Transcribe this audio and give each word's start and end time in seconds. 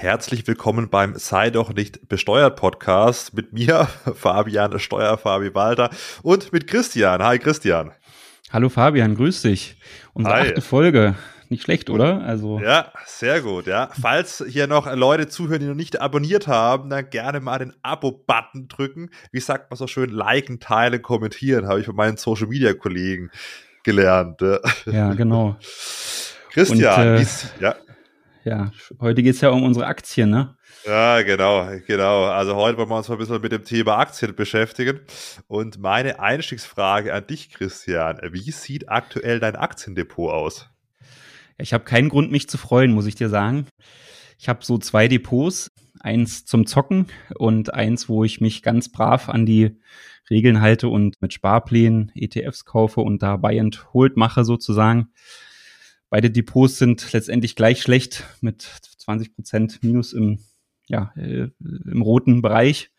Herzlich 0.00 0.46
willkommen 0.46 0.88
beim 0.88 1.14
Sei 1.16 1.50
doch 1.50 1.74
nicht 1.74 2.08
besteuert 2.08 2.56
Podcast 2.56 3.34
mit 3.34 3.52
mir, 3.52 3.86
Fabian 4.14 4.78
Steuerfabi 4.78 5.54
Walter 5.54 5.90
und 6.22 6.54
mit 6.54 6.66
Christian. 6.66 7.22
Hi 7.22 7.38
Christian. 7.38 7.90
Hallo 8.50 8.70
Fabian, 8.70 9.14
grüß 9.14 9.42
dich. 9.42 9.76
Unsere 10.14 10.36
Hi. 10.36 10.48
achte 10.48 10.62
Folge. 10.62 11.16
Nicht 11.50 11.64
schlecht, 11.64 11.90
oder? 11.90 12.22
Also 12.22 12.60
ja, 12.60 12.90
sehr 13.04 13.42
gut, 13.42 13.66
ja. 13.66 13.90
Falls 14.00 14.42
hier 14.48 14.66
noch 14.66 14.90
Leute 14.90 15.28
zuhören, 15.28 15.60
die 15.60 15.66
noch 15.66 15.74
nicht 15.74 16.00
abonniert 16.00 16.46
haben, 16.46 16.88
dann 16.88 17.10
gerne 17.10 17.40
mal 17.40 17.58
den 17.58 17.74
Abo-Button 17.82 18.68
drücken. 18.68 19.10
Wie 19.32 19.40
sagt 19.40 19.70
man 19.70 19.76
so 19.76 19.86
schön, 19.86 20.08
liken, 20.08 20.60
teilen, 20.60 21.02
kommentieren, 21.02 21.68
habe 21.68 21.80
ich 21.80 21.84
von 21.84 21.94
meinen 21.94 22.16
Social-Media-Kollegen 22.16 23.30
gelernt. 23.84 24.40
Ja, 24.86 25.12
genau. 25.12 25.56
Christian, 26.52 27.16
Und, 27.16 27.20
äh, 27.20 27.26
ja 27.60 27.76
ja, 28.44 28.70
heute 29.00 29.22
geht 29.22 29.34
es 29.34 29.40
ja 29.40 29.50
um 29.50 29.62
unsere 29.62 29.86
Aktien, 29.86 30.30
ne? 30.30 30.56
Ja, 30.86 31.22
genau, 31.22 31.68
genau. 31.86 32.24
Also 32.24 32.56
heute 32.56 32.78
wollen 32.78 32.88
wir 32.88 32.96
uns 32.96 33.08
mal 33.08 33.16
ein 33.16 33.18
bisschen 33.18 33.40
mit 33.40 33.52
dem 33.52 33.64
Thema 33.64 33.98
Aktien 33.98 34.34
beschäftigen. 34.34 35.00
Und 35.46 35.78
meine 35.78 36.20
Einstiegsfrage 36.20 37.12
an 37.12 37.26
dich, 37.26 37.50
Christian, 37.50 38.18
wie 38.32 38.50
sieht 38.50 38.88
aktuell 38.88 39.40
dein 39.40 39.56
Aktiendepot 39.56 40.32
aus? 40.32 40.70
Ich 41.58 41.74
habe 41.74 41.84
keinen 41.84 42.08
Grund, 42.08 42.30
mich 42.30 42.48
zu 42.48 42.56
freuen, 42.56 42.92
muss 42.92 43.06
ich 43.06 43.14
dir 43.14 43.28
sagen. 43.28 43.66
Ich 44.38 44.48
habe 44.48 44.64
so 44.64 44.78
zwei 44.78 45.06
Depots, 45.06 45.70
eins 46.00 46.46
zum 46.46 46.66
Zocken 46.66 47.06
und 47.36 47.74
eins, 47.74 48.08
wo 48.08 48.24
ich 48.24 48.40
mich 48.40 48.62
ganz 48.62 48.90
brav 48.90 49.28
an 49.28 49.44
die 49.44 49.78
Regeln 50.30 50.62
halte 50.62 50.88
und 50.88 51.20
mit 51.20 51.34
Sparplänen 51.34 52.10
ETFs 52.14 52.64
kaufe 52.64 53.00
und 53.00 53.22
da 53.22 53.36
Buy 53.36 53.60
and 53.60 53.92
Hold 53.92 54.16
mache 54.16 54.44
sozusagen. 54.44 55.08
Beide 56.10 56.30
Depots 56.30 56.78
sind 56.78 57.12
letztendlich 57.12 57.54
gleich 57.54 57.80
schlecht 57.80 58.24
mit 58.40 58.62
20 58.62 59.34
Prozent 59.34 59.82
Minus 59.82 60.12
im, 60.12 60.40
ja, 60.88 61.12
äh, 61.16 61.48
im 61.60 62.02
roten 62.02 62.42
Bereich. 62.42 62.90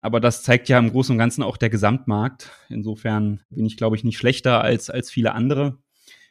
Aber 0.00 0.18
das 0.18 0.42
zeigt 0.42 0.68
ja 0.68 0.78
im 0.78 0.90
Großen 0.90 1.12
und 1.12 1.18
Ganzen 1.18 1.42
auch 1.42 1.56
der 1.56 1.70
Gesamtmarkt. 1.70 2.50
Insofern 2.68 3.42
bin 3.50 3.64
ich, 3.64 3.76
glaube 3.76 3.96
ich, 3.96 4.02
nicht 4.02 4.18
schlechter 4.18 4.62
als, 4.62 4.90
als 4.90 5.10
viele 5.10 5.34
andere. 5.34 5.78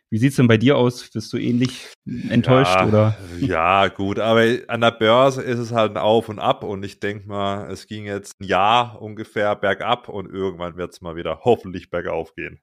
Wie 0.10 0.18
sieht's 0.18 0.38
denn 0.38 0.48
bei 0.48 0.58
dir 0.58 0.76
aus? 0.76 1.08
Bist 1.12 1.32
du 1.32 1.38
ähnlich 1.38 1.88
enttäuscht 2.30 2.76
ja, 2.76 2.88
oder? 2.88 3.18
Ja, 3.40 3.88
gut, 3.90 4.18
aber 4.18 4.44
an 4.68 4.82
der 4.82 4.92
Börse 4.92 5.44
ist 5.44 5.60
es 5.60 5.72
halt 5.72 5.92
ein 5.92 5.98
Auf 5.98 6.30
und 6.30 6.40
Ab 6.40 6.64
und 6.64 6.84
ich 6.84 7.00
denke 7.00 7.28
mal, 7.28 7.72
es 7.72 7.86
ging 7.86 8.06
jetzt 8.06 8.34
ein 8.42 8.46
Jahr 8.46 9.00
ungefähr 9.00 9.56
bergab 9.56 10.10
und 10.10 10.28
irgendwann 10.28 10.78
wird 10.78 10.94
es 10.94 11.02
mal 11.02 11.16
wieder 11.16 11.42
hoffentlich 11.44 11.92
bergauf 11.92 12.34
gehen. 12.34 12.60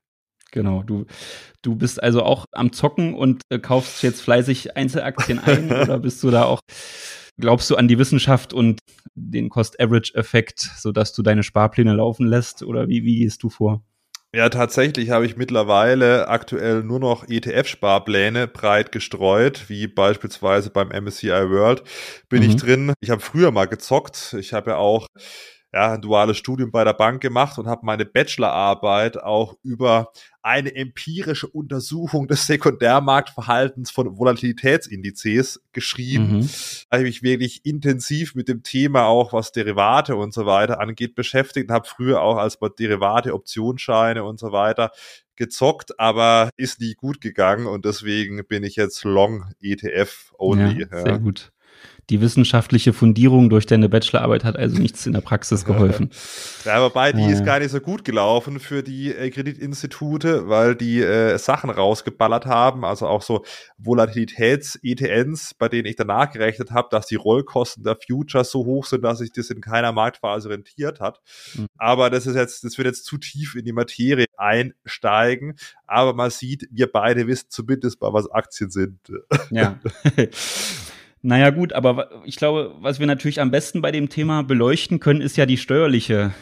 Genau, 0.52 0.82
du, 0.82 1.06
du 1.62 1.76
bist 1.76 2.02
also 2.02 2.22
auch 2.22 2.46
am 2.52 2.72
Zocken 2.72 3.14
und 3.14 3.42
äh, 3.50 3.58
kaufst 3.58 4.02
jetzt 4.02 4.22
fleißig 4.22 4.76
Einzelaktien 4.76 5.38
ein 5.38 5.72
oder 5.82 5.98
bist 5.98 6.22
du 6.22 6.30
da 6.30 6.44
auch, 6.44 6.60
glaubst 7.38 7.68
du 7.70 7.76
an 7.76 7.88
die 7.88 7.98
Wissenschaft 7.98 8.52
und 8.52 8.80
den 9.14 9.48
Cost-Average-Effekt, 9.48 10.60
sodass 10.78 11.12
du 11.12 11.22
deine 11.22 11.42
Sparpläne 11.42 11.94
laufen 11.94 12.26
lässt 12.26 12.62
oder 12.62 12.88
wie, 12.88 13.04
wie 13.04 13.18
gehst 13.18 13.42
du 13.42 13.50
vor? 13.50 13.82
Ja, 14.34 14.50
tatsächlich 14.50 15.08
habe 15.10 15.24
ich 15.24 15.36
mittlerweile 15.36 16.28
aktuell 16.28 16.82
nur 16.82 17.00
noch 17.00 17.26
ETF-Sparpläne 17.26 18.46
breit 18.48 18.92
gestreut, 18.92 19.68
wie 19.68 19.86
beispielsweise 19.86 20.68
beim 20.68 20.88
MSCI 20.88 21.48
World 21.48 21.82
bin 22.28 22.42
mhm. 22.42 22.50
ich 22.50 22.56
drin. 22.56 22.92
Ich 23.00 23.08
habe 23.08 23.22
früher 23.22 23.50
mal 23.50 23.64
gezockt. 23.64 24.36
Ich 24.38 24.52
habe 24.52 24.72
ja 24.72 24.76
auch 24.76 25.06
ja, 25.72 25.92
ein 25.92 26.00
duales 26.00 26.38
Studium 26.38 26.70
bei 26.70 26.84
der 26.84 26.94
Bank 26.94 27.20
gemacht 27.20 27.58
und 27.58 27.66
habe 27.66 27.84
meine 27.84 28.06
Bachelorarbeit 28.06 29.22
auch 29.22 29.56
über 29.62 30.12
eine 30.42 30.74
empirische 30.74 31.48
Untersuchung 31.48 32.28
des 32.28 32.46
Sekundärmarktverhaltens 32.46 33.90
von 33.90 34.16
Volatilitätsindizes 34.16 35.60
geschrieben. 35.72 36.38
Mhm. 36.38 36.50
Da 36.88 36.98
habe 36.98 37.08
ich 37.08 37.20
mich 37.20 37.30
wirklich 37.30 37.66
intensiv 37.66 38.34
mit 38.34 38.48
dem 38.48 38.62
Thema 38.62 39.06
auch, 39.06 39.32
was 39.32 39.52
Derivate 39.52 40.16
und 40.16 40.32
so 40.32 40.46
weiter 40.46 40.80
angeht, 40.80 41.14
beschäftigt 41.14 41.68
und 41.68 41.74
habe 41.74 41.88
früher 41.88 42.22
auch 42.22 42.36
als 42.36 42.58
Derivate, 42.78 43.34
Optionsscheine 43.34 44.24
und 44.24 44.38
so 44.38 44.52
weiter 44.52 44.92
gezockt, 45.34 45.98
aber 46.00 46.48
ist 46.56 46.80
nie 46.80 46.94
gut 46.94 47.20
gegangen 47.20 47.66
und 47.66 47.84
deswegen 47.84 48.46
bin 48.46 48.62
ich 48.62 48.76
jetzt 48.76 49.04
Long 49.04 49.52
ETF 49.60 50.32
only. 50.38 50.86
Ja, 50.90 51.02
sehr 51.02 51.18
gut 51.18 51.52
die 52.10 52.20
wissenschaftliche 52.20 52.92
Fundierung 52.92 53.50
durch 53.50 53.66
deine 53.66 53.88
Bachelorarbeit 53.88 54.44
hat 54.44 54.56
also 54.56 54.80
nichts 54.80 55.06
in 55.06 55.12
der 55.12 55.20
Praxis 55.22 55.64
geholfen. 55.64 56.10
ja, 56.64 56.80
wobei 56.80 57.12
die 57.12 57.22
ja. 57.22 57.30
ist 57.30 57.44
gar 57.44 57.58
nicht 57.58 57.72
so 57.72 57.80
gut 57.80 58.04
gelaufen 58.04 58.60
für 58.60 58.84
die 58.84 59.12
äh, 59.12 59.30
Kreditinstitute, 59.30 60.48
weil 60.48 60.76
die 60.76 61.00
äh, 61.00 61.36
Sachen 61.38 61.68
rausgeballert 61.68 62.46
haben, 62.46 62.84
also 62.84 63.08
auch 63.08 63.22
so 63.22 63.44
Volatilitäts-ETNs, 63.78 65.54
bei 65.54 65.68
denen 65.68 65.86
ich 65.86 65.96
danach 65.96 66.30
gerechnet 66.30 66.70
habe, 66.70 66.88
dass 66.92 67.06
die 67.06 67.16
Rollkosten 67.16 67.82
der 67.82 67.96
Futures 67.96 68.52
so 68.52 68.64
hoch 68.64 68.86
sind, 68.86 69.02
dass 69.02 69.18
sich 69.18 69.32
das 69.32 69.50
in 69.50 69.60
keiner 69.60 69.90
Marktphase 69.90 70.48
rentiert 70.48 71.00
hat. 71.00 71.20
Mhm. 71.54 71.66
Aber 71.76 72.08
das 72.08 72.26
ist 72.26 72.36
jetzt, 72.36 72.62
das 72.62 72.78
wird 72.78 72.86
jetzt 72.86 73.04
zu 73.04 73.18
tief 73.18 73.56
in 73.56 73.64
die 73.64 73.72
Materie 73.72 74.26
einsteigen. 74.36 75.56
Aber 75.88 76.14
man 76.14 76.30
sieht, 76.30 76.68
wir 76.70 76.90
beide 76.90 77.26
wissen 77.26 77.46
zumindest 77.48 78.00
mal, 78.00 78.12
was 78.12 78.30
Aktien 78.30 78.70
sind. 78.70 79.00
Ja. 79.50 79.80
Naja 81.26 81.50
gut, 81.50 81.72
aber 81.72 82.22
ich 82.24 82.36
glaube, 82.36 82.76
was 82.78 83.00
wir 83.00 83.06
natürlich 83.08 83.40
am 83.40 83.50
besten 83.50 83.82
bei 83.82 83.90
dem 83.90 84.08
Thema 84.08 84.44
beleuchten 84.44 85.00
können, 85.00 85.20
ist 85.20 85.36
ja 85.36 85.44
die 85.44 85.56
steuerliche 85.56 86.32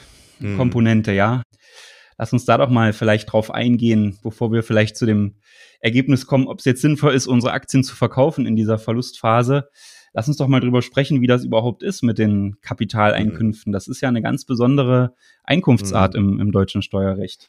mhm. 0.41 0.59
Komponente, 0.59 1.11
ja. 1.13 1.43
Lass 2.19 2.35
uns 2.35 2.45
da 2.45 2.59
doch 2.59 2.69
mal 2.69 2.93
vielleicht 2.93 3.33
drauf 3.33 3.51
eingehen, 3.51 4.19
bevor 4.23 4.53
wir 4.53 4.63
vielleicht 4.63 4.99
zu 4.99 5.07
dem 5.07 5.37
Ergebnis 5.81 6.27
kommen, 6.27 6.49
ob 6.49 6.59
es 6.59 6.67
jetzt 6.67 6.83
sinnvoll 6.83 7.15
ist, 7.15 7.27
unsere 7.27 7.55
Aktien 7.55 7.83
zu 7.83 7.97
verkaufen 7.97 8.45
in 8.45 8.57
dieser 8.57 8.77
Verlustphase. 8.77 9.71
Lass 10.13 10.29
uns 10.29 10.37
doch 10.37 10.49
mal 10.49 10.61
drüber 10.61 10.83
sprechen, 10.83 11.23
wie 11.23 11.27
das 11.27 11.47
überhaupt 11.47 11.83
ist 11.83 12.03
mit 12.03 12.19
den 12.19 12.59
Kapitaleinkünften. 12.61 13.73
Das 13.73 13.89
ist 13.89 14.03
ja 14.03 14.11
eine 14.11 14.21
ganz 14.21 14.45
besondere 14.45 15.15
Einkunftsart 15.45 16.13
mhm. 16.13 16.35
im, 16.35 16.41
im 16.41 16.53
deutschen 16.53 16.83
Steuerrecht. 16.83 17.49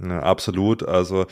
Ja, 0.00 0.20
absolut. 0.20 0.82
Also 0.82 1.26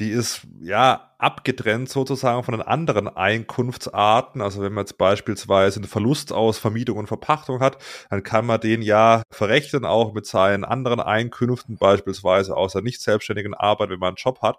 die 0.00 0.10
ist 0.10 0.46
ja 0.60 1.12
abgetrennt 1.18 1.88
sozusagen 1.88 2.42
von 2.42 2.52
den 2.52 2.62
anderen 2.62 3.08
Einkunftsarten. 3.08 4.40
Also 4.40 4.62
wenn 4.62 4.72
man 4.72 4.82
jetzt 4.82 4.98
beispielsweise 4.98 5.78
einen 5.80 5.88
Verlust 5.88 6.32
aus 6.32 6.58
Vermietung 6.58 6.98
und 6.98 7.06
Verpachtung 7.06 7.60
hat, 7.60 7.78
dann 8.10 8.22
kann 8.22 8.44
man 8.46 8.60
den 8.60 8.82
ja 8.82 9.22
verrechnen 9.30 9.84
auch 9.84 10.12
mit 10.12 10.26
seinen 10.26 10.64
anderen 10.64 11.00
Einkünften, 11.00 11.76
beispielsweise 11.76 12.56
aus 12.56 12.72
der 12.72 12.82
nicht 12.82 13.00
selbstständigen 13.00 13.54
Arbeit, 13.54 13.90
wenn 13.90 14.00
man 14.00 14.08
einen 14.08 14.16
Job 14.16 14.42
hat. 14.42 14.56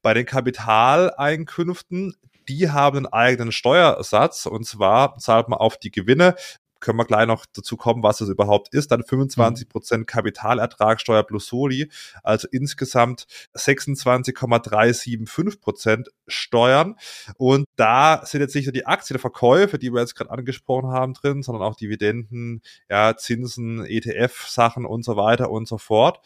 Bei 0.00 0.14
den 0.14 0.24
Kapitaleinkünften, 0.26 2.14
die 2.48 2.70
haben 2.70 2.98
einen 2.98 3.06
eigenen 3.06 3.52
Steuersatz 3.52 4.46
und 4.46 4.64
zwar 4.64 5.18
zahlt 5.18 5.48
man 5.48 5.58
auf 5.58 5.76
die 5.76 5.90
Gewinne 5.90 6.34
können 6.80 6.98
wir 6.98 7.04
gleich 7.04 7.26
noch 7.26 7.46
dazu 7.52 7.76
kommen, 7.76 8.02
was 8.02 8.20
es 8.20 8.28
überhaupt 8.28 8.74
ist. 8.74 8.90
Dann 8.90 9.02
25 9.02 9.68
Prozent 9.68 10.06
Kapitalertragssteuer 10.06 11.22
plus 11.22 11.46
Soli, 11.46 11.90
also 12.22 12.48
insgesamt 12.50 13.26
26,375 13.54 15.60
Prozent 15.60 16.08
Steuern. 16.26 16.96
Und 17.36 17.66
da 17.76 18.22
sind 18.24 18.40
jetzt 18.40 18.54
nicht 18.54 18.66
nur 18.66 18.72
die 18.72 18.86
Aktienverkäufe, 18.86 19.78
die 19.78 19.92
wir 19.92 20.00
jetzt 20.00 20.14
gerade 20.14 20.30
angesprochen 20.30 20.90
haben, 20.90 21.14
drin, 21.14 21.42
sondern 21.42 21.64
auch 21.64 21.76
Dividenden, 21.76 22.62
ja, 22.88 23.16
Zinsen, 23.16 23.84
ETF-Sachen 23.84 24.84
und 24.84 25.04
so 25.04 25.16
weiter 25.16 25.50
und 25.50 25.68
so 25.68 25.78
fort. 25.78 26.20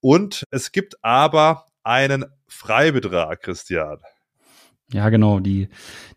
Und 0.00 0.44
es 0.50 0.72
gibt 0.72 1.02
aber 1.04 1.66
einen 1.82 2.26
Freibetrag, 2.48 3.42
Christian. 3.42 3.98
Ja, 4.90 5.08
genau, 5.08 5.40
die, 5.40 5.68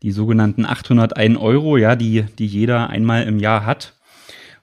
die 0.01 0.11
sogenannten 0.11 0.65
801 0.65 1.37
Euro, 1.37 1.77
ja, 1.77 1.95
die, 1.95 2.23
die 2.37 2.47
jeder 2.47 2.89
einmal 2.89 3.23
im 3.23 3.39
Jahr 3.39 3.65
hat. 3.65 3.97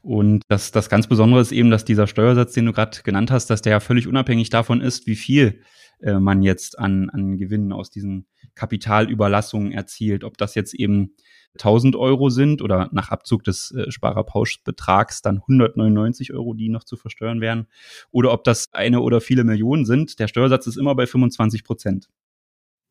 Und 0.02 0.42
das, 0.48 0.72
das 0.72 0.90
ganz 0.90 1.06
Besondere 1.06 1.40
ist 1.40 1.52
eben, 1.52 1.70
dass 1.70 1.84
dieser 1.84 2.06
Steuersatz, 2.06 2.52
den 2.52 2.66
du 2.66 2.72
gerade 2.72 3.02
genannt 3.02 3.30
hast, 3.30 3.46
dass 3.48 3.62
der 3.62 3.72
ja 3.72 3.80
völlig 3.80 4.06
unabhängig 4.08 4.50
davon 4.50 4.80
ist, 4.80 5.06
wie 5.06 5.14
viel 5.14 5.62
äh, 6.00 6.18
man 6.18 6.42
jetzt 6.42 6.78
an, 6.78 7.08
an 7.10 7.38
Gewinnen 7.38 7.72
aus 7.72 7.90
diesen 7.90 8.26
Kapitalüberlassungen 8.54 9.72
erzielt. 9.72 10.24
Ob 10.24 10.36
das 10.36 10.54
jetzt 10.54 10.74
eben 10.74 11.14
1000 11.54 11.96
Euro 11.96 12.30
sind 12.30 12.62
oder 12.62 12.88
nach 12.93 13.10
Abzug 13.10 13.44
des 13.44 13.70
äh, 13.72 13.90
Sparerpauschbetrags 13.90 15.22
dann 15.22 15.38
199 15.38 16.32
Euro, 16.32 16.55
die 16.55 16.69
noch 16.69 16.84
zu 16.84 16.96
versteuern 16.96 17.40
wären, 17.40 17.69
oder 18.10 18.32
ob 18.32 18.44
das 18.44 18.72
eine 18.72 19.00
oder 19.00 19.20
viele 19.20 19.44
Millionen 19.44 19.84
sind. 19.84 20.19
Der 20.19 20.28
Steuersatz 20.28 20.66
ist 20.66 20.76
immer 20.76 20.94
bei 20.94 21.06
25 21.06 21.62
Prozent. 21.62 22.08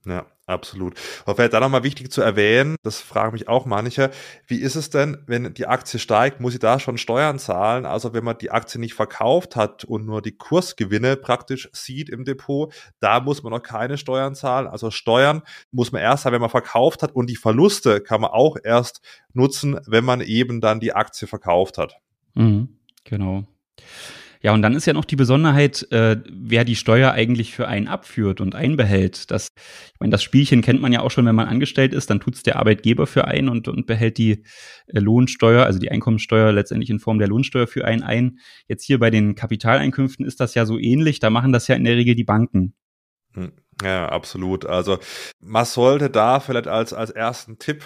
Ja, 0.05 0.25
absolut. 0.51 0.93
Aber 1.23 1.35
vielleicht 1.35 1.53
da 1.53 1.59
nochmal 1.59 1.83
wichtig 1.83 2.11
zu 2.11 2.21
erwähnen, 2.21 2.75
das 2.83 2.99
fragen 2.99 3.33
mich 3.33 3.47
auch 3.47 3.65
manche, 3.65 4.11
wie 4.47 4.59
ist 4.59 4.75
es 4.75 4.89
denn, 4.89 5.23
wenn 5.25 5.53
die 5.53 5.67
Aktie 5.67 5.99
steigt, 5.99 6.39
muss 6.39 6.53
ich 6.53 6.59
da 6.59 6.79
schon 6.79 6.97
Steuern 6.97 7.39
zahlen? 7.39 7.85
Also 7.85 8.13
wenn 8.13 8.23
man 8.23 8.37
die 8.37 8.51
Aktie 8.51 8.79
nicht 8.79 8.93
verkauft 8.93 9.55
hat 9.55 9.83
und 9.83 10.05
nur 10.05 10.21
die 10.21 10.37
Kursgewinne 10.37 11.15
praktisch 11.17 11.69
sieht 11.73 12.09
im 12.09 12.25
Depot, 12.25 12.73
da 12.99 13.19
muss 13.19 13.43
man 13.43 13.51
noch 13.51 13.63
keine 13.63 13.97
Steuern 13.97 14.35
zahlen. 14.35 14.67
Also 14.67 14.91
Steuern 14.91 15.41
muss 15.71 15.91
man 15.91 16.01
erst 16.01 16.25
haben, 16.25 16.33
wenn 16.33 16.41
man 16.41 16.49
verkauft 16.49 17.03
hat 17.03 17.13
und 17.13 17.29
die 17.29 17.35
Verluste 17.35 18.01
kann 18.01 18.21
man 18.21 18.31
auch 18.31 18.57
erst 18.63 19.01
nutzen, 19.33 19.79
wenn 19.87 20.05
man 20.05 20.21
eben 20.21 20.61
dann 20.61 20.79
die 20.79 20.93
Aktie 20.93 21.27
verkauft 21.27 21.77
hat. 21.77 21.95
Mhm, 22.33 22.77
genau. 23.03 23.47
Ja, 24.43 24.53
und 24.53 24.61
dann 24.63 24.73
ist 24.73 24.87
ja 24.87 24.93
noch 24.93 25.05
die 25.05 25.15
Besonderheit, 25.15 25.87
äh, 25.91 26.17
wer 26.29 26.65
die 26.65 26.75
Steuer 26.75 27.11
eigentlich 27.11 27.53
für 27.53 27.67
einen 27.67 27.87
abführt 27.87 28.41
und 28.41 28.55
einbehält. 28.55 29.29
Das, 29.29 29.49
ich 29.55 29.99
meine, 29.99 30.11
das 30.11 30.23
Spielchen 30.23 30.61
kennt 30.61 30.81
man 30.81 30.91
ja 30.91 31.01
auch 31.01 31.11
schon, 31.11 31.25
wenn 31.25 31.35
man 31.35 31.47
angestellt 31.47 31.93
ist, 31.93 32.09
dann 32.09 32.19
tut's 32.19 32.41
der 32.41 32.57
Arbeitgeber 32.57 33.05
für 33.05 33.25
einen 33.25 33.49
und, 33.49 33.67
und 33.67 33.85
behält 33.85 34.17
die 34.17 34.43
äh, 34.87 34.99
Lohnsteuer, 34.99 35.65
also 35.65 35.77
die 35.77 35.91
Einkommensteuer 35.91 36.51
letztendlich 36.51 36.89
in 36.89 36.99
Form 36.99 37.19
der 37.19 37.27
Lohnsteuer 37.27 37.67
für 37.67 37.85
einen 37.85 38.01
ein. 38.01 38.39
Jetzt 38.67 38.85
hier 38.85 38.97
bei 38.97 39.11
den 39.11 39.35
Kapitaleinkünften 39.35 40.25
ist 40.25 40.39
das 40.39 40.55
ja 40.55 40.65
so 40.65 40.79
ähnlich, 40.79 41.19
da 41.19 41.29
machen 41.29 41.53
das 41.53 41.67
ja 41.67 41.75
in 41.75 41.83
der 41.83 41.95
Regel 41.95 42.15
die 42.15 42.23
Banken. 42.23 42.73
Hm. 43.33 43.51
Ja, 43.83 44.09
absolut. 44.09 44.65
Also 44.65 44.99
man 45.39 45.65
sollte 45.65 46.09
da 46.09 46.39
vielleicht 46.39 46.67
als, 46.67 46.93
als 46.93 47.09
ersten 47.09 47.57
Tipp 47.57 47.83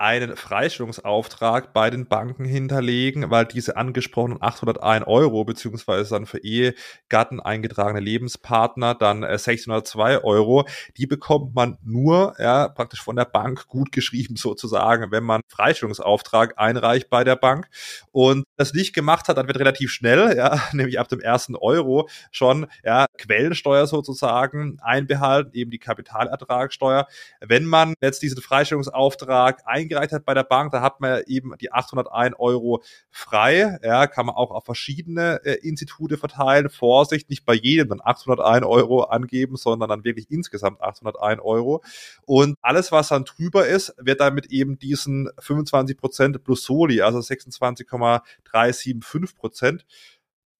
einen 0.00 0.34
Freistellungsauftrag 0.34 1.74
bei 1.74 1.90
den 1.90 2.06
Banken 2.06 2.46
hinterlegen, 2.46 3.30
weil 3.30 3.44
diese 3.44 3.76
angesprochenen 3.76 4.38
801 4.40 5.06
Euro 5.06 5.44
beziehungsweise 5.44 6.08
dann 6.14 6.24
für 6.24 6.38
Ehegatten 6.38 7.38
eingetragene 7.38 8.00
Lebenspartner 8.00 8.94
dann 8.94 9.22
602 9.22 10.14
äh, 10.14 10.16
Euro, 10.22 10.66
die 10.96 11.06
bekommt 11.06 11.54
man 11.54 11.76
nur 11.84 12.34
ja, 12.38 12.68
praktisch 12.68 13.02
von 13.02 13.14
der 13.14 13.26
Bank 13.26 13.66
gut 13.66 13.92
geschrieben 13.92 14.36
sozusagen, 14.36 15.12
wenn 15.12 15.22
man 15.22 15.42
Freistellungsauftrag 15.48 16.54
einreicht 16.56 17.10
bei 17.10 17.22
der 17.22 17.36
Bank 17.36 17.68
und 18.10 18.44
das 18.56 18.72
nicht 18.72 18.94
gemacht 18.94 19.28
hat, 19.28 19.36
dann 19.36 19.48
wird 19.48 19.58
relativ 19.58 19.92
schnell, 19.92 20.34
ja, 20.34 20.62
nämlich 20.72 20.98
ab 20.98 21.08
dem 21.08 21.20
ersten 21.20 21.56
Euro 21.56 22.08
schon 22.30 22.68
ja, 22.84 23.04
Quellensteuer 23.18 23.86
sozusagen 23.86 24.78
einbehalten, 24.80 25.50
eben 25.52 25.70
die 25.70 25.78
Kapitalertragssteuer. 25.78 27.06
Wenn 27.42 27.66
man 27.66 27.92
jetzt 28.00 28.22
diesen 28.22 28.40
Freistellungsauftrag 28.40 29.60
eingereicht 29.66 29.89
eingereicht 29.90 30.12
hat 30.12 30.24
bei 30.24 30.34
der 30.34 30.44
Bank, 30.44 30.70
da 30.72 30.80
hat 30.80 31.00
man 31.00 31.22
eben 31.26 31.54
die 31.60 31.70
801 31.72 32.34
Euro 32.38 32.82
frei. 33.10 33.78
Ja, 33.82 34.06
kann 34.06 34.26
man 34.26 34.36
auch 34.36 34.50
auf 34.50 34.64
verschiedene 34.64 35.40
äh, 35.44 35.54
Institute 35.66 36.16
verteilen. 36.16 36.70
Vorsicht, 36.70 37.28
nicht 37.30 37.44
bei 37.44 37.54
jedem 37.54 37.88
dann 37.88 38.00
801 38.02 38.64
Euro 38.64 39.02
angeben, 39.04 39.56
sondern 39.56 39.88
dann 39.88 40.04
wirklich 40.04 40.30
insgesamt 40.30 40.80
801 40.80 41.40
Euro. 41.42 41.82
Und 42.26 42.56
alles, 42.62 42.92
was 42.92 43.08
dann 43.08 43.24
drüber 43.24 43.66
ist, 43.66 43.92
wird 43.98 44.20
dann 44.20 44.34
mit 44.34 44.46
eben 44.46 44.78
diesen 44.78 45.28
25 45.38 45.96
Prozent 45.96 46.44
plus 46.44 46.62
Soli, 46.64 47.02
also 47.02 47.20
26,375 47.20 49.36
Prozent 49.36 49.84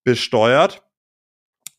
besteuert 0.03 0.83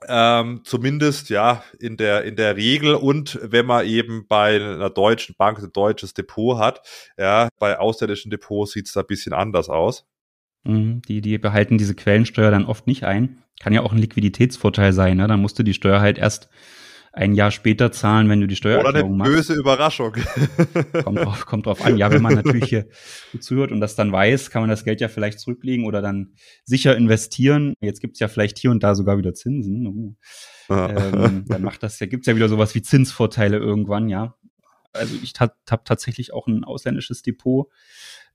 ähm, 0.07 0.61
zumindest 0.63 1.29
ja 1.29 1.63
in 1.79 1.97
der 1.97 2.23
in 2.23 2.35
der 2.35 2.55
Regel 2.55 2.95
und 2.95 3.39
wenn 3.43 3.65
man 3.65 3.85
eben 3.85 4.25
bei 4.27 4.55
einer 4.55 4.89
deutschen 4.89 5.35
Bank 5.37 5.59
ein 5.59 5.71
deutsches 5.71 6.13
Depot 6.13 6.57
hat, 6.57 6.81
ja, 7.17 7.49
bei 7.59 7.77
ausländischen 7.77 8.31
Depots 8.31 8.71
sieht 8.71 8.87
es 8.87 8.93
da 8.93 9.01
ein 9.01 9.07
bisschen 9.07 9.33
anders 9.33 9.69
aus. 9.69 10.07
Mhm, 10.63 11.01
die, 11.07 11.21
die 11.21 11.37
behalten 11.37 11.77
diese 11.77 11.95
Quellensteuer 11.95 12.51
dann 12.51 12.65
oft 12.65 12.87
nicht 12.87 13.03
ein. 13.03 13.43
Kann 13.59 13.73
ja 13.73 13.81
auch 13.81 13.91
ein 13.91 13.99
Liquiditätsvorteil 13.99 14.93
sein, 14.93 15.17
ne? 15.17 15.27
Dann 15.27 15.41
musst 15.41 15.57
du 15.59 15.63
die 15.63 15.73
Steuer 15.73 16.01
halt 16.01 16.17
erst 16.17 16.49
ein 17.13 17.33
Jahr 17.33 17.51
später 17.51 17.91
zahlen, 17.91 18.29
wenn 18.29 18.39
du 18.39 18.47
die 18.47 18.55
Steuererklärung 18.55 19.17
machst. 19.17 19.29
Oder 19.29 19.37
eine 19.37 19.47
böse 19.47 19.53
Überraschung. 19.53 20.13
Kommt 21.03 21.19
drauf, 21.19 21.45
kommt 21.45 21.65
drauf 21.65 21.83
an. 21.83 21.97
Ja, 21.97 22.09
wenn 22.11 22.21
man 22.21 22.35
natürlich 22.35 22.69
hier 22.69 22.87
zuhört 23.39 23.71
und 23.71 23.81
das 23.81 23.95
dann 23.95 24.11
weiß, 24.11 24.49
kann 24.49 24.61
man 24.61 24.69
das 24.69 24.85
Geld 24.85 25.01
ja 25.01 25.09
vielleicht 25.09 25.39
zurücklegen 25.39 25.85
oder 25.85 26.01
dann 26.01 26.33
sicher 26.63 26.95
investieren. 26.95 27.73
Jetzt 27.81 27.99
gibt's 27.99 28.19
ja 28.19 28.29
vielleicht 28.29 28.57
hier 28.57 28.71
und 28.71 28.81
da 28.81 28.95
sogar 28.95 29.17
wieder 29.17 29.33
Zinsen. 29.33 29.85
Uh. 29.87 30.15
Ähm, 30.69 31.43
dann 31.47 31.63
macht 31.63 31.83
das 31.83 31.99
ja, 31.99 32.07
gibt's 32.07 32.27
ja 32.27 32.35
wieder 32.35 32.47
sowas 32.47 32.73
wie 32.75 32.81
Zinsvorteile 32.81 33.57
irgendwann, 33.57 34.07
ja. 34.07 34.35
Also 34.93 35.15
ich 35.21 35.33
habe 35.39 35.53
hab 35.69 35.83
tatsächlich 35.83 36.33
auch 36.33 36.47
ein 36.47 36.63
ausländisches 36.63 37.21
Depot, 37.23 37.67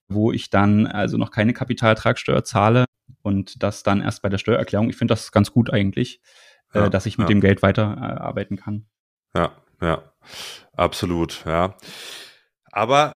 wo 0.08 0.32
ich 0.32 0.50
dann 0.50 0.86
also 0.86 1.16
noch 1.16 1.30
keine 1.30 1.54
Kapitaltragsteuer 1.54 2.44
zahle 2.44 2.84
und 3.22 3.62
das 3.62 3.82
dann 3.82 4.02
erst 4.02 4.20
bei 4.20 4.28
der 4.28 4.38
Steuererklärung. 4.38 4.90
Ich 4.90 4.96
finde 4.96 5.12
das 5.12 5.32
ganz 5.32 5.50
gut 5.50 5.72
eigentlich 5.72 6.20
äh, 6.76 6.82
ja, 6.82 6.88
dass 6.88 7.06
ich 7.06 7.18
mit 7.18 7.28
ja. 7.28 7.34
dem 7.34 7.40
Geld 7.40 7.62
weiterarbeiten 7.62 8.58
äh, 8.58 8.60
kann. 8.60 8.86
Ja, 9.34 9.52
ja, 9.80 10.02
absolut, 10.72 11.44
ja. 11.46 11.76
Aber 12.72 13.12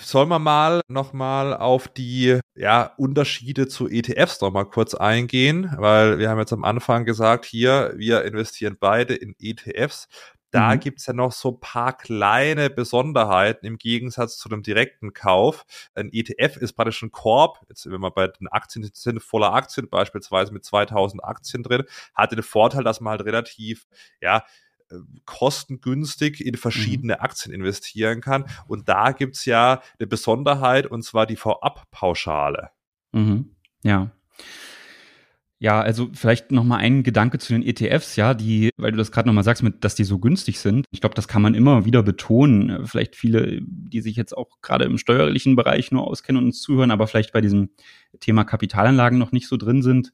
sollen 0.00 0.28
wir 0.28 0.38
mal 0.38 0.80
nochmal 0.88 1.54
auf 1.54 1.88
die 1.88 2.40
ja, 2.54 2.92
Unterschiede 2.96 3.68
zu 3.68 3.88
ETFs 3.88 4.40
noch 4.40 4.52
mal 4.52 4.64
kurz 4.64 4.94
eingehen, 4.94 5.72
weil 5.76 6.18
wir 6.18 6.30
haben 6.30 6.38
jetzt 6.38 6.52
am 6.52 6.64
Anfang 6.64 7.04
gesagt, 7.04 7.44
hier, 7.44 7.94
wir 7.96 8.24
investieren 8.24 8.76
beide 8.78 9.14
in 9.14 9.34
ETFs. 9.38 10.08
Da 10.54 10.72
mhm. 10.72 10.78
gibt's 10.78 11.06
ja 11.06 11.12
noch 11.12 11.32
so 11.32 11.50
paar 11.50 11.96
kleine 11.96 12.70
Besonderheiten 12.70 13.66
im 13.66 13.76
Gegensatz 13.76 14.38
zu 14.38 14.48
einem 14.48 14.62
direkten 14.62 15.12
Kauf. 15.12 15.66
Ein 15.96 16.10
ETF 16.12 16.58
ist 16.58 16.74
praktisch 16.74 17.02
ein 17.02 17.10
Korb, 17.10 17.58
jetzt 17.68 17.90
wenn 17.90 18.00
wir 18.00 18.12
bei 18.12 18.28
den 18.28 18.46
Aktien 18.46 18.88
sind, 18.94 19.20
voller 19.20 19.52
Aktien, 19.52 19.88
beispielsweise 19.88 20.52
mit 20.52 20.64
2000 20.64 21.24
Aktien 21.24 21.64
drin, 21.64 21.82
hat 22.14 22.30
den 22.30 22.44
Vorteil, 22.44 22.84
dass 22.84 23.00
man 23.00 23.10
halt 23.10 23.24
relativ, 23.24 23.88
ja, 24.20 24.44
äh, 24.90 24.98
kostengünstig 25.24 26.46
in 26.46 26.56
verschiedene 26.56 27.14
mhm. 27.14 27.20
Aktien 27.20 27.52
investieren 27.52 28.20
kann. 28.20 28.44
Und 28.68 28.88
da 28.88 29.10
gibt's 29.10 29.46
ja 29.46 29.82
eine 29.98 30.06
Besonderheit, 30.06 30.86
und 30.86 31.02
zwar 31.02 31.26
die 31.26 31.34
Vorabpauschale. 31.34 32.70
Mhm. 33.10 33.56
Ja. 33.82 34.12
Ja, 35.64 35.80
also 35.80 36.10
vielleicht 36.12 36.52
noch 36.52 36.62
mal 36.62 36.76
ein 36.76 37.04
Gedanke 37.04 37.38
zu 37.38 37.54
den 37.54 37.62
ETFs, 37.62 38.16
ja, 38.16 38.34
die, 38.34 38.68
weil 38.76 38.90
du 38.90 38.98
das 38.98 39.10
gerade 39.10 39.26
noch 39.26 39.32
mal 39.32 39.42
sagst, 39.42 39.62
mit, 39.62 39.82
dass 39.82 39.94
die 39.94 40.04
so 40.04 40.18
günstig 40.18 40.58
sind. 40.58 40.84
Ich 40.90 41.00
glaube, 41.00 41.14
das 41.14 41.26
kann 41.26 41.40
man 41.40 41.54
immer 41.54 41.86
wieder 41.86 42.02
betonen. 42.02 42.86
Vielleicht 42.86 43.16
viele, 43.16 43.62
die 43.62 44.02
sich 44.02 44.14
jetzt 44.14 44.36
auch 44.36 44.60
gerade 44.60 44.84
im 44.84 44.98
steuerlichen 44.98 45.56
Bereich 45.56 45.90
nur 45.90 46.06
auskennen 46.06 46.42
und 46.42 46.48
uns 46.48 46.60
zuhören, 46.60 46.90
aber 46.90 47.06
vielleicht 47.06 47.32
bei 47.32 47.40
diesem 47.40 47.70
Thema 48.20 48.44
Kapitalanlagen 48.44 49.18
noch 49.18 49.32
nicht 49.32 49.48
so 49.48 49.56
drin 49.56 49.80
sind. 49.80 50.12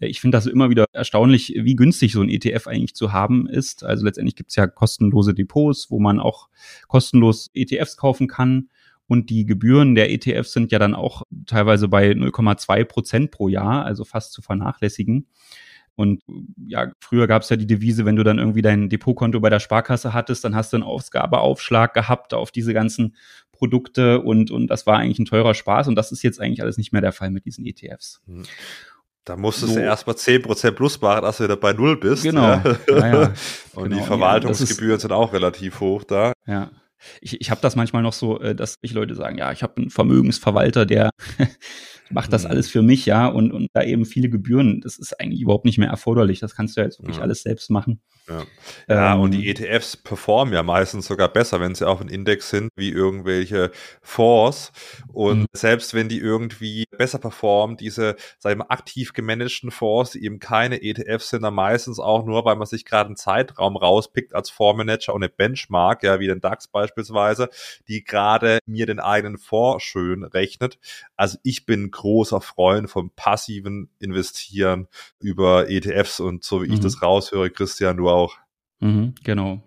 Ich 0.00 0.20
finde 0.20 0.36
das 0.36 0.44
immer 0.44 0.68
wieder 0.68 0.84
erstaunlich, 0.92 1.54
wie 1.56 1.76
günstig 1.76 2.12
so 2.12 2.20
ein 2.20 2.28
ETF 2.28 2.66
eigentlich 2.66 2.94
zu 2.94 3.10
haben 3.10 3.48
ist. 3.48 3.82
Also 3.84 4.04
letztendlich 4.04 4.36
gibt 4.36 4.50
es 4.50 4.56
ja 4.56 4.66
kostenlose 4.66 5.32
Depots, 5.32 5.90
wo 5.90 5.98
man 5.98 6.20
auch 6.20 6.50
kostenlos 6.88 7.48
ETFs 7.54 7.96
kaufen 7.96 8.28
kann. 8.28 8.68
Und 9.10 9.28
die 9.28 9.44
Gebühren 9.44 9.96
der 9.96 10.12
ETFs 10.12 10.52
sind 10.52 10.70
ja 10.70 10.78
dann 10.78 10.94
auch 10.94 11.22
teilweise 11.44 11.88
bei 11.88 12.12
0,2 12.12 12.84
Prozent 12.84 13.30
pro 13.32 13.48
Jahr, 13.48 13.84
also 13.84 14.04
fast 14.04 14.32
zu 14.32 14.40
vernachlässigen. 14.40 15.26
Und 15.96 16.22
ja, 16.64 16.92
früher 17.00 17.26
gab 17.26 17.42
es 17.42 17.48
ja 17.48 17.56
die 17.56 17.66
Devise, 17.66 18.04
wenn 18.04 18.14
du 18.14 18.22
dann 18.22 18.38
irgendwie 18.38 18.62
dein 18.62 18.88
Depotkonto 18.88 19.40
bei 19.40 19.50
der 19.50 19.58
Sparkasse 19.58 20.14
hattest, 20.14 20.44
dann 20.44 20.54
hast 20.54 20.72
du 20.72 20.76
einen 20.76 20.84
Ausgabeaufschlag 20.84 21.92
gehabt 21.92 22.34
auf 22.34 22.52
diese 22.52 22.72
ganzen 22.72 23.16
Produkte 23.50 24.20
und, 24.20 24.52
und 24.52 24.68
das 24.68 24.86
war 24.86 24.98
eigentlich 24.98 25.18
ein 25.18 25.24
teurer 25.24 25.54
Spaß 25.54 25.88
und 25.88 25.96
das 25.96 26.12
ist 26.12 26.22
jetzt 26.22 26.40
eigentlich 26.40 26.62
alles 26.62 26.78
nicht 26.78 26.92
mehr 26.92 27.02
der 27.02 27.10
Fall 27.10 27.32
mit 27.32 27.46
diesen 27.46 27.66
ETFs. 27.66 28.22
Hm. 28.26 28.44
Da 29.24 29.36
musstest 29.36 29.72
so. 29.72 29.80
du 29.80 29.84
erstmal 29.84 30.14
10% 30.14 30.70
plus 30.70 31.00
machen, 31.00 31.22
dass 31.22 31.38
du 31.38 31.44
wieder 31.44 31.56
bei 31.56 31.72
Null 31.72 31.96
bist. 31.98 32.22
Genau. 32.22 32.42
Ja. 32.42 32.78
Ja, 32.88 33.32
und 33.74 33.88
genau. 33.88 33.96
die 33.96 34.06
Verwaltungsgebühren 34.06 34.98
ja, 34.98 35.00
sind 35.00 35.10
auch 35.10 35.32
relativ 35.32 35.80
hoch 35.80 36.04
da. 36.04 36.32
Ja 36.46 36.70
ich, 37.20 37.40
ich 37.40 37.50
habe 37.50 37.60
das 37.60 37.76
manchmal 37.76 38.02
noch 38.02 38.12
so, 38.12 38.40
äh, 38.40 38.54
dass 38.54 38.78
ich 38.82 38.92
Leute 38.92 39.14
sagen, 39.14 39.38
ja, 39.38 39.52
ich 39.52 39.62
habe 39.62 39.76
einen 39.76 39.90
Vermögensverwalter, 39.90 40.86
der 40.86 41.10
macht 42.10 42.32
das 42.32 42.44
mhm. 42.44 42.50
alles 42.50 42.68
für 42.68 42.82
mich, 42.82 43.06
ja, 43.06 43.26
und, 43.26 43.52
und 43.52 43.68
da 43.72 43.82
eben 43.82 44.04
viele 44.04 44.28
Gebühren, 44.28 44.80
das 44.80 44.98
ist 44.98 45.18
eigentlich 45.20 45.40
überhaupt 45.40 45.64
nicht 45.64 45.78
mehr 45.78 45.88
erforderlich. 45.88 46.40
Das 46.40 46.54
kannst 46.54 46.76
du 46.76 46.80
ja 46.80 46.86
jetzt 46.86 46.98
wirklich 47.00 47.16
ja. 47.16 47.22
alles 47.22 47.42
selbst 47.42 47.70
machen. 47.70 48.00
Ja, 48.28 48.44
ja 48.88 49.14
ähm, 49.14 49.20
und 49.20 49.30
die 49.32 49.48
ETFs 49.48 49.96
performen 49.96 50.54
ja 50.54 50.62
meistens 50.62 51.06
sogar 51.06 51.28
besser, 51.28 51.60
wenn 51.60 51.74
sie 51.74 51.86
auf 51.86 52.00
einem 52.00 52.10
Index 52.10 52.50
sind, 52.50 52.70
wie 52.76 52.90
irgendwelche 52.90 53.70
Fonds. 54.02 54.72
Und 55.12 55.40
mhm. 55.40 55.46
selbst 55.52 55.94
wenn 55.94 56.08
die 56.08 56.18
irgendwie 56.18 56.84
besser 56.96 57.18
performen, 57.18 57.76
diese, 57.76 58.16
sag 58.38 58.52
ich 58.52 58.58
mal, 58.58 58.66
aktiv 58.68 59.12
gemanagten 59.12 59.70
Fonds, 59.70 60.12
die 60.12 60.24
eben 60.24 60.38
keine 60.38 60.82
ETFs 60.82 61.30
sind, 61.30 61.42
dann 61.42 61.54
meistens 61.54 61.98
auch 61.98 62.24
nur, 62.24 62.44
weil 62.44 62.56
man 62.56 62.66
sich 62.66 62.84
gerade 62.84 63.06
einen 63.06 63.16
Zeitraum 63.16 63.76
rauspickt 63.76 64.34
als 64.34 64.50
Fondsmanager 64.50 65.14
und 65.14 65.22
eine 65.22 65.30
Benchmark, 65.30 66.02
ja, 66.02 66.20
wie 66.20 66.26
den 66.26 66.40
DAX 66.40 66.68
beispielsweise, 66.68 67.48
die 67.88 68.04
gerade 68.04 68.58
mir 68.66 68.86
den 68.86 69.00
eigenen 69.00 69.38
Fonds 69.38 69.84
schön 69.84 70.24
rechnet. 70.24 70.78
Also 71.16 71.38
ich 71.42 71.66
bin 71.66 71.90
großer 72.00 72.40
Freund 72.40 72.88
vom 72.88 73.10
passiven 73.14 73.90
Investieren 73.98 74.88
über 75.20 75.68
ETFs 75.68 76.18
und 76.18 76.42
so 76.42 76.62
wie 76.62 76.68
mhm. 76.68 76.74
ich 76.74 76.80
das 76.80 77.02
raushöre, 77.02 77.50
Christian, 77.50 77.98
du 77.98 78.08
auch. 78.08 78.36
Mhm, 78.80 79.14
genau. 79.22 79.62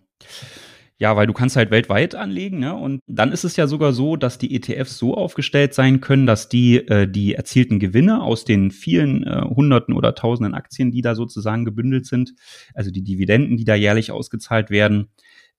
Ja, 0.98 1.16
weil 1.16 1.28
du 1.28 1.34
kannst 1.34 1.56
halt 1.56 1.70
weltweit 1.70 2.16
anlegen, 2.16 2.60
ne? 2.60 2.74
Und 2.76 3.02
dann 3.08 3.32
ist 3.32 3.44
es 3.44 3.56
ja 3.56 3.68
sogar 3.68 3.94
so, 3.94 4.16
dass 4.16 4.38
die 4.38 4.56
ETFs 4.56 4.98
so 4.98 5.16
aufgestellt 5.16 5.74
sein 5.74 6.02
können, 6.02 6.26
dass 6.26 6.50
die 6.50 6.78
äh, 6.78 7.08
die 7.08 7.36
erzielten 7.36 7.78
Gewinne 7.80 8.24
aus 8.24 8.46
den 8.46 8.72
vielen 8.72 9.24
äh, 9.24 9.42
Hunderten 9.42 9.94
oder 9.94 10.16
Tausenden 10.16 10.56
Aktien, 10.56 10.92
die 10.92 11.02
da 11.02 11.14
sozusagen 11.14 11.66
gebündelt 11.66 12.06
sind, 12.06 12.34
also 12.74 12.90
die 12.90 13.04
Dividenden, 13.04 13.58
die 13.58 13.66
da 13.66 13.76
jährlich 13.76 14.12
ausgezahlt 14.12 14.70
werden, 14.70 15.10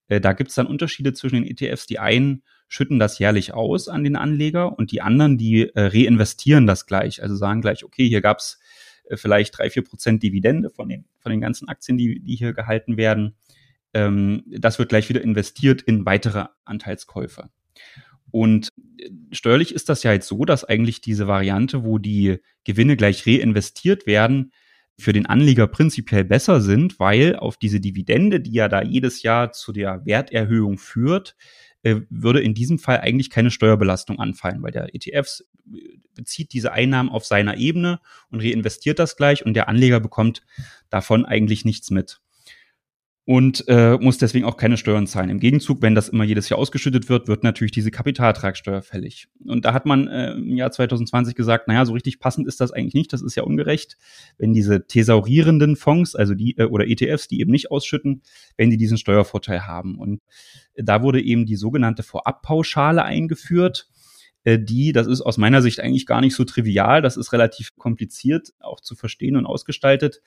äh, 0.07 0.19
da 0.19 0.33
gibt 0.33 0.49
es 0.49 0.55
dann 0.55 0.67
Unterschiede 0.67 1.13
zwischen 1.13 1.43
den 1.43 1.45
ETFs. 1.45 1.85
Die 1.85 1.99
einen 1.99 2.43
schütten 2.75 2.99
das 2.99 3.19
jährlich 3.19 3.53
aus 3.53 3.87
an 3.87 4.03
den 4.03 4.15
Anleger 4.15 4.77
und 4.77 4.91
die 4.91 5.01
anderen, 5.01 5.37
die 5.37 5.69
äh, 5.69 5.81
reinvestieren 5.87 6.67
das 6.67 6.85
gleich. 6.85 7.23
Also 7.23 7.35
sagen 7.35 7.61
gleich, 7.61 7.83
okay, 7.85 8.07
hier 8.07 8.21
gab's 8.21 8.59
äh, 9.05 9.15
vielleicht 9.17 9.57
drei, 9.57 9.69
vier 9.69 9.83
Prozent 9.83 10.21
Dividende 10.21 10.69
von 10.69 10.89
den, 10.89 11.05
von 11.19 11.31
den 11.31 11.41
ganzen 11.41 11.69
Aktien, 11.69 11.97
die, 11.97 12.19
die 12.19 12.35
hier 12.35 12.53
gehalten 12.53 12.97
werden. 12.97 13.35
Ähm, 13.93 14.43
das 14.47 14.77
wird 14.77 14.89
gleich 14.89 15.07
wieder 15.07 15.21
investiert 15.21 15.81
in 15.83 16.05
weitere 16.05 16.47
Anteilskäufe. 16.65 17.49
Und 18.29 18.69
äh, 18.99 19.09
steuerlich 19.31 19.73
ist 19.73 19.87
das 19.87 20.03
ja 20.03 20.11
jetzt 20.11 20.27
so, 20.27 20.43
dass 20.43 20.65
eigentlich 20.65 20.99
diese 20.99 21.27
Variante, 21.27 21.85
wo 21.85 21.97
die 21.97 22.39
Gewinne 22.65 22.97
gleich 22.97 23.25
reinvestiert 23.25 24.05
werden, 24.05 24.51
für 24.97 25.13
den 25.13 25.25
Anleger 25.25 25.67
prinzipiell 25.67 26.23
besser 26.23 26.61
sind, 26.61 26.99
weil 26.99 27.35
auf 27.35 27.57
diese 27.57 27.79
Dividende, 27.79 28.39
die 28.39 28.53
ja 28.53 28.69
da 28.69 28.81
jedes 28.81 29.23
Jahr 29.23 29.51
zu 29.51 29.73
der 29.73 30.05
Werterhöhung 30.05 30.77
führt, 30.77 31.35
würde 32.09 32.41
in 32.41 32.53
diesem 32.53 32.79
Fall 32.79 32.99
eigentlich 32.99 33.29
keine 33.29 33.51
Steuerbelastung 33.51 34.19
anfallen, 34.19 34.63
weil 34.63 34.71
der 34.71 34.93
ETF 34.93 35.41
bezieht 36.15 36.53
diese 36.53 36.71
Einnahmen 36.71 37.09
auf 37.09 37.25
seiner 37.25 37.57
Ebene 37.57 37.99
und 38.31 38.39
reinvestiert 38.39 38.99
das 38.99 39.17
gleich 39.17 39.45
und 39.45 39.53
der 39.53 39.67
Anleger 39.69 39.99
bekommt 39.99 40.41
davon 40.89 41.25
eigentlich 41.25 41.65
nichts 41.65 41.91
mit 41.91 42.21
und 43.25 43.67
äh, 43.67 43.97
muss 43.97 44.19
deswegen 44.19 44.45
auch 44.45 44.55
keine 44.55 44.77
Steuern 44.77 45.07
zahlen. 45.07 45.29
Im 45.29 45.39
Gegenzug, 45.39 45.81
wenn 45.81 45.95
das 45.95 46.09
immer 46.09 46.23
jedes 46.23 46.47
Jahr 46.47 46.59
ausgeschüttet 46.59 47.09
wird, 47.09 47.27
wird 47.27 47.43
natürlich 47.43 47.71
diese 47.71 47.89
Kapitaltragsteuer 47.89 48.83
fällig. 48.83 49.27
Und 49.43 49.65
da 49.65 49.73
hat 49.73 49.87
man 49.87 50.07
äh, 50.07 50.33
im 50.33 50.55
Jahr 50.55 50.71
2020 50.71 51.33
gesagt, 51.33 51.67
naja, 51.67 51.85
so 51.85 51.93
richtig 51.93 52.19
passend 52.19 52.47
ist 52.47 52.61
das 52.61 52.71
eigentlich 52.71 52.93
nicht, 52.93 53.13
das 53.13 53.23
ist 53.23 53.35
ja 53.35 53.41
ungerecht, 53.41 53.97
wenn 54.37 54.53
diese 54.53 54.85
thesaurierenden 54.85 55.75
Fonds, 55.75 56.15
also 56.15 56.35
die 56.35 56.55
äh, 56.57 56.65
oder 56.65 56.87
ETFs, 56.87 57.27
die 57.27 57.41
eben 57.41 57.51
nicht 57.51 57.71
ausschütten, 57.71 58.21
wenn 58.57 58.69
die 58.69 58.77
diesen 58.77 58.99
Steuervorteil 58.99 59.65
haben. 59.65 59.97
Und 59.97 60.21
da 60.75 61.01
wurde 61.01 61.19
eben 61.19 61.47
die 61.47 61.55
sogenannte 61.55 62.03
Vorabpauschale 62.03 63.03
eingeführt 63.03 63.87
die, 64.45 64.91
das 64.91 65.07
ist 65.07 65.21
aus 65.21 65.37
meiner 65.37 65.61
Sicht 65.61 65.79
eigentlich 65.79 66.05
gar 66.05 66.21
nicht 66.21 66.35
so 66.35 66.43
trivial, 66.43 67.01
das 67.01 67.17
ist 67.17 67.33
relativ 67.33 67.75
kompliziert 67.75 68.53
auch 68.59 68.79
zu 68.79 68.95
verstehen 68.95 69.35
und 69.35 69.45
ausgestaltet. 69.45 70.21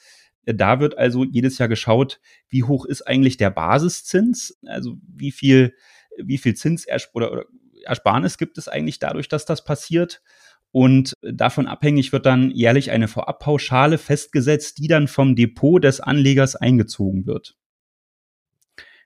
Da 0.45 0.81
wird 0.81 0.99
also 0.99 1.25
jedes 1.25 1.59
Jahr 1.59 1.69
geschaut, 1.69 2.21
wie 2.49 2.65
hoch 2.65 2.85
ist 2.85 3.03
eigentlich 3.03 3.37
der 3.37 3.51
Basiszins, 3.51 4.59
also 4.67 4.97
wie 5.07 5.31
viel, 5.31 5.75
wie 6.17 6.39
viel 6.39 6.55
Zins 6.55 6.87
oder, 7.13 7.33
oder 7.33 7.45
Ersparnis 7.85 8.39
gibt 8.39 8.59
es 8.59 8.67
eigentlich 8.69 8.99
dadurch, 8.99 9.29
dass 9.29 9.45
das 9.45 9.65
passiert. 9.65 10.23
Und 10.71 11.15
davon 11.23 11.67
abhängig 11.67 12.13
wird 12.13 12.27
dann 12.27 12.51
jährlich 12.51 12.91
eine 12.91 13.09
Vorabpauschale 13.09 13.99
festgesetzt, 13.99 14.79
die 14.79 14.89
dann 14.89 15.09
vom 15.09 15.35
Depot 15.35 15.83
des 15.83 16.01
Anlegers 16.01 16.57
eingezogen 16.57 17.27
wird. 17.27 17.57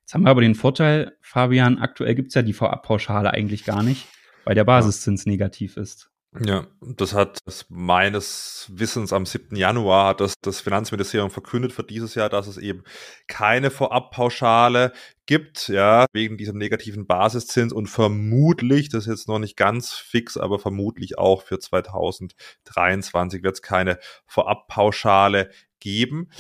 Jetzt 0.01 0.15
haben 0.15 0.25
wir 0.25 0.31
aber 0.31 0.41
den 0.41 0.57
Vorteil, 0.57 1.17
Fabian, 1.21 1.79
aktuell 1.79 2.15
gibt 2.15 2.29
es 2.29 2.35
ja 2.35 2.43
die 2.43 2.53
Vorabpauschale 2.53 3.31
eigentlich 3.33 3.65
gar 3.65 3.83
nicht, 3.83 4.09
weil 4.45 4.55
der 4.55 4.65
Basiszins 4.65 5.27
negativ 5.27 5.77
ist. 5.77 6.13
Ja, 6.41 6.67
das 6.81 7.13
hat 7.13 7.41
das 7.45 7.67
meines 7.69 8.71
Wissens 8.73 9.13
am 9.13 9.27
7. 9.27 9.55
Januar 9.55 10.09
hat 10.09 10.23
das, 10.23 10.33
das 10.41 10.63
Finanzministerium 10.63 11.31
verkündet 11.31 11.73
für 11.73 11.85
dieses 11.85 12.15
Jahr, 12.15 12.31
dass 12.31 12.47
es 12.47 12.57
eben 12.57 12.85
keine 13.27 13.71
Vorabpauschale 13.71 14.95
gibt, 15.27 15.69
ja, 15.69 16.07
wegen 16.15 16.39
diesem 16.39 16.57
negativen 16.57 17.07
Basiszins 17.07 17.75
und 17.75 17.89
vermutlich, 17.89 18.89
das 18.89 19.05
ist 19.05 19.11
jetzt 19.11 19.29
noch 19.29 19.41
nicht 19.41 19.59
ganz 19.59 19.93
fix, 19.93 20.39
aber 20.39 20.59
vermutlich 20.59 21.19
auch 21.19 21.43
für 21.43 21.59
2023 21.59 23.43
wird 23.43 23.57
es 23.57 23.63
keine 23.63 23.99
Vorabpauschale 24.27 25.51
geben. 25.81 26.31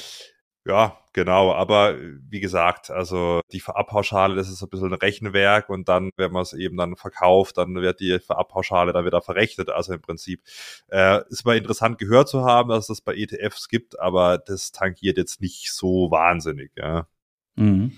Ja, 0.64 0.96
genau. 1.12 1.52
Aber 1.52 1.96
wie 2.30 2.38
gesagt, 2.38 2.90
also 2.90 3.40
die 3.52 3.58
Verabpauschale, 3.58 4.36
das 4.36 4.48
ist 4.48 4.62
ein 4.62 4.68
bisschen 4.68 4.92
ein 4.92 4.98
Rechenwerk 4.98 5.68
und 5.68 5.88
dann, 5.88 6.10
wenn 6.16 6.30
man 6.30 6.42
es 6.42 6.52
eben 6.52 6.76
dann 6.76 6.94
verkauft, 6.94 7.58
dann 7.58 7.74
wird 7.74 7.98
die 7.98 8.20
Verabpauschale 8.20 8.92
dann 8.92 9.04
wieder 9.04 9.20
verrechnet. 9.22 9.70
Also 9.70 9.92
im 9.94 10.00
Prinzip 10.00 10.42
äh, 10.88 11.20
ist 11.30 11.44
mal 11.44 11.56
interessant 11.56 11.98
gehört 11.98 12.28
zu 12.28 12.44
haben, 12.44 12.68
dass 12.68 12.84
es 12.84 12.98
das 12.98 13.00
bei 13.00 13.16
ETFs 13.16 13.68
gibt, 13.68 13.98
aber 13.98 14.38
das 14.38 14.70
tangiert 14.70 15.16
jetzt 15.16 15.40
nicht 15.40 15.72
so 15.72 16.10
wahnsinnig, 16.12 16.70
ja. 16.76 17.08
Mhm. 17.56 17.92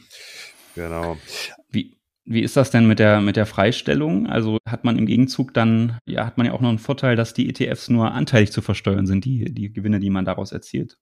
Genau. 0.75 1.19
Wie, 1.71 1.99
wie 2.25 2.41
ist 2.41 2.57
das 2.57 2.71
denn 2.71 2.87
mit 2.87 2.99
der, 2.99 3.21
mit 3.21 3.37
der 3.37 3.47
Freistellung? 3.47 4.27
Also 4.27 4.59
hat 4.67 4.85
man 4.85 4.97
im 4.97 5.05
Gegenzug 5.05 5.53
dann, 5.53 5.99
ja, 6.07 6.25
hat 6.25 6.39
man 6.39 6.47
ja 6.47 6.53
auch 6.53 6.63
noch 6.63 6.71
einen 6.71 6.79
Vorteil, 6.79 7.15
dass 7.15 7.35
die 7.35 7.49
ETFs 7.49 7.91
nur 7.91 8.13
anteilig 8.13 8.53
zu 8.53 8.63
versteuern 8.63 9.07
sind, 9.07 9.27
die, 9.27 9.53
die 9.53 9.71
Gewinne, 9.71 10.01
die 10.01 10.11
man 10.11 10.25
daraus 10.25 10.51
erzielt. 10.51 10.97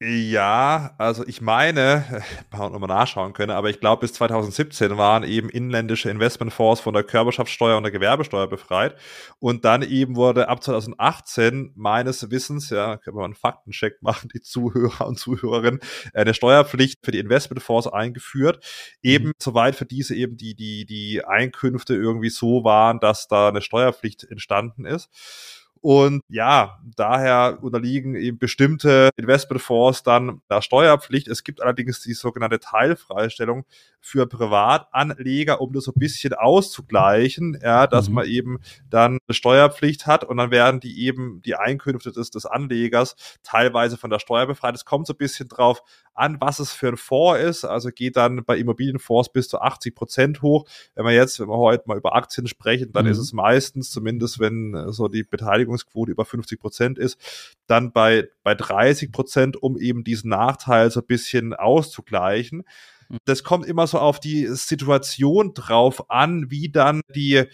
Ja, 0.00 0.94
also 0.96 1.26
ich 1.26 1.40
meine, 1.40 2.04
man 2.52 2.70
nochmal 2.70 2.86
nachschauen 2.86 3.32
können, 3.32 3.50
aber 3.50 3.68
ich 3.68 3.80
glaube, 3.80 4.02
bis 4.02 4.12
2017 4.12 4.96
waren 4.96 5.24
eben 5.24 5.48
inländische 5.48 6.08
Investmentfonds 6.08 6.80
von 6.80 6.94
der 6.94 7.02
Körperschaftssteuer 7.02 7.76
und 7.76 7.82
der 7.82 7.90
Gewerbesteuer 7.90 8.46
befreit. 8.46 8.94
Und 9.40 9.64
dann 9.64 9.82
eben 9.82 10.14
wurde 10.14 10.48
ab 10.48 10.62
2018 10.62 11.72
meines 11.74 12.30
Wissens, 12.30 12.70
ja, 12.70 12.96
können 12.96 13.16
wir 13.16 13.24
einen 13.24 13.34
Faktencheck 13.34 14.00
machen, 14.00 14.30
die 14.32 14.40
Zuhörer 14.40 15.04
und 15.04 15.18
Zuhörerinnen, 15.18 15.80
eine 16.14 16.32
Steuerpflicht 16.32 17.04
für 17.04 17.10
die 17.10 17.18
Investmentfonds 17.18 17.88
eingeführt. 17.88 18.64
Eben 19.02 19.28
mhm. 19.28 19.32
soweit 19.42 19.74
für 19.74 19.86
diese 19.86 20.14
eben 20.14 20.36
die, 20.36 20.54
die, 20.54 20.86
die 20.86 21.24
Einkünfte 21.24 21.96
irgendwie 21.96 22.30
so 22.30 22.62
waren, 22.62 23.00
dass 23.00 23.26
da 23.26 23.48
eine 23.48 23.62
Steuerpflicht 23.62 24.22
entstanden 24.30 24.84
ist. 24.84 25.10
Und 25.80 26.22
ja, 26.28 26.78
daher 26.96 27.58
unterliegen 27.62 28.14
eben 28.14 28.38
bestimmte 28.38 29.10
Investmentfonds 29.16 30.02
dann 30.02 30.42
der 30.50 30.62
Steuerpflicht. 30.62 31.28
Es 31.28 31.44
gibt 31.44 31.62
allerdings 31.62 32.00
die 32.00 32.14
sogenannte 32.14 32.60
Teilfreistellung 32.60 33.64
für 34.00 34.26
Privatanleger, 34.26 35.60
um 35.60 35.72
das 35.72 35.84
so 35.84 35.92
ein 35.92 35.98
bisschen 35.98 36.32
auszugleichen, 36.32 37.58
ja, 37.62 37.86
dass 37.86 38.08
mhm. 38.08 38.14
man 38.14 38.26
eben 38.26 38.58
dann 38.88 39.18
eine 39.26 39.34
Steuerpflicht 39.34 40.06
hat 40.06 40.24
und 40.24 40.36
dann 40.36 40.50
werden 40.50 40.80
die 40.80 41.04
eben 41.04 41.42
die 41.42 41.56
Einkünfte 41.56 42.12
des, 42.12 42.30
des 42.30 42.46
Anlegers 42.46 43.16
teilweise 43.42 43.96
von 43.96 44.10
der 44.10 44.18
Steuer 44.18 44.46
befreit. 44.46 44.74
Es 44.74 44.84
kommt 44.84 45.06
so 45.06 45.12
ein 45.12 45.18
bisschen 45.18 45.48
drauf 45.48 45.82
an, 46.14 46.40
was 46.40 46.58
es 46.58 46.72
für 46.72 46.88
ein 46.88 46.96
Fonds 46.96 47.40
ist. 47.40 47.64
Also 47.64 47.90
geht 47.90 48.16
dann 48.16 48.44
bei 48.44 48.56
Immobilienfonds 48.58 49.32
bis 49.32 49.48
zu 49.48 49.60
80 49.60 49.94
Prozent 49.94 50.42
hoch. 50.42 50.66
Wenn 50.94 51.04
wir 51.04 51.12
jetzt, 51.12 51.38
wenn 51.40 51.48
wir 51.48 51.56
heute 51.56 51.84
mal 51.86 51.96
über 51.96 52.14
Aktien 52.14 52.46
sprechen, 52.46 52.92
dann 52.92 53.06
mhm. 53.06 53.12
ist 53.12 53.18
es 53.18 53.32
meistens, 53.32 53.90
zumindest 53.90 54.38
wenn 54.38 54.92
so 54.92 55.08
die 55.08 55.24
Beteiligungsquote 55.68 56.10
über 56.10 56.24
50 56.24 56.60
Prozent 56.60 56.98
ist, 56.98 57.18
dann 57.66 57.92
bei, 57.92 58.28
bei 58.42 58.54
30 58.54 59.12
Prozent, 59.12 59.56
um 59.62 59.78
eben 59.78 60.04
diesen 60.04 60.30
Nachteil 60.30 60.90
so 60.90 61.00
ein 61.00 61.06
bisschen 61.06 61.54
auszugleichen. 61.54 62.64
Mhm. 63.08 63.18
Das 63.24 63.44
kommt 63.44 63.66
immer 63.66 63.86
so 63.86 63.98
auf 63.98 64.20
die 64.20 64.46
Situation 64.46 65.52
drauf 65.54 66.10
an, 66.10 66.50
wie 66.50 66.68
dann 66.70 67.02
die, 67.14 67.44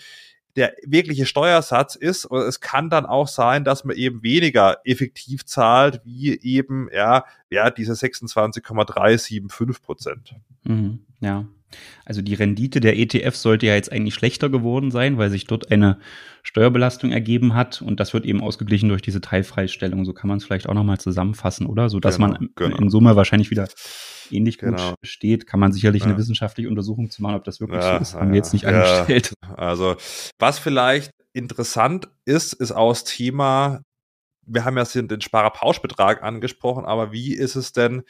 der 0.57 0.75
wirkliche 0.85 1.27
Steuersatz 1.27 1.97
ist. 1.97 2.25
Und 2.25 2.43
es 2.43 2.61
kann 2.61 2.91
dann 2.91 3.07
auch 3.07 3.29
sein, 3.29 3.65
dass 3.65 3.85
man 3.85 3.97
eben 3.97 4.23
weniger 4.23 4.79
effektiv 4.85 5.45
zahlt, 5.45 6.01
wie 6.05 6.41
eben, 6.41 6.89
ja, 6.93 7.25
ja 7.51 7.71
diese 7.71 7.95
26,375 7.95 9.83
Prozent. 9.83 10.35
Mhm, 10.65 11.01
ja. 11.21 11.47
Also 12.05 12.23
die 12.23 12.35
Rendite 12.35 12.81
der 12.81 12.99
ETF 12.99 13.35
sollte 13.35 13.67
ja 13.67 13.75
jetzt 13.75 13.91
eigentlich 13.91 14.15
schlechter 14.15 14.49
geworden 14.49 14.91
sein, 14.91 15.19
weil 15.19 15.31
sich 15.31 15.47
dort 15.47 15.71
eine 15.71 15.99
Steuerbelastung 16.43 17.13
ergeben 17.13 17.55
hat 17.55 17.83
und 17.83 18.01
das 18.01 18.13
wird 18.15 18.27
eben 18.27 18.43
ausgeglichen 18.43 18.89
durch 18.89 19.03
diese 19.03 19.21
Teilfreistellung. 19.21 20.05
So 20.05 20.13
kann 20.13 20.29
man 20.29 20.39
es 20.39 20.45
vielleicht 20.45 20.69
auch 20.69 20.75
nochmal 20.75 20.99
zusammenfassen, 20.99 21.67
oder? 21.67 21.89
So 21.89 22.01
dass 22.01 22.17
genau, 22.17 22.29
man 22.29 22.51
genau. 22.55 22.77
in 22.77 22.91
Summe 22.91 23.17
wahrscheinlich 23.17 23.51
wieder 23.51 23.69
ähnlich 24.31 24.59
genau. 24.59 24.91
gut 24.91 24.99
steht, 25.03 25.47
kann 25.47 25.61
man 25.61 25.73
sicherlich 25.73 26.03
ja. 26.03 26.09
eine 26.09 26.19
wissenschaftliche 26.19 26.69
Untersuchung 26.69 27.11
zu 27.11 27.23
machen, 27.23 27.37
ob 27.37 27.45
das 27.45 27.61
wirklich 27.61 27.83
ja, 27.83 27.97
so 27.97 28.03
ist, 28.03 28.15
haben 28.15 28.31
wir 28.31 28.37
jetzt 28.37 28.53
nicht 28.53 28.65
ja. 28.65 28.71
angestellt. 28.71 29.35
Also 29.57 29.97
was 30.39 30.59
vielleicht 30.59 31.11
interessant 31.33 32.09
ist, 32.25 32.53
ist 32.53 32.73
aus 32.73 33.05
Thema 33.05 33.81
wir 34.47 34.65
haben 34.65 34.77
ja 34.77 34.85
den 34.85 35.21
Sparerpauschbetrag 35.21 36.23
angesprochen, 36.23 36.85
aber 36.85 37.13
wie 37.13 37.35
ist 37.35 37.57
es 37.57 37.73
denn 37.73 38.03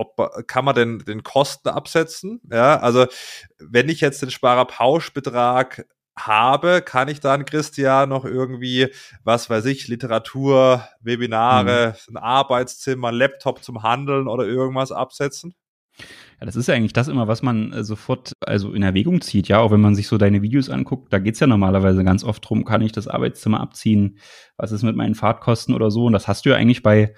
ob 0.00 0.46
kann 0.46 0.64
man 0.64 0.74
denn 0.74 0.98
den 1.00 1.22
Kosten 1.22 1.68
absetzen? 1.68 2.40
Ja, 2.50 2.78
also 2.78 3.06
wenn 3.58 3.88
ich 3.88 4.00
jetzt 4.00 4.22
den 4.22 4.30
Sparerpauschbetrag 4.30 5.86
habe, 6.16 6.82
kann 6.82 7.08
ich 7.08 7.20
dann, 7.20 7.44
Christian, 7.44 8.08
noch 8.08 8.24
irgendwie, 8.24 8.88
was 9.24 9.48
weiß 9.48 9.64
ich, 9.66 9.88
Literatur, 9.88 10.86
Webinare, 11.00 11.96
mhm. 12.08 12.16
ein 12.16 12.22
Arbeitszimmer, 12.22 13.08
ein 13.08 13.14
Laptop 13.14 13.62
zum 13.62 13.82
Handeln 13.82 14.28
oder 14.28 14.44
irgendwas 14.44 14.92
absetzen? 14.92 15.54
Ja, 16.40 16.46
das 16.46 16.56
ist 16.56 16.68
ja 16.68 16.74
eigentlich 16.74 16.94
das 16.94 17.08
immer, 17.08 17.28
was 17.28 17.42
man 17.42 17.72
äh, 17.72 17.84
sofort 17.84 18.32
also 18.40 18.72
in 18.72 18.82
Erwägung 18.82 19.20
zieht, 19.20 19.48
ja, 19.48 19.58
auch 19.58 19.70
wenn 19.70 19.80
man 19.80 19.94
sich 19.94 20.08
so 20.08 20.16
deine 20.16 20.40
Videos 20.40 20.70
anguckt, 20.70 21.12
da 21.12 21.18
geht's 21.18 21.40
ja 21.40 21.46
normalerweise 21.46 22.02
ganz 22.04 22.24
oft 22.24 22.48
drum, 22.48 22.64
kann 22.64 22.80
ich 22.80 22.92
das 22.92 23.08
Arbeitszimmer 23.08 23.60
abziehen, 23.60 24.18
was 24.56 24.72
ist 24.72 24.82
mit 24.82 24.96
meinen 24.96 25.14
Fahrtkosten 25.14 25.74
oder 25.74 25.90
so. 25.90 26.06
Und 26.06 26.12
das 26.12 26.28
hast 26.28 26.46
du 26.46 26.50
ja 26.50 26.56
eigentlich 26.56 26.82
bei 26.82 27.14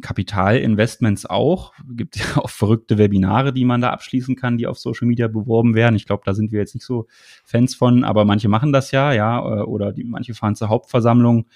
Kapitalinvestments 0.00 1.26
auch. 1.26 1.72
Gibt 1.88 2.16
ja 2.16 2.36
auch 2.36 2.50
verrückte 2.50 2.98
Webinare, 2.98 3.52
die 3.52 3.64
man 3.64 3.80
da 3.80 3.90
abschließen 3.90 4.36
kann, 4.36 4.56
die 4.56 4.66
auf 4.66 4.78
Social 4.78 5.08
Media 5.08 5.28
beworben 5.28 5.74
werden. 5.74 5.96
Ich 5.96 6.06
glaube, 6.06 6.22
da 6.24 6.34
sind 6.34 6.52
wir 6.52 6.60
jetzt 6.60 6.74
nicht 6.74 6.86
so 6.86 7.06
Fans 7.44 7.74
von, 7.74 8.04
aber 8.04 8.24
manche 8.24 8.48
machen 8.48 8.72
das 8.72 8.90
ja, 8.92 9.12
ja, 9.12 9.38
äh, 9.38 9.62
oder 9.62 9.92
die, 9.92 10.04
manche 10.04 10.34
fahren 10.34 10.54
zur 10.54 10.68
Hauptversammlung 10.68 11.46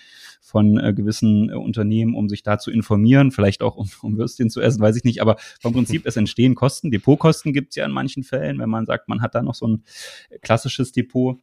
von 0.40 0.78
äh, 0.78 0.92
gewissen 0.92 1.48
äh, 1.48 1.54
Unternehmen, 1.54 2.14
um 2.14 2.28
sich 2.28 2.42
da 2.42 2.58
zu 2.58 2.70
informieren, 2.70 3.30
vielleicht 3.30 3.62
auch 3.62 3.76
um, 3.76 3.88
um 4.02 4.18
Würstchen 4.18 4.50
zu 4.50 4.60
essen, 4.60 4.80
weiß 4.80 4.96
ich 4.96 5.04
nicht. 5.04 5.22
Aber 5.22 5.36
vom 5.60 5.72
Prinzip, 5.72 6.04
es 6.04 6.16
entstehen 6.16 6.54
Kosten. 6.54 6.90
Depotkosten 6.90 7.52
gibt 7.52 7.70
es 7.70 7.76
ja 7.76 7.86
in 7.86 7.92
manchen 7.92 8.24
Fällen, 8.24 8.58
wenn 8.58 8.68
man 8.68 8.84
sagt, 8.84 9.08
man 9.08 9.22
hat 9.22 9.34
da 9.34 9.42
noch 9.42 9.54
so 9.54 9.68
ein 9.68 9.84
klassisches 10.42 10.92
Depot. 10.92 11.40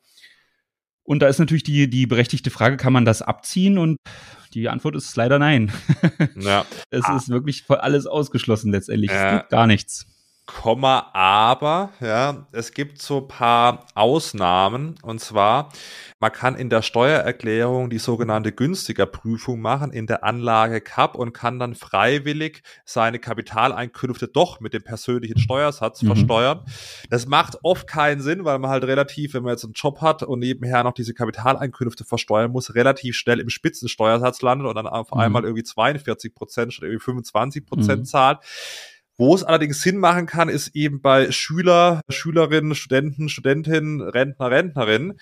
Und 1.04 1.22
da 1.22 1.28
ist 1.28 1.40
natürlich 1.40 1.64
die, 1.64 1.90
die 1.90 2.06
berechtigte 2.06 2.52
Frage, 2.52 2.78
kann 2.78 2.94
man 2.94 3.06
das 3.06 3.22
abziehen? 3.22 3.78
Und 3.78 3.98
die 4.54 4.70
Antwort 4.70 4.96
ist 4.96 5.16
leider 5.16 5.40
nein. 5.40 5.72
Ja. 6.36 6.66
es 6.90 7.06
ah. 7.06 7.16
ist 7.16 7.30
wirklich 7.30 7.64
alles 7.70 8.06
ausgeschlossen 8.08 8.72
letztendlich. 8.72 9.12
Ja. 9.12 9.32
Es 9.32 9.40
gibt 9.40 9.50
gar 9.50 9.68
nichts. 9.68 10.06
Komma, 10.48 11.12
aber, 11.14 11.92
ja, 12.02 12.48
es 12.52 12.74
gibt 12.74 13.02
so 13.02 13.20
ein 13.20 13.28
paar 13.28 13.86
Ausnahmen. 13.94 14.96
Und 15.02 15.22
zwar, 15.22 15.70
man 16.20 16.32
kann 16.32 16.56
in 16.56 16.70
der 16.70 16.82
Steuererklärung 16.82 17.90
die 17.90 18.00
sogenannte 18.00 18.52
günstiger 18.52 19.06
Prüfung 19.06 19.62
machen 19.62 19.92
in 19.92 20.08
der 20.08 20.24
Anlage 20.24 20.82
CAP 20.82 21.16
und 21.16 21.34
kann 21.34 21.58
dann 21.60 21.76
freiwillig 21.76 22.64
seine 22.86 23.20
Kapitaleinkünfte 23.20 24.28
doch 24.28 24.60
mit 24.60 24.74
dem 24.74 24.84
persönlichen 24.84 25.38
Steuersatz 25.38 26.02
mhm. 26.02 26.08
versteuern. 26.08 26.66
Das 27.10 27.28
macht 27.28 27.60
oft 27.64 27.88
keinen 27.88 28.22
Sinn, 28.22 28.44
weil 28.44 28.60
man 28.60 28.72
halt 28.72 28.84
relativ, 28.84 29.36
wenn 29.36 29.44
man 29.44 29.54
jetzt 29.54 29.64
einen 29.64 29.74
Job 29.74 30.02
hat 30.02 30.24
und 30.24 30.40
nebenher 30.40 30.84
noch 30.84 30.94
diese 30.94 31.14
Kapitaleinkünfte 31.14 32.04
versteuern 32.04 32.52
muss, 32.52 32.76
relativ 32.76 33.16
schnell 33.16 33.40
im 33.40 33.50
Spitzensteuersatz 33.50 34.42
landet 34.42 34.68
und 34.68 34.76
dann 34.76 34.88
auf 34.88 35.12
mhm. 35.12 35.20
einmal 35.20 35.44
irgendwie 35.44 35.64
42 35.64 36.34
Prozent 36.34 36.74
statt 36.74 36.84
irgendwie 36.84 37.04
25 37.04 37.66
Prozent 37.66 38.00
mhm. 38.00 38.06
zahlt. 38.06 38.40
Wo 39.22 39.36
es 39.36 39.44
allerdings 39.44 39.84
Sinn 39.84 40.00
machen 40.00 40.26
kann, 40.26 40.50
ist 40.50 40.76
eben 40.76 41.00
bei 41.00 41.32
Schüler, 41.32 42.02
Schülerinnen, 42.10 42.74
Studenten, 42.74 43.30
Studentinnen, 43.30 44.02
Rentner, 44.02 44.50
Rentnerinnen, 44.50 45.20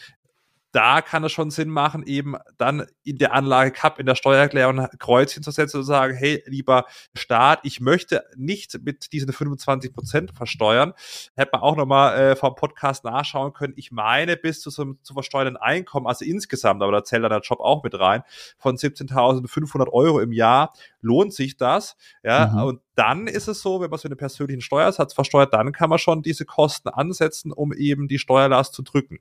da 0.71 1.01
kann 1.01 1.23
es 1.23 1.31
schon 1.31 1.49
Sinn 1.49 1.69
machen, 1.69 2.03
eben 2.05 2.35
dann 2.57 2.85
in 3.03 3.17
der 3.17 3.33
Anlage 3.33 3.71
Cup 3.71 3.99
in 3.99 4.05
der 4.05 4.15
Steuererklärung 4.15 4.88
Kreuzchen 4.99 5.41
zu 5.41 5.51
setzen 5.51 5.77
und 5.77 5.83
zu 5.83 5.88
sagen, 5.88 6.15
hey, 6.15 6.43
lieber 6.45 6.85
Staat, 7.15 7.61
ich 7.63 7.79
möchte 7.79 8.23
nicht 8.35 8.79
mit 8.83 9.11
diesen 9.11 9.33
25 9.33 9.93
Prozent 9.93 10.31
versteuern. 10.31 10.93
Hätte 11.35 11.51
man 11.53 11.61
auch 11.61 11.75
nochmal 11.75 12.19
äh, 12.19 12.35
vom 12.35 12.55
Podcast 12.55 13.03
nachschauen 13.03 13.53
können. 13.53 13.73
Ich 13.77 13.91
meine, 13.91 14.38
bis 14.38 14.61
zu 14.61 14.69
so 14.69 14.83
einem 14.83 14.99
zu 15.01 15.13
versteuernden 15.13 15.57
Einkommen, 15.57 16.05
also 16.05 16.23
insgesamt, 16.23 16.83
aber 16.83 16.91
da 16.91 17.03
zählt 17.03 17.23
dann 17.23 17.31
der 17.31 17.41
Job 17.41 17.59
auch 17.59 17.83
mit 17.83 17.99
rein, 17.99 18.23
von 18.57 18.75
17.500 18.77 19.89
Euro 19.91 20.19
im 20.19 20.31
Jahr 20.31 20.73
lohnt 21.01 21.33
sich 21.33 21.57
das. 21.57 21.95
Ja, 22.23 22.47
mhm. 22.47 22.63
und 22.63 22.81
dann 22.95 23.27
ist 23.27 23.47
es 23.47 23.61
so, 23.61 23.81
wenn 23.81 23.89
man 23.89 23.97
so 23.97 24.07
einen 24.07 24.17
persönlichen 24.17 24.61
Steuersatz 24.61 25.13
versteuert, 25.13 25.53
dann 25.53 25.71
kann 25.71 25.89
man 25.89 25.99
schon 25.99 26.21
diese 26.21 26.45
Kosten 26.45 26.89
ansetzen, 26.89 27.51
um 27.51 27.73
eben 27.73 28.07
die 28.07 28.19
Steuerlast 28.19 28.73
zu 28.73 28.83
drücken. 28.83 29.19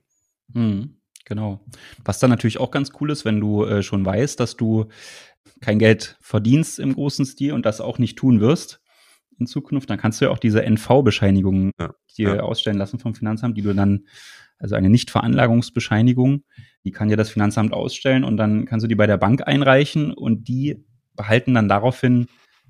Mhm. 0.49 0.98
Genau. 1.29 1.59
Was 2.03 2.17
dann 2.17 2.31
natürlich 2.31 2.59
auch 2.59 2.71
ganz 2.71 2.91
cool 2.99 3.11
ist, 3.11 3.23
wenn 3.23 3.39
du 3.39 3.63
äh, 3.63 3.83
schon 3.83 4.03
weißt, 4.03 4.39
dass 4.39 4.57
du 4.57 4.87
kein 5.61 5.77
Geld 5.77 6.17
verdienst 6.19 6.79
im 6.79 6.95
großen 6.95 7.23
Stil 7.25 7.53
und 7.53 7.65
das 7.67 7.81
auch 7.81 7.99
nicht 7.99 8.17
tun 8.17 8.41
wirst 8.41 8.81
in 9.37 9.45
Zukunft, 9.45 9.89
dann 9.91 9.99
kannst 9.99 10.19
du 10.19 10.25
ja 10.25 10.31
auch 10.31 10.39
diese 10.39 10.63
NV-Bescheinigungen 10.63 11.71
ja, 11.79 11.93
dir 12.17 12.35
ja. 12.35 12.41
ausstellen 12.41 12.79
lassen 12.79 12.97
vom 12.97 13.13
Finanzamt, 13.13 13.55
die 13.57 13.61
du 13.61 13.75
dann, 13.75 14.07
also 14.57 14.75
eine 14.75 14.89
Nichtveranlagungsbescheinigung, 14.89 16.43
die 16.83 16.91
kann 16.91 17.09
dir 17.09 17.15
das 17.15 17.29
Finanzamt 17.29 17.73
ausstellen 17.73 18.23
und 18.23 18.37
dann 18.37 18.65
kannst 18.65 18.83
du 18.83 18.87
die 18.87 18.95
bei 18.95 19.07
der 19.07 19.17
Bank 19.17 19.47
einreichen 19.47 20.11
und 20.11 20.47
die 20.47 20.83
behalten 21.15 21.53
dann 21.53 21.69
daraufhin 21.69 22.27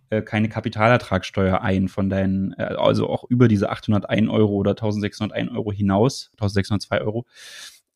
äh, 0.10 0.22
keine 0.22 0.50
Kapitalertragssteuer 0.50 1.62
ein 1.62 1.88
von 1.88 2.10
deinen, 2.10 2.54
äh, 2.54 2.76
also 2.78 3.10
auch 3.10 3.24
über 3.30 3.48
diese 3.48 3.70
801 3.70 4.30
Euro 4.30 4.54
oder 4.56 4.72
1601 4.72 5.50
Euro 5.50 5.72
hinaus, 5.72 6.32
1602 6.34 7.02
Euro 7.02 7.26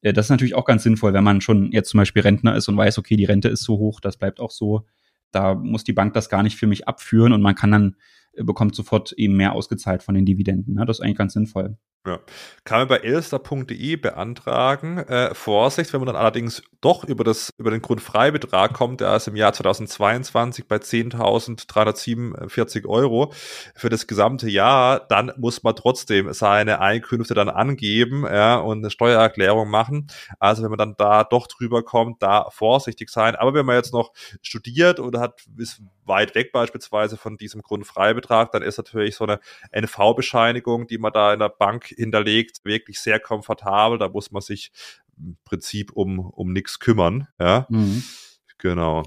äh, 0.04 0.14
das 0.14 0.28
ist 0.28 0.30
natürlich 0.30 0.54
auch 0.54 0.66
ganz 0.66 0.84
sinnvoll, 0.84 1.14
wenn 1.14 1.24
man 1.24 1.42
schon 1.42 1.72
jetzt 1.72 1.90
zum 1.90 1.98
Beispiel 1.98 2.22
Rentner 2.22 2.56
ist 2.56 2.68
und 2.68 2.78
weiß, 2.78 3.00
okay, 3.00 3.16
die 3.16 3.26
Rente 3.26 3.50
ist 3.50 3.64
so 3.64 3.78
hoch, 3.80 4.00
das 4.00 4.18
bleibt 4.18 4.40
auch 4.40 4.52
so. 4.52 4.86
Da 5.32 5.56
muss 5.56 5.84
die 5.84 5.94
Bank 5.94 6.14
das 6.14 6.30
gar 6.30 6.44
nicht 6.44 6.58
für 6.58 6.68
mich 6.68 6.88
abführen 6.88 7.34
und 7.34 7.42
man 7.42 7.56
kann 7.56 7.72
dann, 7.72 7.96
äh, 8.34 8.44
bekommt 8.44 8.76
sofort 8.76 9.14
eben 9.14 9.36
mehr 9.36 9.54
ausgezahlt 9.54 10.04
von 10.04 10.14
den 10.14 10.26
Dividenden. 10.26 10.76
Ne? 10.76 10.86
Das 10.86 11.00
ist 11.00 11.04
eigentlich 11.04 11.18
ganz 11.18 11.34
sinnvoll. 11.34 11.78
Ja. 12.06 12.20
Kann 12.66 12.80
man 12.80 12.90
bei 12.90 12.98
elster.de 12.98 13.96
beantragen. 13.96 14.98
Äh, 14.98 15.34
Vorsicht, 15.34 15.94
wenn 15.94 16.02
man 16.02 16.08
dann 16.08 16.18
allerdings 16.18 16.62
doch 16.82 17.06
über, 17.06 17.24
das, 17.24 17.50
über 17.58 17.72
den 17.72 17.82
Grundfreibetrag 17.82 18.74
kommt, 18.74 19.00
der 19.00 19.16
ist 19.16 19.30
im 19.30 19.38
Jahr 19.38 19.54
2022 19.54 20.68
bei 20.68 20.76
10.347 20.76 22.86
Euro 22.88 23.32
für 23.74 23.88
das 23.88 24.06
gesamte 24.06 24.50
Jahr, 24.50 25.00
dann 25.08 25.32
muss 25.38 25.64
man 25.64 25.78
trotzdem 25.78 26.34
seine 26.34 26.82
Einkünfte 26.82 27.36
dann 27.36 27.48
angeben 27.48 28.26
ja, 28.26 28.58
und 28.58 28.80
eine 28.80 28.90
Steuererklärung 28.90 29.70
machen. 29.70 30.08
Also 30.40 30.64
wenn 30.64 30.72
man 30.72 30.80
dann 30.80 30.96
da 30.98 31.24
doch 31.24 31.48
drüber 31.48 31.84
kommt, 31.84 32.22
da 32.22 32.50
vorsichtig 32.50 33.12
sein. 33.12 33.38
Aber 33.38 33.54
wenn 33.54 33.66
man 33.66 33.78
jetzt 33.78 33.94
noch 33.94 34.12
studiert 34.42 35.00
oder 35.00 35.22
hat, 35.22 35.40
ist 35.56 35.82
weit 36.06 36.36
weg 36.36 36.52
beispielsweise 36.52 37.18
von 37.18 37.38
diesem 37.38 37.62
Grundfreibetrag, 37.62 38.52
dann 38.52 38.62
ist 38.62 38.78
natürlich 38.78 39.16
so 39.16 39.26
eine 39.26 39.40
NV-Bescheinigung, 39.72 40.88
die 40.88 40.98
man 40.98 41.14
da 41.14 41.34
in 41.34 41.40
der 41.40 41.50
Bank 41.50 41.86
hinterlegt, 41.86 42.64
wirklich 42.64 43.00
sehr 43.00 43.20
komfortabel. 43.20 43.98
Da 43.98 44.10
muss 44.10 44.32
man 44.32 44.42
sich 44.42 44.72
im 45.18 45.38
Prinzip 45.46 45.92
um, 45.92 46.20
um 46.20 46.54
nichts 46.54 46.80
kümmern. 46.80 47.28
Ja, 47.40 47.68
mhm. 47.70 48.04
genau. 48.58 49.04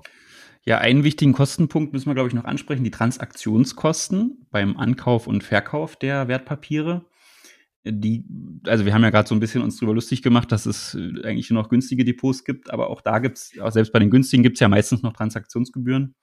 Ja, 0.65 0.79
einen 0.79 1.05
wichtigen 1.05 1.33
Kostenpunkt 1.33 1.93
müssen 1.93 2.07
wir, 2.07 2.15
glaube 2.15 2.29
ich, 2.29 2.35
noch 2.35 2.45
ansprechen, 2.45 2.83
die 2.83 2.91
Transaktionskosten 2.91 4.47
beim 4.51 4.77
Ankauf 4.77 5.29
und 5.29 5.45
Verkauf 5.45 5.95
der 5.95 6.27
Wertpapiere. 6.27 7.05
Die, 7.85 8.25
also 8.67 8.85
wir 8.85 8.93
haben 8.93 9.05
ja 9.05 9.11
gerade 9.11 9.29
so 9.29 9.37
ein 9.37 9.41
bisschen 9.41 9.63
uns 9.63 9.77
drüber 9.77 9.95
lustig 9.95 10.23
gemacht, 10.23 10.51
dass 10.51 10.67
es 10.67 10.97
eigentlich 11.23 11.51
nur 11.51 11.63
noch 11.63 11.69
günstige 11.69 12.05
Depots 12.05 12.43
gibt, 12.43 12.73
aber 12.73 12.91
auch 12.91 13.01
da 13.01 13.21
gibt 13.21 13.39
es, 13.39 13.51
selbst 13.69 13.93
bei 13.93 14.01
den 14.01 14.11
günstigen 14.11 14.43
gibt 14.43 14.57
es 14.57 14.61
ja 14.61 14.69
meistens 14.69 15.03
noch 15.03 15.13
Transaktionsgebühren. 15.13 16.17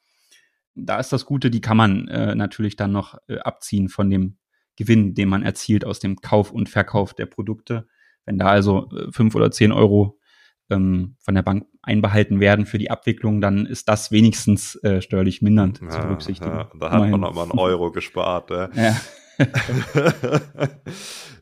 Da 0.76 1.00
ist 1.00 1.14
das 1.14 1.26
Gute, 1.26 1.52
die 1.52 1.62
kann 1.62 1.78
man 1.78 2.08
äh, 2.08 2.36
natürlich 2.36 2.76
dann 2.76 2.92
noch 2.92 3.18
äh, 3.28 3.38
abziehen 3.40 3.90
von 3.90 4.10
dem 4.10 4.38
Gewinn, 4.76 5.14
den 5.14 5.30
man 5.30 5.44
erzielt 5.44 5.86
aus 5.86 6.00
dem 6.00 6.22
Kauf 6.22 6.52
und 6.52 6.70
Verkauf 6.70 7.14
der 7.14 7.28
Produkte. 7.28 7.88
Wenn 8.26 8.40
da 8.40 8.48
also 8.48 8.90
äh, 8.92 9.12
fünf 9.12 9.36
oder 9.36 9.52
zehn 9.52 9.72
Euro 9.72 10.20
ähm, 10.70 11.16
von 11.20 11.36
der 11.36 11.44
Bank 11.44 11.68
einbehalten 11.82 12.40
werden 12.40 12.66
für 12.66 12.78
die 12.78 12.90
Abwicklung, 12.90 13.42
dann 13.42 13.66
ist 13.66 13.88
das 13.90 14.12
wenigstens 14.12 14.76
äh, 14.84 15.02
steuerlich 15.02 15.42
mindernd 15.42 15.82
ja, 15.82 15.90
zu 15.90 16.00
berücksichtigen. 16.00 16.52
Ja, 16.52 16.72
da 16.80 16.86
hat 16.90 16.96
Immerhin. 16.96 17.12
man 17.12 17.22
nochmal 17.22 17.44
einen 17.50 17.60
Euro 17.60 17.92
gespart. 17.92 18.52
Äh. 18.52 18.70
Ja. 18.76 18.96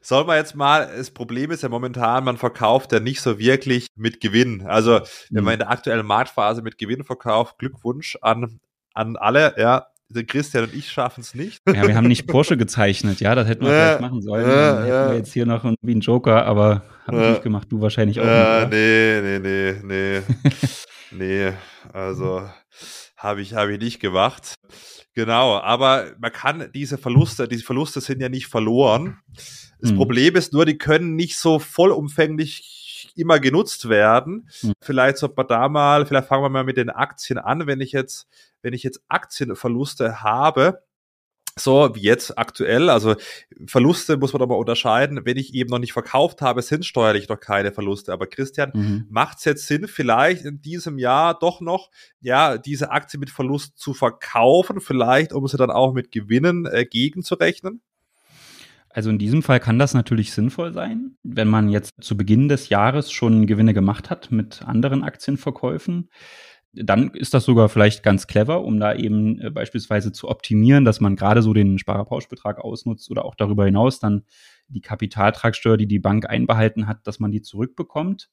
Soll 0.01 0.25
man 0.25 0.37
jetzt 0.37 0.55
mal, 0.55 0.89
das 0.95 1.11
Problem 1.11 1.51
ist 1.51 1.61
ja 1.61 1.69
momentan, 1.69 2.23
man 2.23 2.37
verkauft 2.37 2.91
ja 2.91 2.99
nicht 2.99 3.21
so 3.21 3.37
wirklich 3.37 3.87
mit 3.95 4.19
Gewinn. 4.21 4.65
Also, 4.65 5.01
wenn 5.29 5.43
man 5.43 5.51
mhm. 5.51 5.53
in 5.53 5.59
der 5.59 5.69
aktuellen 5.69 6.05
Marktphase 6.05 6.61
mit 6.61 6.77
Gewinn 6.77 7.03
verkauft, 7.03 7.59
Glückwunsch 7.59 8.17
an, 8.21 8.59
an 8.93 9.15
alle, 9.17 9.55
ja, 9.57 9.87
der 10.09 10.25
Christian 10.25 10.65
und 10.65 10.73
ich 10.73 10.89
schaffen 10.91 11.21
es 11.21 11.33
nicht. 11.33 11.61
Ja, 11.67 11.87
wir 11.87 11.95
haben 11.95 12.07
nicht 12.07 12.27
Porsche 12.27 12.57
gezeichnet, 12.57 13.19
ja, 13.19 13.33
das 13.35 13.47
hätten 13.47 13.65
wir 13.65 13.71
ja, 13.71 13.85
vielleicht 13.85 14.01
machen 14.01 14.21
sollen. 14.21 14.47
Ja, 14.47 14.73
Dann 14.73 14.83
hätten 14.85 15.09
wir 15.11 15.17
jetzt 15.17 15.33
hier 15.33 15.45
noch 15.45 15.63
wie 15.81 15.95
ein 15.95 16.01
Joker, 16.01 16.45
aber 16.45 16.83
haben 17.07 17.17
wir 17.17 17.29
nicht 17.31 17.43
gemacht, 17.43 17.67
du 17.71 17.81
wahrscheinlich 17.81 18.19
auch 18.19 18.25
ja, 18.25 18.65
nicht. 18.65 18.71
Nee, 18.71 19.21
nee, 19.21 19.39
nee, 19.39 19.75
nee. 19.83 20.21
nee, 21.11 21.53
also 21.93 22.43
habe 23.17 23.41
ich, 23.41 23.53
hab 23.53 23.69
ich 23.69 23.79
nicht 23.79 23.99
gemacht. 23.99 24.55
Genau, 25.13 25.57
aber 25.57 26.13
man 26.19 26.31
kann 26.31 26.69
diese 26.73 26.97
Verluste, 26.97 27.47
diese 27.47 27.63
Verluste 27.63 27.99
sind 28.01 28.21
ja 28.21 28.29
nicht 28.29 28.47
verloren. 28.47 29.19
Das 29.79 29.91
mhm. 29.91 29.97
Problem 29.97 30.35
ist 30.35 30.53
nur, 30.53 30.65
die 30.65 30.77
können 30.77 31.15
nicht 31.15 31.37
so 31.37 31.59
vollumfänglich 31.59 32.80
immer 33.17 33.39
genutzt 33.39 33.89
werden. 33.89 34.49
Mhm. 34.61 34.73
Vielleicht 34.81 35.17
sollte 35.17 35.35
man 35.37 35.47
da 35.47 35.69
mal, 35.69 36.05
vielleicht 36.05 36.27
fangen 36.27 36.43
wir 36.43 36.49
mal 36.49 36.63
mit 36.63 36.77
den 36.77 36.89
Aktien 36.89 37.37
an, 37.37 37.67
wenn 37.67 37.81
ich 37.81 37.91
jetzt 37.91 38.27
wenn 38.61 38.73
ich 38.73 38.83
jetzt 38.83 39.01
Aktienverluste 39.07 40.21
habe, 40.21 40.83
so 41.59 41.93
wie 41.95 42.01
jetzt 42.01 42.37
aktuell, 42.37 42.89
also 42.89 43.15
Verluste 43.65 44.15
muss 44.15 44.31
man 44.31 44.39
doch 44.39 44.47
mal 44.47 44.55
unterscheiden. 44.55 45.25
Wenn 45.25 45.35
ich 45.35 45.53
eben 45.53 45.69
noch 45.69 45.79
nicht 45.79 45.91
verkauft 45.91 46.41
habe, 46.41 46.61
sind 46.61 46.85
steuerlich 46.85 47.27
noch 47.27 47.39
keine 47.39 47.73
Verluste. 47.73 48.13
Aber 48.13 48.27
Christian, 48.27 48.71
mhm. 48.73 49.07
macht 49.09 49.39
es 49.39 49.45
jetzt 49.45 49.67
Sinn, 49.67 49.87
vielleicht 49.87 50.45
in 50.45 50.61
diesem 50.61 50.97
Jahr 50.97 51.37
doch 51.37 51.59
noch, 51.59 51.89
ja, 52.21 52.57
diese 52.57 52.91
Aktie 52.91 53.19
mit 53.19 53.29
Verlust 53.29 53.77
zu 53.77 53.93
verkaufen, 53.93 54.79
vielleicht 54.79 55.33
um 55.33 55.45
sie 55.47 55.57
dann 55.57 55.71
auch 55.71 55.93
mit 55.93 56.11
Gewinnen 56.11 56.65
äh, 56.65 56.85
gegenzurechnen? 56.85 57.81
Also 58.93 59.09
in 59.09 59.17
diesem 59.17 59.43
Fall 59.43 59.59
kann 59.59 59.79
das 59.79 59.93
natürlich 59.93 60.33
sinnvoll 60.33 60.73
sein, 60.73 61.15
wenn 61.23 61.47
man 61.47 61.69
jetzt 61.69 61.91
zu 62.01 62.17
Beginn 62.17 62.49
des 62.49 62.69
Jahres 62.69 63.11
schon 63.11 63.47
Gewinne 63.47 63.73
gemacht 63.73 64.09
hat 64.09 64.31
mit 64.31 64.63
anderen 64.63 65.03
Aktienverkäufen 65.03 66.09
dann 66.73 67.11
ist 67.11 67.33
das 67.33 67.43
sogar 67.43 67.69
vielleicht 67.69 68.03
ganz 68.03 68.27
clever, 68.27 68.63
um 68.63 68.79
da 68.79 68.95
eben 68.95 69.39
äh, 69.39 69.49
beispielsweise 69.49 70.11
zu 70.11 70.29
optimieren, 70.29 70.85
dass 70.85 71.01
man 71.01 71.15
gerade 71.15 71.41
so 71.41 71.53
den 71.53 71.77
Sparerpauschbetrag 71.77 72.59
ausnutzt 72.59 73.11
oder 73.11 73.25
auch 73.25 73.35
darüber 73.35 73.65
hinaus 73.65 73.99
dann 73.99 74.23
die 74.67 74.81
Kapitaltragsteuer, 74.81 75.77
die 75.77 75.87
die 75.87 75.99
Bank 75.99 76.29
einbehalten 76.29 76.87
hat, 76.87 77.05
dass 77.05 77.19
man 77.19 77.31
die 77.31 77.41
zurückbekommt. 77.41 78.29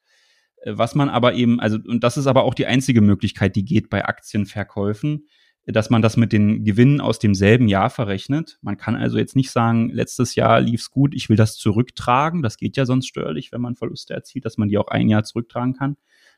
Äh, 0.62 0.74
was 0.76 0.94
man 0.94 1.08
aber 1.08 1.34
eben, 1.34 1.58
also, 1.60 1.78
und 1.84 2.04
das 2.04 2.16
ist 2.16 2.26
aber 2.26 2.44
auch 2.44 2.54
die 2.54 2.66
einzige 2.66 3.00
Möglichkeit, 3.00 3.56
die 3.56 3.64
geht 3.64 3.90
bei 3.90 4.04
Aktienverkäufen, 4.04 5.26
dass 5.72 5.90
man 5.90 6.00
das 6.00 6.16
mit 6.16 6.32
den 6.32 6.64
Gewinnen 6.64 7.00
aus 7.00 7.18
demselben 7.18 7.68
Jahr 7.68 7.90
verrechnet. 7.90 8.58
Man 8.62 8.78
kann 8.78 8.96
also 8.96 9.18
jetzt 9.18 9.36
nicht 9.36 9.50
sagen, 9.50 9.90
letztes 9.90 10.34
Jahr 10.34 10.60
lief's 10.60 10.90
gut, 10.90 11.14
ich 11.14 11.28
will 11.28 11.36
das 11.36 11.56
zurücktragen. 11.56 12.42
Das 12.42 12.56
geht 12.56 12.76
ja 12.76 12.86
sonst 12.86 13.06
steuerlich, 13.06 13.52
wenn 13.52 13.60
man 13.60 13.76
Verluste 13.76 14.14
erzielt, 14.14 14.44
dass 14.46 14.56
man 14.56 14.68
die 14.68 14.78
auch 14.78 14.88
ein 14.88 15.08
Jahr 15.08 15.24
zurücktragen 15.24 15.74
kann. 15.74 15.96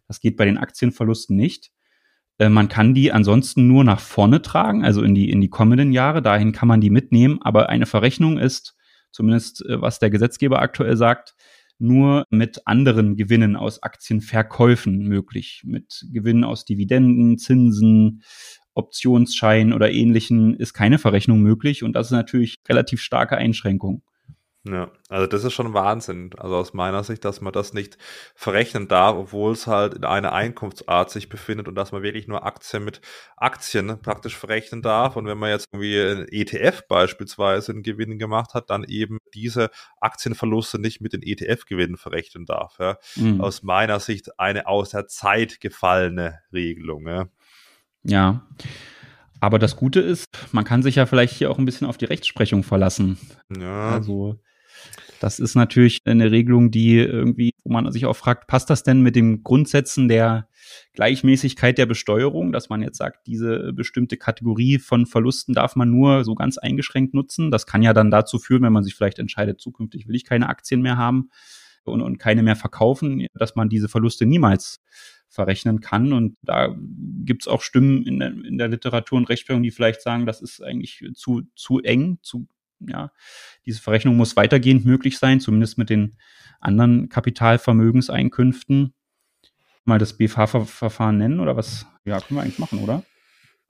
Das 0.09 0.21
geht 0.21 0.37
bei 0.37 0.45
den 0.45 0.59
Aktienverlusten 0.59 1.37
nicht. 1.37 1.71
Äh, 2.39 2.49
man 2.49 2.69
kann 2.69 2.95
die 2.95 3.13
ansonsten 3.13 3.69
nur 3.69 3.85
nach 3.85 4.01
vorne 4.01 4.43
tragen, 4.43 4.85
also 4.85 5.03
in 5.03 5.15
die, 5.15 5.31
in 5.31 5.41
die 5.41 5.51
kommenden 5.51 5.93
Jahre. 5.93 6.23
Dahin 6.23 6.53
kann 6.53 6.69
man 6.69 6.81
die 6.81 6.91
mitnehmen. 6.91 7.41
Aber 7.43 7.69
eine 7.69 7.87
Verrechnung 7.87 8.39
ist, 8.39 8.77
zumindest 9.13 9.65
äh, 9.67 9.81
was 9.81 10.01
der 10.01 10.11
Gesetzgeber 10.11 10.61
aktuell 10.61 10.97
sagt, 10.97 11.37
nur 11.79 12.25
mit 12.31 12.67
anderen 12.67 13.17
Gewinnen 13.17 13.57
aus 13.57 13.83
Aktienverkäufen 13.83 14.99
möglich. 14.99 15.63
Mit 15.65 16.07
Gewinnen 16.13 16.45
aus 16.45 16.65
Dividenden, 16.65 17.39
Zinsen, 17.39 18.23
Optionsschein 18.81 19.73
oder 19.73 19.91
ähnlichen 19.91 20.55
ist 20.55 20.75
keine 20.75 20.99
Verrechnung 20.99 21.41
möglich 21.41 21.85
und 21.85 21.93
das 21.95 22.09
ist 22.09 22.13
natürlich 22.13 22.57
relativ 22.69 23.01
starke 23.01 23.37
Einschränkung. 23.37 24.03
Ja, 24.69 24.91
also 25.09 25.27
das 25.27 25.43
ist 25.43 25.55
schon 25.55 25.73
Wahnsinn. 25.73 26.31
Also 26.37 26.57
aus 26.57 26.75
meiner 26.75 27.03
Sicht, 27.03 27.25
dass 27.25 27.41
man 27.41 27.53
das 27.55 27.73
nicht 27.73 27.97
verrechnen 28.35 28.89
darf, 28.89 29.17
obwohl 29.17 29.53
es 29.53 29.67
halt 29.67 29.95
in 29.95 30.05
einer 30.05 30.35
Einkunftsart 30.35 31.11
sich 31.11 31.31
befindet 31.31 31.67
und 31.67 31.77
dass 31.77 31.93
man 31.93 32.03
wirklich 32.03 32.29
nur 32.29 32.45
Aktien 32.45 32.85
mit 32.85 33.01
Aktien 33.39 34.03
praktisch 34.03 34.37
verrechnen 34.37 34.83
darf. 34.83 35.17
Und 35.17 35.25
wenn 35.25 35.39
man 35.39 35.49
jetzt 35.49 35.65
irgendwie 35.73 35.99
ein 35.99 36.27
ETF 36.31 36.83
beispielsweise 36.89 37.73
einen 37.73 37.83
Gewinn 37.83 38.19
gemacht 38.19 38.53
hat, 38.53 38.69
dann 38.69 38.85
eben 38.85 39.17
diese 39.33 39.71
Aktienverluste 39.99 40.79
nicht 40.79 41.01
mit 41.01 41.15
den 41.15 41.23
ETF-Gewinnen 41.23 41.97
verrechnen 41.97 42.45
darf. 42.45 42.77
Ja. 42.79 42.99
Mhm. 43.17 43.41
Aus 43.41 43.63
meiner 43.63 43.99
Sicht 43.99 44.39
eine 44.39 44.67
aus 44.67 44.91
der 44.91 45.07
Zeit 45.07 45.61
gefallene 45.61 46.41
Regelung. 46.53 47.09
Ja. 47.09 47.29
Ja. 48.05 48.47
Aber 49.41 49.59
das 49.59 49.77
Gute 49.77 50.01
ist, 50.01 50.27
man 50.53 50.65
kann 50.65 50.83
sich 50.83 50.97
ja 50.97 51.07
vielleicht 51.07 51.35
hier 51.35 51.51
auch 51.51 51.59
ein 51.59 51.65
bisschen 51.65 51.87
auf 51.87 51.97
die 51.97 52.05
Rechtsprechung 52.05 52.63
verlassen. 52.63 53.19
Ja. 53.59 53.91
Also 53.91 54.39
das 55.21 55.39
ist 55.39 55.55
natürlich 55.55 55.99
eine 56.05 56.31
Regelung, 56.31 56.71
die 56.71 56.97
irgendwie, 56.97 57.53
wo 57.65 57.73
man 57.73 57.91
sich 57.93 58.07
auch 58.07 58.17
fragt, 58.17 58.47
passt 58.47 58.71
das 58.71 58.83
denn 58.83 59.03
mit 59.03 59.17
den 59.17 59.43
Grundsätzen 59.43 60.09
der 60.09 60.49
Gleichmäßigkeit 60.95 61.77
der 61.77 61.87
Besteuerung, 61.87 62.53
dass 62.53 62.69
man 62.69 62.83
jetzt 62.83 62.99
sagt, 62.99 63.27
diese 63.27 63.73
bestimmte 63.73 64.17
Kategorie 64.17 64.79
von 64.79 65.07
Verlusten 65.07 65.55
darf 65.55 65.77
man 65.77 65.91
nur 65.91 66.25
so 66.25 66.35
ganz 66.35 66.59
eingeschränkt 66.59 67.13
nutzen. 67.13 67.51
Das 67.51 67.67
kann 67.67 67.83
ja 67.83 67.93
dann 67.93 68.11
dazu 68.11 68.39
führen, 68.39 68.63
wenn 68.63 68.73
man 68.73 68.85
sich 68.85 68.95
vielleicht 68.95 69.19
entscheidet, 69.19 69.61
zukünftig 69.61 70.09
will 70.09 70.17
ich 70.17 70.25
keine 70.25 70.49
Aktien 70.49 70.81
mehr 70.81 70.97
haben 70.97 71.31
und, 71.85 72.01
und 72.01 72.19
keine 72.19 72.43
mehr 72.43 72.57
verkaufen, 72.57 73.27
dass 73.35 73.57
man 73.57 73.69
diese 73.69 73.89
Verluste 73.89 74.27
niemals 74.27 74.81
verrechnen 75.31 75.81
kann. 75.81 76.13
Und 76.13 76.37
da 76.43 76.77
gibt 77.25 77.43
es 77.43 77.49
auch 77.49 77.63
Stimmen 77.63 78.03
in 78.05 78.19
der, 78.19 78.29
in 78.29 78.59
der 78.59 78.69
Literatur 78.69 79.17
und 79.17 79.29
Rechtsprechung, 79.29 79.63
die 79.63 79.71
vielleicht 79.71 80.03
sagen, 80.03 80.27
das 80.27 80.43
ist 80.43 80.63
eigentlich 80.63 81.05
zu, 81.15 81.43
zu 81.55 81.81
eng, 81.81 82.19
zu, 82.23 82.47
ja, 82.81 83.13
diese 83.65 83.81
Verrechnung 83.81 84.17
muss 84.17 84.37
weitergehend 84.37 84.85
möglich 84.85 85.19
sein, 85.19 85.41
zumindest 85.41 85.79
mit 85.79 85.89
den 85.89 86.17
anderen 86.61 87.09
Kapitalvermögenseinkünften. 87.09 88.93
Mal 89.85 89.99
das 89.99 90.17
BFH-Verfahren 90.17 91.17
nennen 91.17 91.41
oder 91.41 91.57
was? 91.57 91.87
Ja, 92.05 92.21
können 92.21 92.39
wir 92.39 92.43
eigentlich 92.43 92.59
machen, 92.59 92.81
oder? 92.81 93.05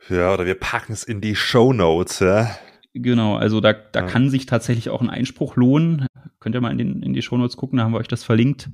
Ja, 0.08 0.32
oder 0.32 0.46
wir 0.46 0.54
packen 0.54 0.92
es 0.92 1.04
in 1.04 1.20
die 1.20 1.36
Show 1.36 1.72
Notes, 1.72 2.20
ja. 2.20 2.50
Genau, 2.94 3.36
also 3.36 3.60
da, 3.60 3.72
da 3.72 4.00
ja. 4.00 4.06
kann 4.06 4.30
sich 4.30 4.46
tatsächlich 4.46 4.88
auch 4.88 5.00
ein 5.00 5.10
Einspruch 5.10 5.56
lohnen. 5.56 6.06
Könnt 6.40 6.54
ihr 6.54 6.60
mal 6.60 6.72
in, 6.72 6.78
den, 6.78 7.02
in 7.02 7.12
die 7.12 7.22
Show 7.22 7.36
Notes 7.36 7.56
gucken, 7.56 7.76
da 7.76 7.84
haben 7.84 7.92
wir 7.92 7.98
euch 7.98 8.08
das 8.08 8.24
verlinkt. 8.24 8.70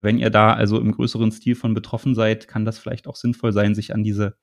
Wenn 0.00 0.18
ihr 0.18 0.30
da 0.30 0.52
also 0.52 0.78
im 0.78 0.92
größeren 0.92 1.32
Stil 1.32 1.54
von 1.54 1.74
betroffen 1.74 2.14
seid, 2.14 2.48
kann 2.48 2.64
das 2.64 2.78
vielleicht 2.78 3.06
auch 3.06 3.16
sinnvoll 3.16 3.52
sein, 3.52 3.74
sich 3.74 3.94
an 3.94 4.04
diese 4.04 4.36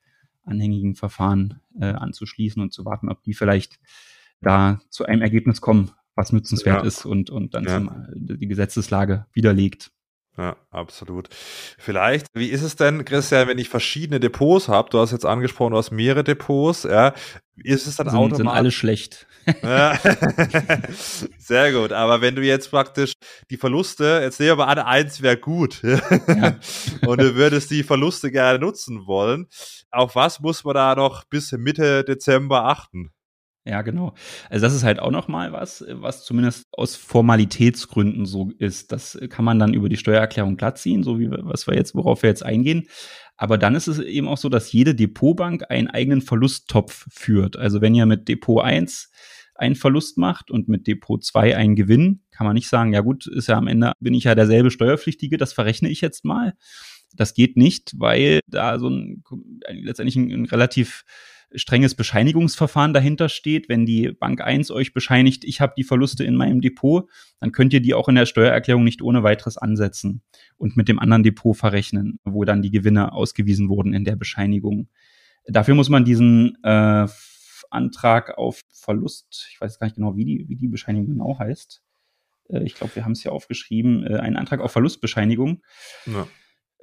anhängigen 0.45 0.95
Verfahren 0.95 1.59
äh, 1.79 1.85
anzuschließen 1.85 2.61
und 2.61 2.73
zu 2.73 2.85
warten, 2.85 3.09
ob 3.09 3.23
die 3.23 3.33
vielleicht 3.33 3.79
da 4.41 4.81
zu 4.89 5.05
einem 5.05 5.21
Ergebnis 5.21 5.61
kommen, 5.61 5.91
was 6.15 6.33
nützenswert 6.33 6.81
ja. 6.81 6.87
ist 6.87 7.05
und, 7.05 7.29
und 7.29 7.53
dann 7.53 7.63
ja. 7.63 7.77
zum, 7.77 8.07
die 8.13 8.47
Gesetzeslage 8.47 9.25
widerlegt. 9.33 9.91
Ja, 10.35 10.55
absolut. 10.71 11.29
Vielleicht, 11.77 12.25
wie 12.33 12.47
ist 12.47 12.63
es 12.63 12.75
denn, 12.75 13.05
Christian, 13.05 13.47
wenn 13.47 13.59
ich 13.59 13.69
verschiedene 13.69 14.19
Depots 14.19 14.67
habe? 14.67 14.89
Du 14.89 14.97
hast 14.99 15.11
jetzt 15.11 15.25
angesprochen, 15.25 15.71
du 15.71 15.77
hast 15.77 15.91
mehrere 15.91 16.23
Depots, 16.23 16.83
ja. 16.83 17.13
Ist 17.55 17.85
es 17.85 17.97
dann 17.97 18.09
sind, 18.09 18.17
automatisch? 18.17 18.37
Sind 18.37 18.47
alle 18.47 18.71
schlecht. 18.71 19.27
Ja. 19.61 19.99
Sehr 21.37 21.73
gut. 21.73 21.91
Aber 21.91 22.21
wenn 22.21 22.33
du 22.33 22.41
jetzt 22.41 22.71
praktisch 22.71 23.11
die 23.49 23.57
Verluste, 23.57 24.21
jetzt 24.23 24.39
nehmen 24.39 24.51
wir 24.51 24.65
mal 24.65 24.71
an, 24.71 24.79
eins 24.79 25.21
wäre 25.21 25.35
gut. 25.35 25.81
Ja. 25.83 25.99
Und 27.05 27.19
du 27.19 27.35
würdest 27.35 27.69
die 27.69 27.83
Verluste 27.83 28.31
gerne 28.31 28.57
nutzen 28.59 29.05
wollen. 29.05 29.47
Auf 29.91 30.15
was 30.15 30.39
muss 30.39 30.63
man 30.63 30.75
da 30.75 30.95
noch 30.95 31.25
bis 31.25 31.51
Mitte 31.51 32.05
Dezember 32.05 32.63
achten? 32.63 33.11
Ja, 33.65 33.81
genau. 33.81 34.13
Also 34.49 34.65
das 34.65 34.73
ist 34.75 34.83
halt 34.83 34.99
auch 34.99 35.11
noch 35.11 35.29
mal 35.29 35.53
was, 35.53 35.85
was 35.87 36.25
zumindest 36.25 36.65
aus 36.73 36.97
Formalitätsgründen 36.97 38.25
so 38.25 38.51
ist. 38.57 38.91
Das 38.91 39.17
kann 39.29 39.45
man 39.45 39.57
dann 39.57 39.73
über 39.73 39.87
die 39.87 39.95
Steuererklärung 39.95 40.57
glatt 40.57 40.77
ziehen, 40.77 41.01
so 41.03 41.17
wie 41.17 41.31
wir, 41.31 41.39
was 41.43 41.65
wir 41.65 41.73
jetzt, 41.73 41.95
worauf 41.95 42.23
wir 42.23 42.29
jetzt 42.29 42.43
eingehen. 42.43 42.89
Aber 43.37 43.57
dann 43.57 43.75
ist 43.75 43.87
es 43.87 43.99
eben 43.99 44.27
auch 44.27 44.37
so, 44.37 44.49
dass 44.49 44.73
jede 44.73 44.95
Depotbank 44.95 45.69
einen 45.69 45.87
eigenen 45.87 46.21
Verlusttopf 46.21 47.07
führt. 47.09 47.55
Also 47.55 47.79
wenn 47.79 47.95
ihr 47.95 48.05
mit 48.05 48.27
Depot 48.27 48.61
1 48.61 49.09
einen 49.55 49.75
Verlust 49.75 50.17
macht 50.17 50.51
und 50.51 50.67
mit 50.67 50.85
Depot 50.85 51.23
2 51.23 51.55
einen 51.55 51.75
Gewinn, 51.75 52.21
kann 52.31 52.45
man 52.45 52.55
nicht 52.55 52.67
sagen, 52.67 52.93
ja 52.93 52.99
gut, 52.99 53.27
ist 53.27 53.47
ja 53.47 53.57
am 53.57 53.67
Ende, 53.67 53.93
bin 54.01 54.13
ich 54.13 54.25
ja 54.25 54.35
derselbe 54.35 54.71
Steuerpflichtige, 54.71 55.37
das 55.37 55.53
verrechne 55.53 55.89
ich 55.89 56.01
jetzt 56.01 56.25
mal. 56.25 56.53
Das 57.15 57.33
geht 57.33 57.55
nicht, 57.55 57.93
weil 57.97 58.41
da 58.47 58.77
so 58.79 58.89
ein, 58.89 59.23
letztendlich 59.69 60.15
ein, 60.15 60.31
ein 60.31 60.45
relativ 60.45 61.03
strenges 61.55 61.95
Bescheinigungsverfahren 61.95 62.93
dahinter 62.93 63.29
steht. 63.29 63.69
Wenn 63.69 63.85
die 63.85 64.11
Bank 64.11 64.41
1 64.41 64.71
euch 64.71 64.93
bescheinigt, 64.93 65.43
ich 65.43 65.61
habe 65.61 65.73
die 65.77 65.83
Verluste 65.83 66.23
in 66.23 66.35
meinem 66.35 66.61
Depot, 66.61 67.09
dann 67.39 67.51
könnt 67.51 67.73
ihr 67.73 67.81
die 67.81 67.93
auch 67.93 68.09
in 68.09 68.15
der 68.15 68.25
Steuererklärung 68.25 68.83
nicht 68.83 69.01
ohne 69.01 69.23
weiteres 69.23 69.57
ansetzen 69.57 70.21
und 70.57 70.77
mit 70.77 70.87
dem 70.87 70.99
anderen 70.99 71.23
Depot 71.23 71.55
verrechnen, 71.55 72.19
wo 72.23 72.43
dann 72.45 72.61
die 72.61 72.71
Gewinne 72.71 73.13
ausgewiesen 73.13 73.69
wurden 73.69 73.93
in 73.93 74.05
der 74.05 74.15
Bescheinigung. 74.15 74.89
Dafür 75.45 75.75
muss 75.75 75.89
man 75.89 76.05
diesen 76.05 76.57
äh, 76.63 77.07
Antrag 77.69 78.37
auf 78.37 78.61
Verlust, 78.71 79.47
ich 79.51 79.59
weiß 79.59 79.79
gar 79.79 79.87
nicht 79.87 79.95
genau, 79.95 80.15
wie 80.15 80.25
die, 80.25 80.45
wie 80.47 80.55
die 80.55 80.67
Bescheinigung 80.67 81.07
genau 81.07 81.37
heißt. 81.39 81.83
Äh, 82.49 82.63
ich 82.63 82.75
glaube, 82.75 82.95
wir 82.95 83.05
haben 83.05 83.13
es 83.13 83.21
hier 83.21 83.31
aufgeschrieben, 83.31 84.05
äh, 84.05 84.17
einen 84.17 84.37
Antrag 84.37 84.61
auf 84.61 84.71
Verlustbescheinigung. 84.71 85.61
Ja 86.05 86.27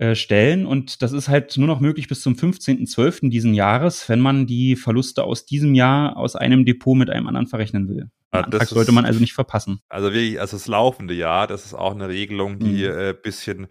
äh, 0.01 0.15
stellen. 0.15 0.65
Und 0.65 1.03
das 1.03 1.13
ist 1.13 1.29
halt 1.29 1.59
nur 1.59 1.67
noch 1.67 1.79
möglich 1.79 2.09
bis 2.09 2.23
zum 2.23 2.33
15.12. 2.33 3.29
diesen 3.29 3.53
Jahres, 3.53 4.09
wenn 4.09 4.19
man 4.19 4.47
die 4.47 4.75
Verluste 4.75 5.25
aus 5.25 5.45
diesem 5.45 5.75
Jahr 5.75 6.17
aus 6.17 6.37
einem 6.37 6.65
Depot 6.65 6.97
mit 6.97 7.11
einem 7.11 7.27
anderen 7.27 7.47
verrechnen 7.47 7.87
will. 7.87 8.11
Den 8.33 8.45
Antrag 8.45 8.63
ist, 8.63 8.71
sollte 8.71 8.93
man 8.93 9.05
also 9.05 9.21
nicht 9.21 9.35
verpassen. 9.35 9.81
Also 9.91 10.15
wirklich, 10.15 10.41
also 10.41 10.57
das 10.57 10.69
laufende 10.69 11.13
Jahr, 11.13 11.47
das 11.47 11.67
ist 11.67 11.75
auch 11.75 11.95
eine 11.95 12.09
Regelung, 12.09 12.59
die 12.59 12.85
mhm. 12.89 12.99
äh, 12.99 13.13
bisschen 13.13 13.67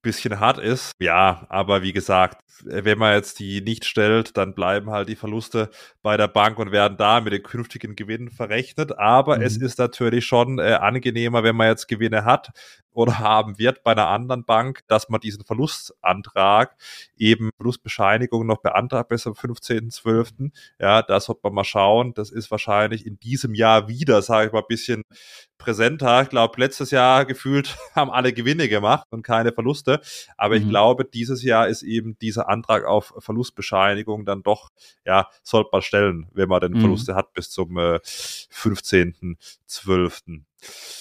bisschen 0.00 0.38
hart 0.38 0.58
ist. 0.58 0.92
Ja, 1.00 1.46
aber 1.48 1.82
wie 1.82 1.92
gesagt, 1.92 2.38
wenn 2.62 2.98
man 2.98 3.14
jetzt 3.14 3.40
die 3.40 3.60
nicht 3.60 3.84
stellt, 3.84 4.36
dann 4.36 4.54
bleiben 4.54 4.90
halt 4.90 5.08
die 5.08 5.16
Verluste 5.16 5.70
bei 6.02 6.16
der 6.16 6.28
Bank 6.28 6.58
und 6.58 6.72
werden 6.72 6.96
da 6.96 7.20
mit 7.20 7.32
den 7.32 7.42
künftigen 7.42 7.96
Gewinnen 7.96 8.30
verrechnet. 8.30 8.96
Aber 8.98 9.36
mhm. 9.36 9.42
es 9.42 9.56
ist 9.56 9.78
natürlich 9.78 10.24
schon 10.24 10.58
äh, 10.58 10.74
angenehmer, 10.74 11.42
wenn 11.42 11.56
man 11.56 11.68
jetzt 11.68 11.88
Gewinne 11.88 12.24
hat 12.24 12.52
oder 12.94 13.18
haben 13.18 13.58
wird 13.58 13.82
bei 13.82 13.92
einer 13.92 14.08
anderen 14.08 14.44
Bank, 14.44 14.82
dass 14.86 15.08
man 15.08 15.20
diesen 15.20 15.44
Verlustantrag, 15.44 16.76
eben 17.16 17.50
Verlustbescheinigung 17.56 18.46
noch 18.46 18.62
beantragt 18.62 19.08
bis 19.08 19.26
am 19.26 19.34
15.12. 19.34 20.50
Ja, 20.78 21.02
da 21.02 21.20
sollte 21.20 21.40
man 21.44 21.54
mal 21.54 21.64
schauen. 21.64 22.14
Das 22.14 22.30
ist 22.30 22.50
wahrscheinlich 22.50 23.04
in 23.04 23.18
diesem 23.18 23.54
Jahr 23.54 23.88
wieder, 23.88 24.22
sage 24.22 24.46
ich 24.46 24.52
mal, 24.52 24.60
ein 24.60 24.68
bisschen 24.68 25.02
präsenter. 25.58 26.22
Ich 26.22 26.28
glaube, 26.28 26.60
letztes 26.60 26.90
Jahr 26.90 27.24
gefühlt 27.24 27.76
haben 27.94 28.10
alle 28.10 28.32
Gewinne 28.32 28.68
gemacht 28.68 29.06
und 29.10 29.22
keine 29.22 29.52
Verluste. 29.52 30.00
Aber 30.36 30.56
mhm. 30.56 30.62
ich 30.62 30.68
glaube, 30.68 31.04
dieses 31.04 31.42
Jahr 31.42 31.68
ist 31.68 31.82
eben 31.82 32.18
dieser 32.18 32.48
Antrag 32.48 32.84
auf 32.84 33.14
Verlustbescheinigung 33.18 34.24
dann 34.24 34.42
doch, 34.42 34.70
ja, 35.04 35.28
sollte 35.42 35.70
man 35.72 35.82
stellen, 35.82 36.28
wenn 36.32 36.48
man 36.48 36.60
denn 36.60 36.72
mhm. 36.72 36.80
Verluste 36.80 37.16
hat 37.16 37.32
bis 37.32 37.50
zum 37.50 37.76
äh, 37.76 37.98
15.12. 38.04 40.42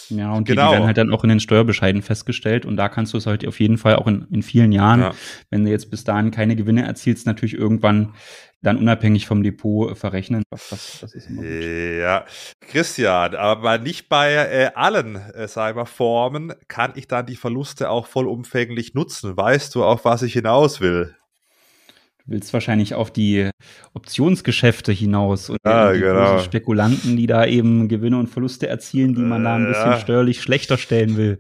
Ja, 0.10 0.34
und 0.34 0.48
genau. 0.48 0.68
die, 0.68 0.74
werden 0.74 0.86
halt 0.86 0.98
dann 0.98 1.14
auch 1.14 1.24
in 1.24 1.30
den 1.30 1.40
Steuerbescheiden 1.40 2.02
festgestellt 2.02 2.66
und 2.66 2.78
da 2.78 2.90
kannst 2.90 3.14
du 3.14 3.18
es 3.18 3.26
halt 3.26 3.48
auf 3.48 3.60
jeden 3.60 3.78
Fall 3.78 3.96
auch 3.96 4.08
in, 4.08 4.28
in 4.32 4.44
vielen 4.44 4.72
Jahren, 4.72 5.00
ja. 5.00 5.14
wenn 5.50 5.64
du 5.64 5.72
jetzt 5.72 5.90
bis 5.90 6.04
dahin 6.04 6.32
keine 6.32 6.56
Gewinne 6.56 6.84
erzielst, 6.84 7.26
natürlich 7.26 7.56
irgendwann 7.56 8.14
dann 8.62 8.78
unabhängig 8.78 9.28
vom 9.28 9.44
Depot 9.44 9.98
verrechnen. 9.98 10.44
Das, 10.50 10.70
das, 10.70 11.00
das 11.02 11.16
ist 11.16 11.30
immer 11.30 11.42
gut. 11.42 11.52
Ja, 11.52 12.26
Christian, 12.62 13.36
aber 13.36 13.78
nicht 13.78 14.08
bei 14.08 14.34
äh, 14.34 14.72
allen, 14.74 15.16
äh, 15.16 15.48
sag 15.48 15.76
mal, 15.76 15.86
Formen 15.86 16.54
kann 16.70 16.94
ich 16.96 17.08
dann 17.08 17.26
die 17.26 17.36
Verluste 17.36 17.90
auch 17.90 18.08
vollumfänglich 18.08 18.94
nutzen. 18.94 19.36
Weißt 19.36 19.76
du, 19.76 19.84
auf 19.84 20.06
was 20.06 20.22
ich 20.22 20.34
hinaus 20.34 20.80
will? 20.80 21.14
Du 22.26 22.32
willst 22.32 22.54
wahrscheinlich 22.54 22.94
auf 22.94 23.12
die 23.12 23.50
Optionsgeschäfte 23.94 24.94
hinaus 24.94 25.50
und 25.50 25.60
ja, 25.66 25.92
die 25.92 26.00
genau. 26.00 26.40
Spekulanten, 26.40 27.18
die 27.18 27.28
da 27.28 27.46
eben 27.46 27.90
Gewinne 27.90 28.18
und 28.18 28.28
Verluste 28.28 28.68
erzielen, 28.68 29.14
die 29.14 29.22
man 29.22 29.44
da 29.44 29.56
ein 29.56 29.68
bisschen 29.68 29.92
ja. 29.92 30.00
steuerlich 30.00 30.42
schlechter 30.42 30.78
stellen 30.78 31.18
will. 31.18 31.40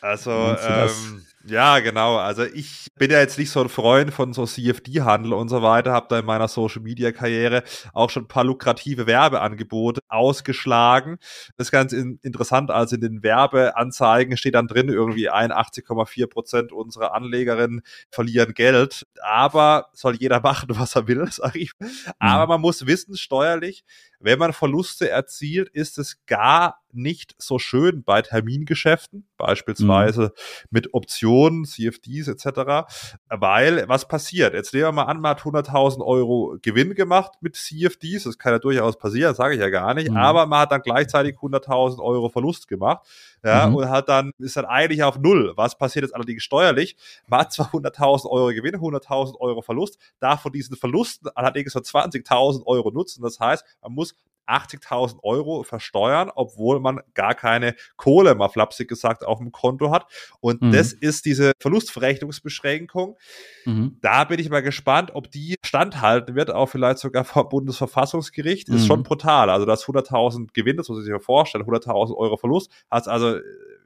Also, 0.00 0.30
ähm, 0.30 1.22
ja, 1.46 1.80
genau. 1.80 2.16
Also 2.16 2.44
ich 2.44 2.86
bin 2.96 3.10
ja 3.10 3.18
jetzt 3.18 3.38
nicht 3.38 3.50
so 3.50 3.60
ein 3.60 3.68
Freund 3.68 4.14
von 4.14 4.32
so 4.32 4.46
CFD-Handel 4.46 5.32
und 5.32 5.48
so 5.48 5.62
weiter, 5.62 5.92
habe 5.92 6.06
da 6.08 6.20
in 6.20 6.24
meiner 6.24 6.46
Social-Media-Karriere 6.46 7.64
auch 7.92 8.10
schon 8.10 8.24
ein 8.24 8.28
paar 8.28 8.44
lukrative 8.44 9.06
Werbeangebote 9.06 10.02
ausgeschlagen. 10.08 11.18
Das 11.56 11.68
ist 11.68 11.72
ganz 11.72 11.92
in 11.92 12.20
interessant, 12.22 12.70
also 12.70 12.94
in 12.94 13.00
den 13.00 13.22
Werbeanzeigen 13.22 14.36
steht 14.36 14.54
dann 14.54 14.68
drin, 14.68 14.88
irgendwie 14.88 15.30
81,4 15.30 16.26
Prozent 16.28 16.72
unserer 16.72 17.14
Anlegerinnen 17.14 17.82
verlieren 18.10 18.54
Geld. 18.54 19.06
Aber 19.22 19.88
soll 19.92 20.16
jeder 20.16 20.40
machen, 20.42 20.68
was 20.70 20.94
er 20.94 21.08
will, 21.08 21.26
sage 21.30 21.58
ich. 21.58 21.72
Aber 22.18 22.44
mhm. 22.44 22.50
man 22.50 22.60
muss 22.60 22.86
wissen, 22.86 23.16
steuerlich, 23.16 23.84
wenn 24.22 24.38
man 24.38 24.52
Verluste 24.52 25.08
erzielt, 25.08 25.68
ist 25.68 25.98
es 25.98 26.24
gar 26.26 26.78
nicht 26.92 27.34
so 27.38 27.58
schön 27.58 28.04
bei 28.04 28.22
Termingeschäften, 28.22 29.26
beispielsweise 29.36 30.22
mhm. 30.22 30.68
mit 30.70 30.94
Optionen, 30.94 31.64
CFDs 31.64 32.28
etc., 32.28 32.86
weil 33.28 33.88
was 33.88 34.06
passiert? 34.06 34.54
Jetzt 34.54 34.74
nehmen 34.74 34.86
wir 34.86 34.92
mal 34.92 35.04
an, 35.04 35.20
man 35.20 35.32
hat 35.32 35.42
100.000 35.42 36.04
Euro 36.04 36.56
Gewinn 36.60 36.94
gemacht 36.94 37.32
mit 37.40 37.56
CFDs, 37.56 38.24
das 38.24 38.38
kann 38.38 38.52
ja 38.52 38.58
durchaus 38.58 38.98
passieren, 38.98 39.34
sage 39.34 39.54
ich 39.54 39.60
ja 39.60 39.70
gar 39.70 39.94
nicht, 39.94 40.10
mhm. 40.10 40.16
aber 40.16 40.46
man 40.46 40.60
hat 40.60 40.72
dann 40.72 40.82
gleichzeitig 40.82 41.36
100.000 41.36 42.00
Euro 42.00 42.28
Verlust 42.28 42.68
gemacht 42.68 43.06
ja, 43.44 43.66
mhm. 43.66 43.76
und 43.76 43.90
hat 43.90 44.08
dann, 44.08 44.32
ist 44.38 44.56
dann 44.56 44.64
eigentlich 44.64 45.02
auf 45.02 45.18
Null. 45.18 45.52
Was 45.56 45.76
passiert 45.76 46.04
jetzt 46.04 46.14
allerdings 46.14 46.42
steuerlich? 46.42 46.96
Man 47.26 47.40
hat 47.40 47.52
zwar 47.52 47.66
100.000 47.66 48.30
Euro 48.30 48.48
Gewinn, 48.48 48.76
100.000 48.76 49.38
Euro 49.40 49.62
Verlust, 49.62 49.98
darf 50.20 50.42
von 50.42 50.52
diesen 50.52 50.76
Verlusten 50.76 51.28
allerdings 51.34 51.74
nur 51.74 51.82
20.000 51.82 52.64
Euro 52.66 52.90
nutzen. 52.90 53.22
Das 53.22 53.40
heißt, 53.40 53.64
man 53.82 53.92
muss 53.92 54.14
80.000 54.46 55.22
Euro 55.22 55.62
versteuern, 55.62 56.30
obwohl 56.34 56.80
man 56.80 57.00
gar 57.14 57.34
keine 57.34 57.74
Kohle, 57.96 58.34
mal 58.34 58.48
flapsig 58.48 58.88
gesagt, 58.88 59.24
auf 59.24 59.38
dem 59.38 59.52
Konto 59.52 59.90
hat. 59.90 60.06
Und 60.40 60.62
mhm. 60.62 60.72
das 60.72 60.92
ist 60.92 61.24
diese 61.24 61.52
Verlustverrechnungsbeschränkung. 61.58 63.16
Mhm. 63.64 63.98
Da 64.00 64.24
bin 64.24 64.40
ich 64.40 64.50
mal 64.50 64.62
gespannt, 64.62 65.12
ob 65.14 65.30
die 65.30 65.56
standhalten 65.64 66.34
wird, 66.34 66.50
auch 66.50 66.66
vielleicht 66.66 66.98
sogar 66.98 67.24
vom 67.24 67.48
Bundesverfassungsgericht. 67.48 68.68
Ist 68.68 68.82
mhm. 68.82 68.86
schon 68.86 69.02
brutal. 69.02 69.50
Also 69.50 69.66
das 69.66 69.84
100.000 69.84 70.48
Gewinn, 70.52 70.76
das 70.76 70.88
muss 70.88 70.98
ich 70.98 71.04
sich 71.04 71.12
mal 71.12 71.20
vorstellen, 71.20 71.64
100.000 71.64 72.16
Euro 72.16 72.36
Verlust, 72.36 72.70
hat 72.90 73.08
also 73.08 73.38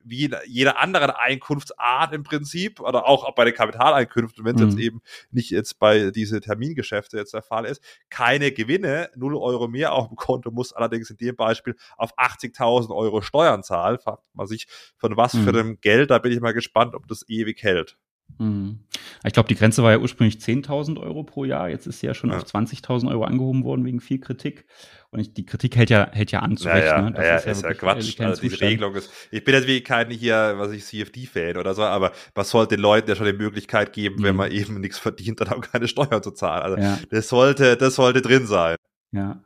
wie 0.09 0.31
jeder 0.47 0.81
anderen 0.81 1.11
Einkunftsart 1.11 2.12
im 2.12 2.23
Prinzip 2.23 2.81
oder 2.81 3.07
auch 3.07 3.35
bei 3.35 3.45
den 3.45 3.55
Kapitaleinkünften, 3.55 4.45
wenn 4.45 4.57
es 4.57 4.62
mhm. 4.62 4.69
jetzt 4.69 4.79
eben 4.79 5.03
nicht 5.31 5.51
jetzt 5.51 5.79
bei 5.79 6.11
diese 6.11 6.40
Termingeschäfte 6.40 7.16
jetzt 7.16 7.35
der 7.35 7.42
Fall 7.42 7.64
ist, 7.64 7.83
keine 8.09 8.53
Gewinne, 8.53 9.11
0 9.16 9.37
Euro 9.37 9.69
mehr 9.69 9.92
auf 9.92 10.09
dem 10.09 10.16
Konto, 10.16 10.51
muss 10.51 10.73
allerdings 10.73 11.11
in 11.11 11.16
dem 11.16 11.37
Beispiel 11.37 11.77
auf 11.97 12.16
80.000 12.19 12.95
Euro 12.95 13.21
Steuern 13.21 13.62
zahlen. 13.62 13.99
Fragt 13.99 14.23
man 14.35 14.47
sich, 14.47 14.66
von 14.97 15.16
was 15.16 15.35
mhm. 15.35 15.45
für 15.45 15.51
einem 15.51 15.81
Geld, 15.81 16.11
da 16.11 16.19
bin 16.19 16.33
ich 16.33 16.40
mal 16.40 16.55
gespannt, 16.55 16.95
ob 16.95 17.07
das 17.09 17.29
ewig 17.29 17.62
hält. 17.62 17.99
Mhm. 18.38 18.80
Ich 19.24 19.32
glaube, 19.32 19.48
die 19.48 19.54
Grenze 19.54 19.82
war 19.82 19.92
ja 19.92 19.98
ursprünglich 19.98 20.36
10.000 20.36 21.00
Euro 21.00 21.24
pro 21.24 21.44
Jahr. 21.44 21.68
Jetzt 21.68 21.86
ist 21.86 22.00
sie 22.00 22.06
ja 22.06 22.14
schon 22.14 22.30
ja. 22.30 22.36
auf 22.36 22.44
20.000 22.44 23.08
Euro 23.10 23.24
angehoben 23.24 23.64
worden 23.64 23.84
wegen 23.84 24.00
viel 24.00 24.20
Kritik. 24.20 24.66
Und 25.10 25.20
ich, 25.20 25.32
die 25.32 25.46
Kritik 25.46 25.76
hält 25.76 25.88
ja, 25.88 26.10
hält 26.12 26.32
ja 26.32 26.40
an 26.40 26.56
zu 26.56 26.68
Recht. 26.68 26.86
Ja, 26.86 27.00
ne? 27.00 27.12
Das 27.12 27.24
ja, 27.24 27.36
ist 27.36 27.44
ja, 27.46 27.52
ist 27.52 27.62
ja 27.62 27.74
Quatsch. 27.74 28.20
Also 28.20 28.42
diese 28.42 28.60
Regelung 28.60 28.94
ist, 28.94 29.10
ich 29.30 29.44
bin 29.44 29.54
jetzt 29.54 29.66
wie 29.66 29.80
kein 29.80 30.10
hier, 30.10 30.54
was 30.58 30.72
ich, 30.72 30.84
CFD-Fan 30.84 31.56
oder 31.56 31.74
so, 31.74 31.82
aber 31.82 32.12
was 32.34 32.50
sollte 32.50 32.76
den 32.76 32.82
Leuten 32.82 33.08
ja 33.08 33.16
schon 33.16 33.26
die 33.26 33.32
Möglichkeit 33.32 33.92
geben, 33.92 34.16
mhm. 34.16 34.24
wenn 34.24 34.36
man 34.36 34.52
eben 34.52 34.80
nichts 34.80 34.98
verdient, 34.98 35.40
dann 35.40 35.48
auch 35.48 35.60
keine 35.60 35.88
Steuern 35.88 36.22
zu 36.22 36.32
zahlen. 36.32 36.62
Also 36.62 36.78
ja. 36.78 36.98
das 37.10 37.28
sollte, 37.28 37.76
das 37.76 37.94
sollte 37.94 38.20
drin 38.20 38.46
sein. 38.46 38.76
Ja. 39.12 39.42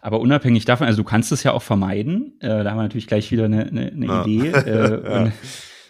Aber 0.00 0.20
unabhängig 0.20 0.64
davon, 0.64 0.86
also 0.86 1.02
du 1.02 1.04
kannst 1.04 1.32
es 1.32 1.42
ja 1.42 1.52
auch 1.52 1.62
vermeiden. 1.62 2.38
Äh, 2.40 2.64
da 2.64 2.70
haben 2.70 2.78
wir 2.78 2.82
natürlich 2.82 3.06
gleich 3.06 3.30
wieder 3.30 3.46
eine, 3.46 3.66
eine, 3.66 3.92
eine 3.92 4.06
ja. 4.06 4.24
Idee. 4.24 4.52
Äh, 4.52 5.30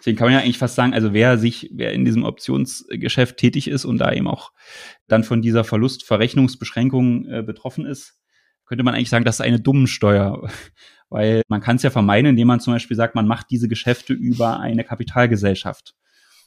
Deswegen 0.02 0.18
kann 0.18 0.26
man 0.26 0.34
ja 0.34 0.40
eigentlich 0.40 0.58
fast 0.58 0.74
sagen, 0.74 0.94
also 0.94 1.12
wer 1.12 1.38
sich, 1.38 1.70
wer 1.72 1.92
in 1.92 2.04
diesem 2.04 2.24
Optionsgeschäft 2.24 3.36
tätig 3.36 3.68
ist 3.68 3.84
und 3.84 3.98
da 3.98 4.12
eben 4.12 4.26
auch 4.26 4.50
dann 5.06 5.22
von 5.22 5.42
dieser 5.42 5.62
Verlustverrechnungsbeschränkung 5.62 7.26
äh, 7.26 7.42
betroffen 7.44 7.86
ist, 7.86 8.18
könnte 8.66 8.82
man 8.82 8.96
eigentlich 8.96 9.10
sagen, 9.10 9.24
das 9.24 9.36
ist 9.36 9.42
eine 9.42 9.60
Dummensteuer. 9.60 10.50
Weil 11.08 11.42
man 11.46 11.60
kann 11.60 11.76
es 11.76 11.84
ja 11.84 11.90
vermeiden, 11.90 12.30
indem 12.30 12.48
man 12.48 12.58
zum 12.58 12.72
Beispiel 12.72 12.96
sagt, 12.96 13.14
man 13.14 13.28
macht 13.28 13.46
diese 13.50 13.68
Geschäfte 13.68 14.12
über 14.12 14.58
eine 14.58 14.82
Kapitalgesellschaft. 14.82 15.94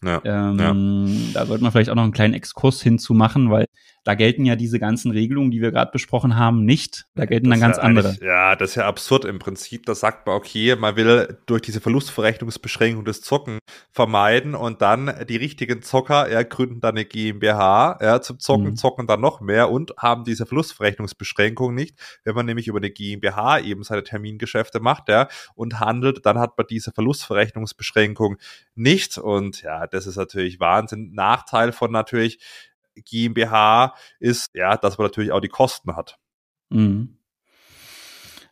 Ja, 0.03 0.21
ähm, 0.25 0.59
ja. 0.59 1.33
Da 1.33 1.45
sollte 1.45 1.63
man 1.63 1.71
vielleicht 1.71 1.89
auch 1.89 1.95
noch 1.95 2.03
einen 2.03 2.11
kleinen 2.11 2.33
Exkurs 2.33 2.81
hinzumachen, 2.81 3.51
weil 3.51 3.67
da 4.05 4.13
gelten 4.13 4.45
ja 4.45 4.55
diese 4.55 4.77
ganzen 4.79 5.11
Regelungen, 5.11 5.49
die 5.49 5.61
wir 5.61 5.71
gerade 5.71 5.91
besprochen 5.91 6.35
haben, 6.37 6.63
nicht. 6.63 7.07
Da 7.15 7.25
gelten 7.25 7.49
das 7.49 7.59
dann 7.59 7.67
ganz 7.67 7.77
ja 7.77 7.83
andere. 7.83 8.15
Ja, 8.21 8.55
das 8.55 8.69
ist 8.69 8.75
ja 8.75 8.87
absurd 8.87 9.25
im 9.25 9.39
Prinzip. 9.39 9.87
Da 9.87 9.95
sagt 9.95 10.27
man, 10.27 10.35
okay, 10.35 10.75
man 10.75 10.95
will 10.95 11.39
durch 11.47 11.63
diese 11.63 11.81
Verlustverrechnungsbeschränkung 11.81 13.03
das 13.03 13.21
Zocken 13.21 13.57
vermeiden 13.91 14.53
und 14.53 14.83
dann 14.83 15.11
die 15.27 15.37
richtigen 15.37 15.81
Zocker 15.81 16.31
ja, 16.31 16.43
gründen 16.43 16.81
dann 16.81 16.95
eine 16.95 17.05
GmbH 17.05 17.97
ja, 17.99 18.21
zum 18.21 18.37
Zocken, 18.39 18.69
mhm. 18.69 18.75
zocken 18.75 19.07
dann 19.07 19.21
noch 19.21 19.41
mehr 19.41 19.71
und 19.71 19.95
haben 19.97 20.23
diese 20.23 20.45
Verlustverrechnungsbeschränkung 20.45 21.73
nicht. 21.73 21.97
Wenn 22.23 22.35
man 22.35 22.45
nämlich 22.45 22.67
über 22.67 22.77
eine 22.77 22.91
GmbH 22.91 23.57
eben 23.59 23.81
seine 23.81 24.03
Termingeschäfte 24.03 24.79
macht 24.81 25.09
ja, 25.09 25.27
und 25.55 25.79
handelt, 25.79 26.27
dann 26.27 26.37
hat 26.37 26.59
man 26.59 26.67
diese 26.67 26.91
Verlustverrechnungsbeschränkung 26.91 28.37
nicht. 28.75 29.17
Und 29.17 29.63
ja, 29.63 29.87
das 29.87 30.05
ist 30.05 30.17
natürlich 30.17 30.59
Wahnsinn. 30.59 31.11
Nachteil 31.15 31.71
von 31.71 31.91
natürlich 31.91 32.39
GmbH 32.95 33.95
ist, 34.19 34.49
ja, 34.53 34.77
dass 34.77 34.97
man 34.97 35.05
natürlich 35.05 35.31
auch 35.31 35.41
die 35.41 35.49
Kosten 35.49 35.95
hat. 35.95 36.17
Mhm. 36.69 37.17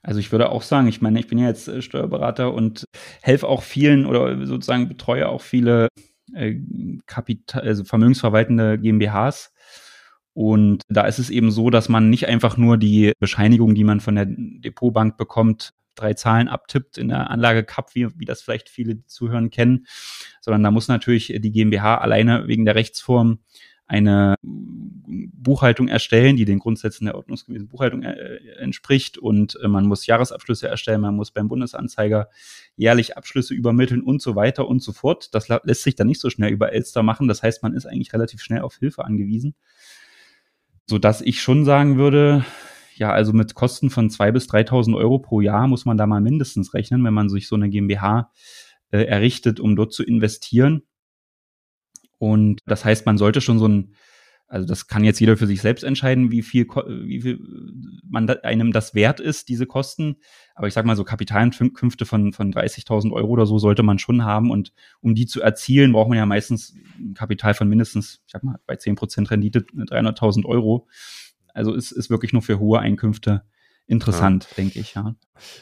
Also 0.01 0.19
ich 0.19 0.31
würde 0.31 0.49
auch 0.49 0.61
sagen, 0.61 0.87
ich 0.87 1.01
meine, 1.01 1.19
ich 1.19 1.27
bin 1.27 1.37
ja 1.37 1.47
jetzt 1.47 1.67
äh, 1.67 1.81
Steuerberater 1.81 2.53
und 2.53 2.85
helfe 3.21 3.47
auch 3.47 3.63
vielen 3.63 4.05
oder 4.05 4.45
sozusagen 4.45 4.89
betreue 4.89 5.29
auch 5.29 5.41
viele 5.41 5.87
äh, 6.33 6.55
Kapital, 7.05 7.61
also 7.61 7.85
vermögensverwaltende 7.85 8.77
GmbHs. 8.79 9.53
Und 10.33 10.81
da 10.89 11.05
ist 11.05 11.19
es 11.19 11.29
eben 11.29 11.51
so, 11.51 11.69
dass 11.69 11.89
man 11.89 12.09
nicht 12.09 12.27
einfach 12.27 12.57
nur 12.57 12.77
die 12.77 13.13
Bescheinigung, 13.19 13.75
die 13.75 13.83
man 13.83 14.01
von 14.01 14.15
der 14.15 14.25
Depotbank 14.27 15.15
bekommt, 15.15 15.73
drei 15.95 16.15
Zahlen 16.15 16.47
abtippt 16.47 16.97
in 16.97 17.09
der 17.09 17.29
Anlage 17.29 17.63
Cup, 17.63 17.93
wie, 17.93 18.07
wie 18.17 18.25
das 18.25 18.41
vielleicht 18.41 18.67
viele 18.67 19.05
Zuhören 19.05 19.51
kennen, 19.51 19.85
sondern 20.41 20.63
da 20.63 20.71
muss 20.71 20.87
natürlich 20.87 21.27
die 21.27 21.51
GmbH 21.51 21.99
alleine 21.99 22.47
wegen 22.47 22.65
der 22.65 22.75
Rechtsform 22.75 23.39
eine 23.85 24.35
Buchhaltung 24.41 25.87
erstellen, 25.87 26.35
die 26.35 26.45
den 26.45 26.59
Grundsätzen 26.59 27.05
der 27.05 27.15
ordnungsgemäßen 27.15 27.67
Buchhaltung 27.67 28.03
äh, 28.03 28.37
entspricht 28.57 29.17
und 29.17 29.57
äh, 29.61 29.67
man 29.67 29.85
muss 29.85 30.05
Jahresabschlüsse 30.05 30.67
erstellen, 30.67 31.01
man 31.01 31.15
muss 31.15 31.31
beim 31.31 31.47
Bundesanzeiger 31.47 32.29
jährlich 32.75 33.17
Abschlüsse 33.17 33.53
übermitteln 33.53 34.01
und 34.01 34.21
so 34.21 34.35
weiter 34.35 34.67
und 34.67 34.81
so 34.81 34.93
fort. 34.93 35.33
Das 35.35 35.49
lässt 35.49 35.83
sich 35.83 35.95
dann 35.95 36.07
nicht 36.07 36.21
so 36.21 36.29
schnell 36.29 36.51
über 36.51 36.71
Elster 36.71 37.03
machen. 37.03 37.27
Das 37.27 37.43
heißt, 37.43 37.61
man 37.61 37.73
ist 37.73 37.85
eigentlich 37.85 38.13
relativ 38.13 38.41
schnell 38.41 38.61
auf 38.61 38.77
Hilfe 38.77 39.03
angewiesen, 39.03 39.55
so 40.87 40.97
dass 40.97 41.21
ich 41.21 41.41
schon 41.41 41.65
sagen 41.65 41.97
würde, 41.97 42.45
ja, 42.95 43.11
also 43.11 43.33
mit 43.33 43.55
Kosten 43.55 43.89
von 43.89 44.09
zwei 44.09 44.31
bis 44.31 44.47
3.000 44.49 44.95
Euro 44.95 45.19
pro 45.19 45.41
Jahr 45.41 45.67
muss 45.67 45.85
man 45.85 45.97
da 45.97 46.05
mal 46.05 46.21
mindestens 46.21 46.73
rechnen, 46.73 47.03
wenn 47.03 47.13
man 47.13 47.29
sich 47.29 47.47
so 47.47 47.55
eine 47.55 47.69
GmbH 47.69 48.31
äh, 48.91 49.03
errichtet, 49.03 49.59
um 49.59 49.75
dort 49.75 49.93
zu 49.93 50.03
investieren. 50.03 50.83
Und 52.17 52.61
das 52.65 52.85
heißt, 52.85 53.05
man 53.05 53.17
sollte 53.17 53.41
schon 53.41 53.59
so 53.59 53.67
ein, 53.67 53.93
also 54.47 54.67
das 54.67 54.87
kann 54.87 55.03
jetzt 55.03 55.19
jeder 55.19 55.35
für 55.35 55.47
sich 55.47 55.61
selbst 55.61 55.83
entscheiden, 55.83 56.29
wie 56.29 56.43
viel, 56.43 56.67
wie 56.67 57.21
viel 57.21 57.39
man 58.07 58.27
da, 58.27 58.33
einem 58.43 58.71
das 58.71 58.93
wert 58.93 59.19
ist, 59.19 59.49
diese 59.49 59.65
Kosten. 59.65 60.17
Aber 60.53 60.67
ich 60.67 60.73
sag 60.73 60.85
mal, 60.85 60.95
so 60.95 61.03
Kapitaleinkünfte 61.03 62.05
von, 62.05 62.33
von 62.33 62.53
30.000 62.53 63.11
Euro 63.11 63.29
oder 63.29 63.45
so 63.45 63.57
sollte 63.57 63.81
man 63.81 63.97
schon 63.99 64.23
haben. 64.23 64.51
Und 64.51 64.73
um 65.01 65.15
die 65.15 65.25
zu 65.25 65.41
erzielen, 65.41 65.93
braucht 65.93 66.09
man 66.09 66.17
ja 66.17 66.25
meistens 66.25 66.75
ein 66.99 67.15
Kapital 67.15 67.55
von 67.55 67.67
mindestens, 67.67 68.21
ich 68.27 68.31
sag 68.31 68.43
mal, 68.43 68.59
bei 68.67 68.75
10% 68.75 69.31
Rendite 69.31 69.61
300.000 69.61 70.45
Euro. 70.45 70.87
Also 71.53 71.73
es 71.73 71.91
ist 71.91 72.09
wirklich 72.09 72.33
nur 72.33 72.41
für 72.41 72.59
hohe 72.59 72.79
Einkünfte 72.79 73.43
interessant, 73.87 74.47
ja. 74.51 74.55
denke 74.57 74.79
ich, 74.79 74.93
ja. 74.95 75.15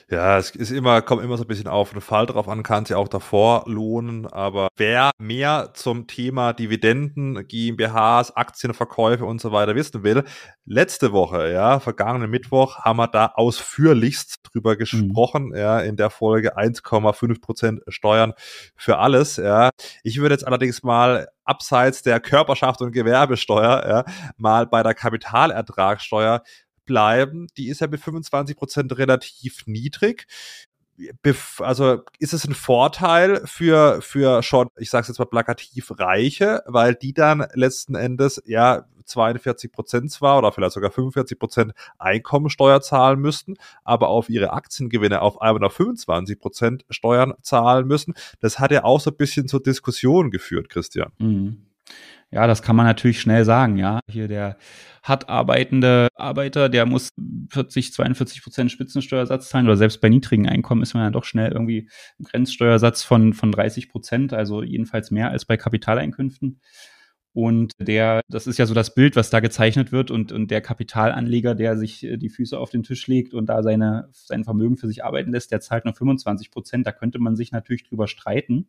Ja, 0.09 0.37
es 0.37 0.51
ist 0.51 0.71
immer, 0.71 1.01
kommt 1.01 1.23
immer 1.23 1.37
so 1.37 1.43
ein 1.43 1.47
bisschen 1.47 1.67
auf 1.67 1.91
den 1.91 2.01
Fall 2.01 2.25
drauf 2.25 2.47
an, 2.47 2.61
kann 2.63 2.85
sich 2.85 2.95
auch 2.95 3.07
davor 3.07 3.63
lohnen, 3.67 4.27
aber 4.27 4.67
wer 4.75 5.11
mehr 5.17 5.71
zum 5.73 6.07
Thema 6.07 6.53
Dividenden, 6.53 7.47
GmbHs, 7.47 8.31
Aktienverkäufe 8.35 9.25
und 9.25 9.41
so 9.41 9.51
weiter 9.51 9.75
wissen 9.75 10.03
will, 10.03 10.23
letzte 10.65 11.13
Woche, 11.13 11.51
ja, 11.51 11.79
vergangenen 11.79 12.29
Mittwoch 12.29 12.79
haben 12.79 12.97
wir 12.97 13.07
da 13.07 13.27
ausführlichst 13.27 14.39
drüber 14.43 14.73
mhm. 14.73 14.77
gesprochen, 14.77 15.45
mhm. 15.47 15.55
ja, 15.55 15.79
in 15.79 15.95
der 15.95 16.09
Folge 16.09 16.57
1,5 16.57 17.41
Prozent 17.41 17.81
Steuern 17.87 18.33
für 18.75 18.97
alles, 18.97 19.37
ja. 19.37 19.71
Ich 20.03 20.19
würde 20.19 20.35
jetzt 20.35 20.45
allerdings 20.45 20.83
mal 20.83 21.29
abseits 21.43 22.03
der 22.03 22.19
Körperschaft 22.19 22.81
und 22.81 22.91
Gewerbesteuer, 22.91 23.87
ja, 23.87 24.31
mal 24.37 24.67
bei 24.67 24.83
der 24.83 24.93
Kapitalertragssteuer 24.93 26.43
bleiben. 26.91 27.47
Die 27.55 27.69
ist 27.69 27.79
ja 27.79 27.87
mit 27.87 28.01
25 28.01 28.57
Prozent 28.57 28.97
relativ 28.97 29.65
niedrig. 29.65 30.27
Also 31.59 32.01
ist 32.19 32.33
es 32.33 32.45
ein 32.45 32.53
Vorteil 32.53 33.41
für, 33.45 34.01
für 34.01 34.43
schon, 34.43 34.67
ich 34.77 34.89
sage 34.89 35.03
es 35.03 35.07
jetzt 35.07 35.19
mal 35.19 35.25
plakativ, 35.25 35.93
Reiche, 35.97 36.61
weil 36.67 36.93
die 36.95 37.13
dann 37.13 37.47
letzten 37.53 37.95
Endes 37.95 38.43
ja 38.45 38.85
42 39.05 39.71
Prozent 39.71 40.11
zwar 40.11 40.37
oder 40.37 40.51
vielleicht 40.51 40.73
sogar 40.73 40.91
45 40.91 41.39
Prozent 41.39 41.73
Einkommensteuer 41.97 42.81
zahlen 42.81 43.19
müssten, 43.19 43.55
aber 43.85 44.09
auf 44.09 44.29
ihre 44.29 44.51
Aktiengewinne 44.51 45.21
auf 45.21 45.41
einmal 45.41 45.61
noch 45.61 45.71
25 45.71 46.39
Prozent 46.39 46.85
Steuern 46.89 47.33
zahlen 47.41 47.87
müssen. 47.87 48.13
Das 48.41 48.59
hat 48.59 48.71
ja 48.71 48.83
auch 48.83 48.99
so 48.99 49.11
ein 49.11 49.17
bisschen 49.17 49.47
zur 49.47 49.63
Diskussion 49.63 50.29
geführt, 50.29 50.69
Christian. 50.69 51.13
Mhm. 51.19 51.65
Ja, 52.33 52.47
das 52.47 52.61
kann 52.61 52.77
man 52.77 52.85
natürlich 52.85 53.19
schnell 53.19 53.43
sagen, 53.43 53.77
ja. 53.77 53.99
Hier 54.09 54.29
der 54.29 54.57
hart 55.03 55.27
arbeitende 55.29 56.07
Arbeiter, 56.15 56.69
der 56.69 56.85
muss 56.85 57.09
40, 57.51 57.91
42 57.93 58.41
Prozent 58.41 58.71
Spitzensteuersatz 58.71 59.49
zahlen 59.49 59.65
oder 59.65 59.75
selbst 59.75 59.99
bei 59.99 60.07
niedrigen 60.09 60.47
Einkommen 60.47 60.81
ist 60.81 60.93
man 60.93 61.03
ja 61.03 61.09
doch 61.09 61.25
schnell 61.25 61.51
irgendwie 61.51 61.89
im 62.19 62.25
Grenzsteuersatz 62.25 63.03
von, 63.03 63.33
von 63.33 63.51
30 63.51 63.89
Prozent, 63.89 64.33
also 64.33 64.63
jedenfalls 64.63 65.11
mehr 65.11 65.29
als 65.29 65.45
bei 65.45 65.57
Kapitaleinkünften. 65.57 66.61
Und 67.33 67.73
der, 67.79 68.21
das 68.29 68.45
ist 68.47 68.57
ja 68.57 68.65
so 68.65 68.73
das 68.73 68.93
Bild, 68.93 69.15
was 69.15 69.29
da 69.29 69.39
gezeichnet 69.39 69.91
wird 69.91 70.11
und, 70.11 70.31
und 70.33 70.51
der 70.51 70.61
Kapitalanleger, 70.61 71.55
der 71.55 71.77
sich 71.77 72.03
äh, 72.03 72.17
die 72.17 72.29
Füße 72.29 72.57
auf 72.57 72.71
den 72.71 72.83
Tisch 72.83 73.07
legt 73.07 73.33
und 73.33 73.47
da 73.47 73.63
seine, 73.63 74.09
sein 74.11 74.43
Vermögen 74.43 74.77
für 74.77 74.87
sich 74.87 75.05
arbeiten 75.05 75.31
lässt, 75.31 75.51
der 75.51 75.61
zahlt 75.61 75.85
nur 75.85 75.93
25 75.93 76.51
Prozent. 76.51 76.85
Da 76.85 76.91
könnte 76.91 77.19
man 77.19 77.37
sich 77.37 77.51
natürlich 77.53 77.83
drüber 77.83 78.07
streiten. 78.07 78.67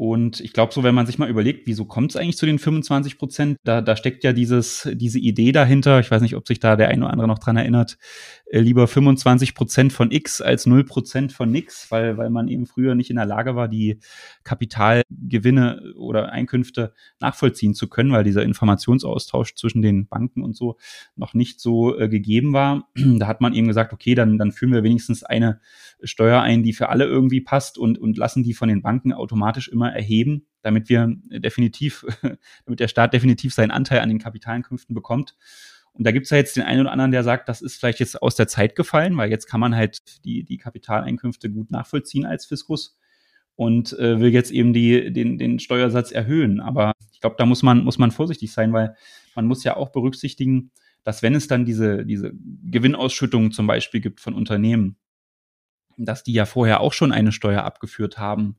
Und 0.00 0.40
ich 0.40 0.54
glaube, 0.54 0.72
so, 0.72 0.82
wenn 0.82 0.94
man 0.94 1.04
sich 1.04 1.18
mal 1.18 1.28
überlegt, 1.28 1.66
wieso 1.66 1.84
kommt 1.84 2.12
es 2.12 2.16
eigentlich 2.16 2.38
zu 2.38 2.46
den 2.46 2.58
25 2.58 3.18
Prozent, 3.18 3.58
da, 3.64 3.82
da 3.82 3.96
steckt 3.96 4.24
ja 4.24 4.32
dieses, 4.32 4.88
diese 4.94 5.18
Idee 5.18 5.52
dahinter. 5.52 6.00
Ich 6.00 6.10
weiß 6.10 6.22
nicht, 6.22 6.36
ob 6.36 6.48
sich 6.48 6.58
da 6.58 6.74
der 6.74 6.88
eine 6.88 7.04
oder 7.04 7.12
andere 7.12 7.28
noch 7.28 7.38
dran 7.38 7.58
erinnert. 7.58 7.98
Äh, 8.46 8.60
lieber 8.60 8.88
25 8.88 9.54
Prozent 9.54 9.92
von 9.92 10.10
X 10.10 10.40
als 10.40 10.64
0 10.64 10.84
Prozent 10.84 11.34
von 11.34 11.50
nix, 11.50 11.90
weil, 11.90 12.16
weil 12.16 12.30
man 12.30 12.48
eben 12.48 12.64
früher 12.64 12.94
nicht 12.94 13.10
in 13.10 13.16
der 13.16 13.26
Lage 13.26 13.56
war, 13.56 13.68
die 13.68 13.98
Kapitalgewinne 14.42 15.92
oder 15.98 16.32
Einkünfte 16.32 16.94
nachvollziehen 17.20 17.74
zu 17.74 17.86
können, 17.86 18.10
weil 18.10 18.24
dieser 18.24 18.42
Informationsaustausch 18.42 19.54
zwischen 19.54 19.82
den 19.82 20.08
Banken 20.08 20.42
und 20.42 20.56
so 20.56 20.78
noch 21.14 21.34
nicht 21.34 21.60
so 21.60 21.98
äh, 21.98 22.08
gegeben 22.08 22.54
war. 22.54 22.88
da 22.96 23.26
hat 23.26 23.42
man 23.42 23.52
eben 23.52 23.68
gesagt, 23.68 23.92
okay, 23.92 24.14
dann, 24.14 24.38
dann 24.38 24.50
führen 24.50 24.72
wir 24.72 24.82
wenigstens 24.82 25.24
eine 25.24 25.60
Steuer 26.02 26.40
ein, 26.40 26.62
die 26.62 26.72
für 26.72 26.88
alle 26.88 27.04
irgendwie 27.04 27.42
passt 27.42 27.76
und, 27.76 27.98
und 27.98 28.16
lassen 28.16 28.44
die 28.44 28.54
von 28.54 28.70
den 28.70 28.80
Banken 28.80 29.12
automatisch 29.12 29.68
immer 29.68 29.89
erheben, 29.90 30.46
damit 30.62 30.88
wir 30.88 31.14
definitiv, 31.30 32.04
damit 32.64 32.80
der 32.80 32.88
Staat 32.88 33.14
definitiv 33.14 33.54
seinen 33.54 33.70
Anteil 33.70 34.00
an 34.00 34.08
den 34.08 34.18
Kapitaleinkünften 34.18 34.94
bekommt. 34.94 35.36
Und 35.92 36.06
da 36.06 36.12
gibt 36.12 36.24
es 36.24 36.30
ja 36.30 36.36
jetzt 36.36 36.56
den 36.56 36.62
einen 36.62 36.82
oder 36.82 36.92
anderen, 36.92 37.10
der 37.10 37.24
sagt, 37.24 37.48
das 37.48 37.62
ist 37.62 37.78
vielleicht 37.78 38.00
jetzt 38.00 38.22
aus 38.22 38.36
der 38.36 38.48
Zeit 38.48 38.76
gefallen, 38.76 39.16
weil 39.16 39.30
jetzt 39.30 39.46
kann 39.46 39.60
man 39.60 39.74
halt 39.74 40.24
die, 40.24 40.44
die 40.44 40.56
Kapitaleinkünfte 40.56 41.50
gut 41.50 41.70
nachvollziehen 41.70 42.24
als 42.24 42.46
Fiskus 42.46 42.98
und 43.56 43.92
äh, 43.98 44.20
will 44.20 44.32
jetzt 44.32 44.52
eben 44.52 44.72
die, 44.72 45.12
den, 45.12 45.36
den 45.36 45.58
Steuersatz 45.58 46.12
erhöhen. 46.12 46.60
Aber 46.60 46.92
ich 47.12 47.20
glaube, 47.20 47.36
da 47.38 47.44
muss 47.44 47.62
man, 47.62 47.84
muss 47.84 47.98
man 47.98 48.10
vorsichtig 48.10 48.52
sein, 48.52 48.72
weil 48.72 48.94
man 49.34 49.46
muss 49.46 49.64
ja 49.64 49.76
auch 49.76 49.90
berücksichtigen, 49.90 50.70
dass 51.02 51.22
wenn 51.22 51.34
es 51.34 51.48
dann 51.48 51.64
diese, 51.64 52.06
diese 52.06 52.32
Gewinnausschüttungen 52.64 53.52
zum 53.52 53.66
Beispiel 53.66 54.00
gibt 54.00 54.20
von 54.20 54.34
Unternehmen, 54.34 54.96
dass 55.96 56.22
die 56.22 56.32
ja 56.32 56.46
vorher 56.46 56.80
auch 56.80 56.92
schon 56.92 57.12
eine 57.12 57.32
Steuer 57.32 57.64
abgeführt 57.64 58.18
haben, 58.18 58.56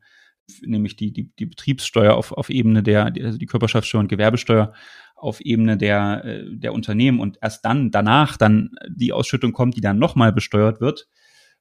nämlich 0.62 0.96
die, 0.96 1.12
die, 1.14 1.32
die 1.38 1.46
Betriebssteuer 1.46 2.16
auf, 2.16 2.32
auf 2.32 2.50
Ebene 2.50 2.84
der, 2.84 3.06
also 3.06 3.38
die 3.38 3.46
Körperschaftssteuer 3.46 4.02
und 4.02 4.08
Gewerbesteuer 4.08 4.74
auf 5.16 5.42
Ebene 5.42 5.78
der, 5.78 6.26
äh, 6.26 6.46
der 6.50 6.74
Unternehmen 6.74 7.20
und 7.20 7.38
erst 7.42 7.64
dann, 7.66 7.92
danach 7.92 8.38
dann 8.38 8.72
die 8.90 9.14
Ausschüttung 9.14 9.54
kommt, 9.54 9.76
die 9.76 9.82
dann 9.82 10.00
nochmal 10.00 10.34
besteuert 10.34 10.82
wird. 10.82 11.08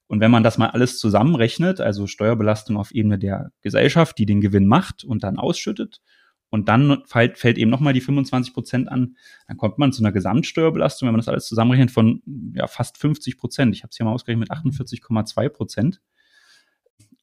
Und 0.07 0.21
wenn 0.21 0.31
man 0.31 0.43
das 0.43 0.59
mal 0.59 0.71
alles 0.71 0.99
zusammenrechnet, 0.99 1.81
also 1.81 2.07
Steuerbelastung 2.07 2.77
auf 2.77 2.91
Ebene 2.91 3.19
der 3.19 3.53
Gesellschaft, 3.61 4.19
die 4.19 4.27
den 4.27 4.41
Gewinn 4.41 4.67
macht 4.67 5.05
und 5.05 5.23
dann 5.23 5.39
ausschüttet, 5.39 6.01
und 6.51 6.69
dann 6.69 7.05
fällt, 7.07 7.39
fällt 7.39 7.59
eben 7.59 7.71
nochmal 7.71 7.93
die 7.93 8.01
25 8.01 8.53
Prozent 8.53 8.89
an, 8.89 9.17
dann 9.47 9.57
kommt 9.57 9.79
man 9.79 9.93
zu 9.93 10.03
einer 10.03 10.13
Gesamtsteuerbelastung, 10.13 11.07
wenn 11.07 11.13
man 11.13 11.21
das 11.21 11.29
alles 11.29 11.47
zusammenrechnet, 11.47 11.93
von 11.93 12.23
ja, 12.55 12.67
fast 12.67 12.99
50 12.99 13.39
Prozent. 13.39 13.75
Ich 13.75 13.83
habe 13.83 13.91
es 13.91 13.97
hier 13.97 14.05
mal 14.05 14.13
ausgerechnet 14.13 14.49
mit 14.49 14.59
48,2 14.75 15.49
Prozent. 15.49 16.01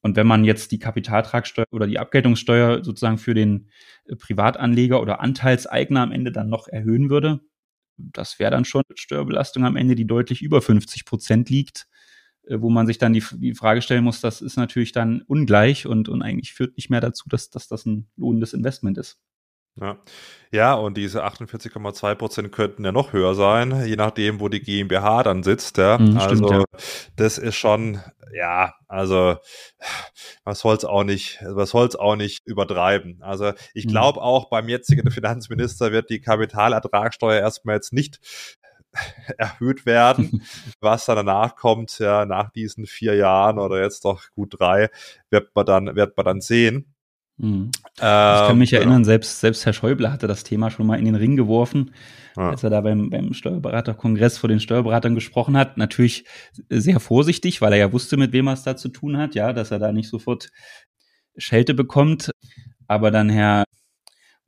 Und 0.00 0.16
wenn 0.16 0.26
man 0.26 0.44
jetzt 0.44 0.70
die 0.72 0.78
Kapitaltragsteuer 0.78 1.66
oder 1.72 1.86
die 1.86 1.98
Abgeltungssteuer 1.98 2.84
sozusagen 2.84 3.18
für 3.18 3.34
den 3.34 3.68
äh, 4.06 4.16
Privatanleger 4.16 5.00
oder 5.00 5.20
Anteilseigner 5.20 6.02
am 6.02 6.12
Ende 6.12 6.32
dann 6.32 6.48
noch 6.48 6.68
erhöhen 6.68 7.10
würde, 7.10 7.40
das 7.96 8.38
wäre 8.38 8.52
dann 8.52 8.64
schon 8.64 8.82
eine 8.88 8.96
Steuerbelastung 8.96 9.64
am 9.64 9.76
Ende, 9.76 9.96
die 9.96 10.06
deutlich 10.06 10.42
über 10.42 10.62
50 10.62 11.04
Prozent 11.04 11.50
liegt, 11.50 11.88
äh, 12.46 12.60
wo 12.60 12.70
man 12.70 12.86
sich 12.86 12.98
dann 12.98 13.12
die, 13.12 13.24
die 13.34 13.54
Frage 13.54 13.82
stellen 13.82 14.04
muss, 14.04 14.20
das 14.20 14.40
ist 14.40 14.56
natürlich 14.56 14.92
dann 14.92 15.22
ungleich 15.22 15.86
und, 15.86 16.08
und 16.08 16.22
eigentlich 16.22 16.52
führt 16.52 16.76
nicht 16.76 16.90
mehr 16.90 17.00
dazu, 17.00 17.28
dass, 17.28 17.50
dass 17.50 17.68
das 17.68 17.86
ein 17.86 18.08
lohnendes 18.16 18.54
Investment 18.54 18.98
ist. 18.98 19.18
Ja. 19.80 19.98
ja, 20.50 20.74
und 20.74 20.96
diese 20.96 21.24
48,2 21.24 22.14
Prozent 22.14 22.52
könnten 22.52 22.84
ja 22.84 22.92
noch 22.92 23.12
höher 23.12 23.34
sein, 23.34 23.84
je 23.86 23.96
nachdem, 23.96 24.40
wo 24.40 24.48
die 24.48 24.60
GmbH 24.60 25.22
dann 25.22 25.42
sitzt. 25.42 25.78
Ja. 25.78 25.98
Mhm, 25.98 26.18
also 26.18 26.36
stimmt, 26.36 26.50
ja. 26.50 26.64
das 27.16 27.38
ist 27.38 27.56
schon, 27.56 28.00
ja, 28.32 28.74
also 28.88 29.36
man 30.44 30.54
soll 30.54 30.76
es 30.76 30.84
auch 30.84 31.04
nicht, 31.04 31.40
man 31.42 31.66
soll 31.66 31.88
auch 31.96 32.16
nicht 32.16 32.46
übertreiben. 32.46 33.22
Also 33.22 33.52
ich 33.74 33.86
glaube 33.86 34.20
mhm. 34.20 34.24
auch 34.24 34.50
beim 34.50 34.68
jetzigen 34.68 35.10
Finanzminister 35.10 35.92
wird 35.92 36.10
die 36.10 36.20
Kapitalertragssteuer 36.20 37.40
erstmal 37.40 37.76
jetzt 37.76 37.92
nicht 37.92 38.20
erhöht 39.38 39.86
werden. 39.86 40.42
Was 40.80 41.06
dann 41.06 41.16
danach 41.16 41.56
kommt, 41.56 41.98
ja, 41.98 42.24
nach 42.24 42.50
diesen 42.50 42.86
vier 42.86 43.14
Jahren 43.14 43.58
oder 43.58 43.80
jetzt 43.82 44.04
doch 44.04 44.22
gut 44.34 44.58
drei, 44.58 44.90
wird 45.30 45.54
man 45.54 45.66
dann, 45.66 45.96
wird 45.96 46.16
man 46.16 46.26
dann 46.26 46.40
sehen. 46.40 46.94
Mhm. 47.38 47.70
ich 47.94 48.00
kann 48.00 48.58
mich 48.58 48.72
ähm, 48.72 48.78
erinnern, 48.78 49.04
selbst, 49.04 49.40
selbst 49.40 49.64
Herr 49.64 49.72
Schäuble 49.72 50.12
hatte 50.12 50.26
das 50.26 50.42
Thema 50.42 50.70
schon 50.70 50.86
mal 50.86 50.98
in 50.98 51.04
den 51.04 51.14
Ring 51.14 51.36
geworfen, 51.36 51.92
ja. 52.36 52.50
als 52.50 52.64
er 52.64 52.70
da 52.70 52.80
beim, 52.80 53.10
beim 53.10 53.32
Steuerberaterkongress 53.32 54.38
vor 54.38 54.48
den 54.48 54.60
Steuerberatern 54.60 55.14
gesprochen 55.14 55.56
hat. 55.56 55.76
Natürlich 55.76 56.24
sehr 56.68 56.98
vorsichtig, 56.98 57.60
weil 57.60 57.72
er 57.72 57.78
ja 57.78 57.92
wusste, 57.92 58.16
mit 58.16 58.32
wem 58.32 58.48
er 58.48 58.54
es 58.54 58.64
da 58.64 58.76
zu 58.76 58.88
tun 58.88 59.16
hat, 59.16 59.36
ja, 59.36 59.52
dass 59.52 59.70
er 59.70 59.78
da 59.78 59.92
nicht 59.92 60.08
sofort 60.08 60.50
Schelte 61.36 61.74
bekommt. 61.74 62.32
Aber 62.88 63.10
dann 63.10 63.28
Herr 63.28 63.64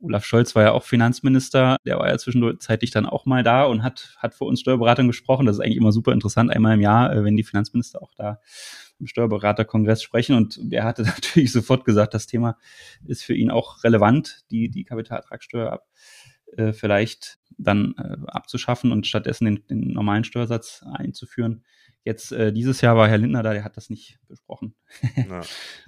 Olaf 0.01 0.25
Scholz 0.25 0.55
war 0.55 0.63
ja 0.63 0.71
auch 0.71 0.83
Finanzminister, 0.83 1.77
der 1.85 1.99
war 1.99 2.09
ja 2.09 2.17
zwischenzeitlich 2.17 2.91
dann 2.91 3.05
auch 3.05 3.25
mal 3.25 3.43
da 3.43 3.65
und 3.65 3.83
hat, 3.83 4.15
hat 4.17 4.33
vor 4.33 4.47
uns 4.47 4.59
Steuerberatern 4.59 5.07
gesprochen. 5.07 5.45
Das 5.45 5.57
ist 5.57 5.61
eigentlich 5.61 5.77
immer 5.77 5.91
super 5.91 6.11
interessant, 6.11 6.51
einmal 6.51 6.73
im 6.73 6.81
Jahr, 6.81 7.13
äh, 7.13 7.23
wenn 7.23 7.37
die 7.37 7.43
Finanzminister 7.43 8.01
auch 8.01 8.11
da 8.17 8.39
Steuerberaterkongress 9.07 10.03
sprechen. 10.03 10.35
Und 10.35 10.59
der 10.61 10.83
hatte 10.83 11.03
natürlich 11.03 11.51
sofort 11.51 11.85
gesagt, 11.85 12.13
das 12.13 12.27
Thema 12.27 12.57
ist 13.05 13.23
für 13.23 13.35
ihn 13.35 13.51
auch 13.51 13.83
relevant, 13.83 14.45
die, 14.51 14.69
die 14.69 14.83
Kapitalertragssteuer 14.83 15.71
ab, 15.71 15.87
äh, 16.57 16.73
vielleicht 16.73 17.39
dann 17.57 17.93
äh, 17.97 18.17
abzuschaffen 18.27 18.91
und 18.91 19.07
stattdessen 19.07 19.45
den, 19.45 19.67
den 19.67 19.93
normalen 19.93 20.23
Steuersatz 20.23 20.83
einzuführen. 20.93 21.63
Jetzt 22.03 22.31
äh, 22.31 22.51
dieses 22.51 22.81
Jahr 22.81 22.95
war 22.95 23.07
Herr 23.07 23.19
Lindner 23.19 23.43
da, 23.43 23.53
der 23.53 23.63
hat 23.63 23.77
das 23.77 23.91
nicht 23.91 24.17
besprochen. 24.27 24.73
Ja. 25.15 25.41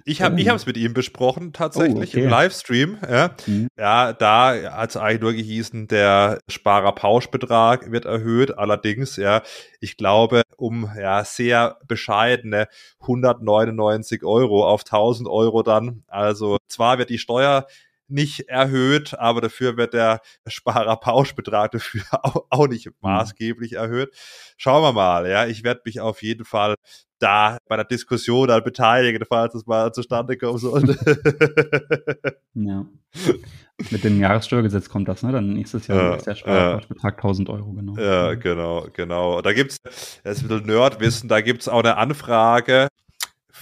Ich 0.06 0.22
habe 0.22 0.40
ich 0.40 0.46
es 0.46 0.66
mit 0.66 0.76
ihm 0.76 0.92
besprochen, 0.94 1.52
tatsächlich 1.52 2.10
oh, 2.10 2.18
okay. 2.18 2.24
im 2.24 2.28
Livestream. 2.28 2.98
Ja, 3.08 3.34
mhm. 3.46 3.68
ja 3.76 4.12
da 4.12 4.54
hat 4.72 4.90
es 4.90 4.96
eigentlich 4.96 5.20
nur 5.22 5.32
gehießen, 5.32 5.88
der 5.88 6.38
Sparer-Pauschbetrag 6.48 7.90
wird 7.90 8.04
erhöht. 8.04 8.56
Allerdings, 8.56 9.16
ja, 9.16 9.42
ich 9.80 9.96
glaube, 9.96 10.42
um 10.56 10.90
ja 10.98 11.24
sehr 11.24 11.78
bescheidene 11.88 12.68
199 13.00 14.24
Euro 14.24 14.68
auf 14.68 14.82
1000 14.82 15.28
Euro 15.28 15.62
dann. 15.62 16.04
Also 16.06 16.58
zwar 16.68 16.98
wird 16.98 17.10
die 17.10 17.18
Steuer 17.18 17.66
nicht 18.08 18.48
erhöht, 18.48 19.14
aber 19.18 19.40
dafür 19.40 19.76
wird 19.76 19.94
der 19.94 20.20
Sparerpauschbetrag 20.46 21.72
dafür 21.72 22.02
auch, 22.22 22.46
auch 22.50 22.68
nicht 22.68 22.86
mhm. 22.86 22.92
maßgeblich 23.00 23.74
erhöht. 23.74 24.14
Schauen 24.56 24.82
wir 24.82 24.92
mal, 24.92 25.28
ja, 25.28 25.46
ich 25.46 25.64
werde 25.64 25.82
mich 25.84 26.00
auf 26.00 26.22
jeden 26.22 26.44
Fall 26.44 26.74
da 27.18 27.58
bei 27.68 27.76
der 27.76 27.84
Diskussion 27.84 28.48
dann 28.48 28.62
beteiligen, 28.62 29.24
falls 29.26 29.54
es 29.54 29.66
mal 29.66 29.92
zustande 29.92 30.36
kommen 30.36 30.58
sollte. 30.58 30.94
ja. 32.54 32.84
Mit 33.90 34.04
dem 34.04 34.20
Jahressteuergesetz 34.20 34.88
kommt 34.88 35.08
das, 35.08 35.22
ne? 35.22 35.32
Dann 35.32 35.54
nächstes 35.54 35.86
Jahr 35.86 36.02
ja, 36.02 36.14
ist 36.16 36.26
der 36.26 36.34
Sparerpauschbetrag 36.34 37.16
1000 37.16 37.48
Euro, 37.48 37.72
genau. 37.72 37.96
Ja, 37.96 38.34
genau, 38.34 38.86
genau. 38.92 39.40
Da 39.40 39.52
gibt's, 39.52 39.78
das 39.82 40.14
ist 40.22 40.42
ein 40.42 40.48
bisschen 40.48 40.66
Nerdwissen, 40.66 41.28
da 41.28 41.40
gibt's 41.40 41.68
auch 41.68 41.80
eine 41.80 41.96
Anfrage 41.96 42.88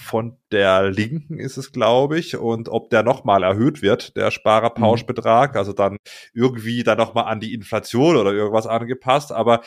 von 0.03 0.37
der 0.51 0.89
Linken 0.91 1.39
ist 1.39 1.57
es, 1.57 1.71
glaube 1.71 2.19
ich, 2.19 2.37
und 2.37 2.69
ob 2.69 2.89
der 2.89 3.03
nochmal 3.03 3.43
erhöht 3.43 3.81
wird, 3.81 4.15
der 4.15 4.31
Sparerpauschbetrag, 4.31 5.53
mhm. 5.53 5.57
also 5.57 5.73
dann 5.73 5.97
irgendwie 6.33 6.83
dann 6.83 6.97
nochmal 6.97 7.25
an 7.25 7.39
die 7.39 7.53
Inflation 7.53 8.15
oder 8.15 8.33
irgendwas 8.33 8.67
angepasst, 8.67 9.31
aber 9.31 9.61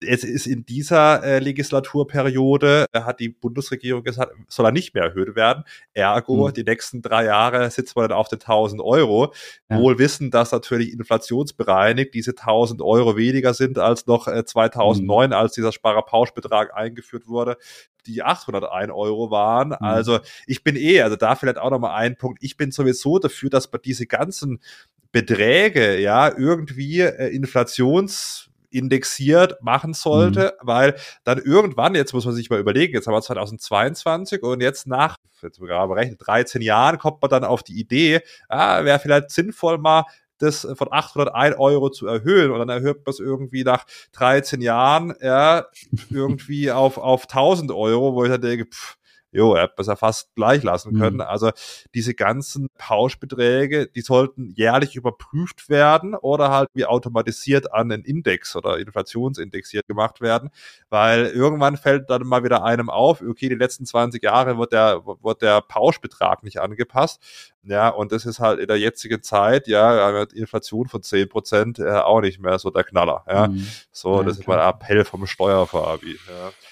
es 0.00 0.24
ist 0.24 0.46
in 0.46 0.66
dieser 0.66 1.22
äh, 1.22 1.38
Legislaturperiode, 1.38 2.86
äh, 2.92 3.00
hat 3.00 3.20
die 3.20 3.30
Bundesregierung 3.30 4.02
gesagt, 4.02 4.32
soll 4.48 4.66
er 4.66 4.72
nicht 4.72 4.94
mehr 4.94 5.04
erhöht 5.04 5.34
werden. 5.36 5.64
Ergo, 5.94 6.48
mhm. 6.48 6.52
die 6.52 6.64
nächsten 6.64 7.00
drei 7.00 7.24
Jahre 7.24 7.70
sitzt 7.70 7.96
man 7.96 8.08
dann 8.08 8.18
auf 8.18 8.28
den 8.28 8.40
1000 8.40 8.82
Euro. 8.82 9.32
Ja. 9.70 9.78
Wohl 9.78 9.98
wissen, 9.98 10.30
dass 10.30 10.52
natürlich 10.52 10.92
inflationsbereinigt 10.92 12.12
diese 12.12 12.32
1000 12.32 12.82
Euro 12.82 13.16
weniger 13.16 13.54
sind 13.54 13.78
als 13.78 14.06
noch 14.06 14.28
äh, 14.28 14.44
2009, 14.44 15.30
mhm. 15.30 15.32
als 15.32 15.52
dieser 15.54 15.72
Sparerpauschbetrag 15.72 16.76
eingeführt 16.76 17.26
wurde, 17.26 17.56
die 18.06 18.22
801 18.22 18.92
Euro 18.92 19.30
waren. 19.30 19.68
Mhm. 19.68 19.76
Also 19.80 20.18
ich 20.46 20.62
bin 20.62 20.76
eh, 20.76 21.00
also 21.00 21.16
da 21.16 21.36
vielleicht 21.36 21.58
auch 21.58 21.70
nochmal 21.70 21.98
ein 21.98 22.16
Punkt. 22.16 22.42
Ich 22.42 22.58
bin 22.58 22.70
sowieso 22.70 23.18
dafür, 23.18 23.48
dass 23.48 23.72
man 23.72 23.80
diese 23.82 24.06
ganzen 24.06 24.60
Beträge, 25.10 25.98
ja, 25.98 26.28
irgendwie 26.36 27.00
äh, 27.00 27.34
Inflations 27.34 28.45
indexiert 28.76 29.62
machen 29.62 29.94
sollte, 29.94 30.56
mhm. 30.60 30.66
weil 30.66 30.96
dann 31.24 31.38
irgendwann, 31.38 31.94
jetzt 31.94 32.12
muss 32.12 32.24
man 32.24 32.34
sich 32.34 32.50
mal 32.50 32.60
überlegen, 32.60 32.94
jetzt 32.94 33.06
haben 33.06 33.14
wir 33.14 33.22
2022 33.22 34.42
und 34.42 34.62
jetzt 34.62 34.86
nach, 34.86 35.16
jetzt 35.42 35.60
gerade 35.60 35.88
berechnet, 35.88 36.20
13 36.26 36.62
Jahren 36.62 36.98
kommt 36.98 37.22
man 37.22 37.30
dann 37.30 37.44
auf 37.44 37.62
die 37.62 37.78
Idee, 37.78 38.20
ah, 38.48 38.84
wäre 38.84 38.98
vielleicht 38.98 39.30
sinnvoll 39.30 39.78
mal 39.78 40.04
das 40.38 40.68
von 40.74 40.88
801 40.90 41.56
Euro 41.58 41.90
zu 41.90 42.06
erhöhen 42.06 42.50
und 42.50 42.58
dann 42.58 42.68
erhöht 42.68 42.98
man 43.06 43.10
es 43.10 43.20
irgendwie 43.20 43.64
nach 43.64 43.86
13 44.12 44.60
Jahren 44.60 45.14
ja, 45.20 45.66
irgendwie 46.10 46.70
auf, 46.70 46.98
auf 46.98 47.22
1000 47.22 47.72
Euro, 47.72 48.14
wo 48.14 48.24
ich 48.24 48.30
dann 48.30 48.42
denke, 48.42 48.66
pff, 48.66 48.98
jo, 49.36 49.54
er 49.54 49.64
hätte 49.64 49.74
es 49.78 49.86
ja 49.86 49.96
fast 49.96 50.34
gleich 50.34 50.62
lassen 50.62 50.94
mhm. 50.94 51.00
können. 51.00 51.20
Also 51.20 51.50
diese 51.94 52.14
ganzen 52.14 52.68
Pauschbeträge, 52.78 53.86
die 53.86 54.00
sollten 54.00 54.52
jährlich 54.56 54.96
überprüft 54.96 55.68
werden 55.68 56.14
oder 56.14 56.50
halt 56.50 56.68
wie 56.74 56.86
automatisiert 56.86 57.72
an 57.72 57.90
den 57.90 58.02
Index 58.02 58.56
oder 58.56 58.78
inflationsindexiert 58.78 59.86
gemacht 59.86 60.20
werden, 60.20 60.50
weil 60.88 61.26
irgendwann 61.26 61.76
fällt 61.76 62.08
dann 62.10 62.26
mal 62.26 62.44
wieder 62.44 62.64
einem 62.64 62.88
auf, 62.88 63.20
okay, 63.20 63.48
die 63.48 63.54
letzten 63.54 63.84
20 63.84 64.22
Jahre 64.22 64.58
wird 64.58 64.72
der, 64.72 65.02
wird 65.04 65.42
der 65.42 65.60
Pauschbetrag 65.60 66.42
nicht 66.42 66.58
angepasst. 66.58 67.22
Ja, 67.68 67.88
und 67.88 68.12
das 68.12 68.24
ist 68.26 68.38
halt 68.38 68.60
in 68.60 68.68
der 68.68 68.78
jetzigen 68.78 69.22
Zeit, 69.22 69.66
ja, 69.66 70.22
Inflation 70.34 70.86
von 70.86 71.02
10 71.02 71.28
Prozent 71.28 71.78
äh, 71.80 71.90
auch 71.90 72.20
nicht 72.20 72.38
mehr 72.40 72.58
so 72.58 72.70
der 72.70 72.84
Knaller. 72.84 73.24
Ja, 73.28 73.48
mhm. 73.48 73.66
so, 73.90 74.18
ja, 74.18 74.22
das 74.22 74.38
klar. 74.38 74.40
ist 74.40 74.46
mein 74.46 74.68
Appell 74.68 75.04
vom 75.04 75.26
Steuerfabi. 75.26 76.16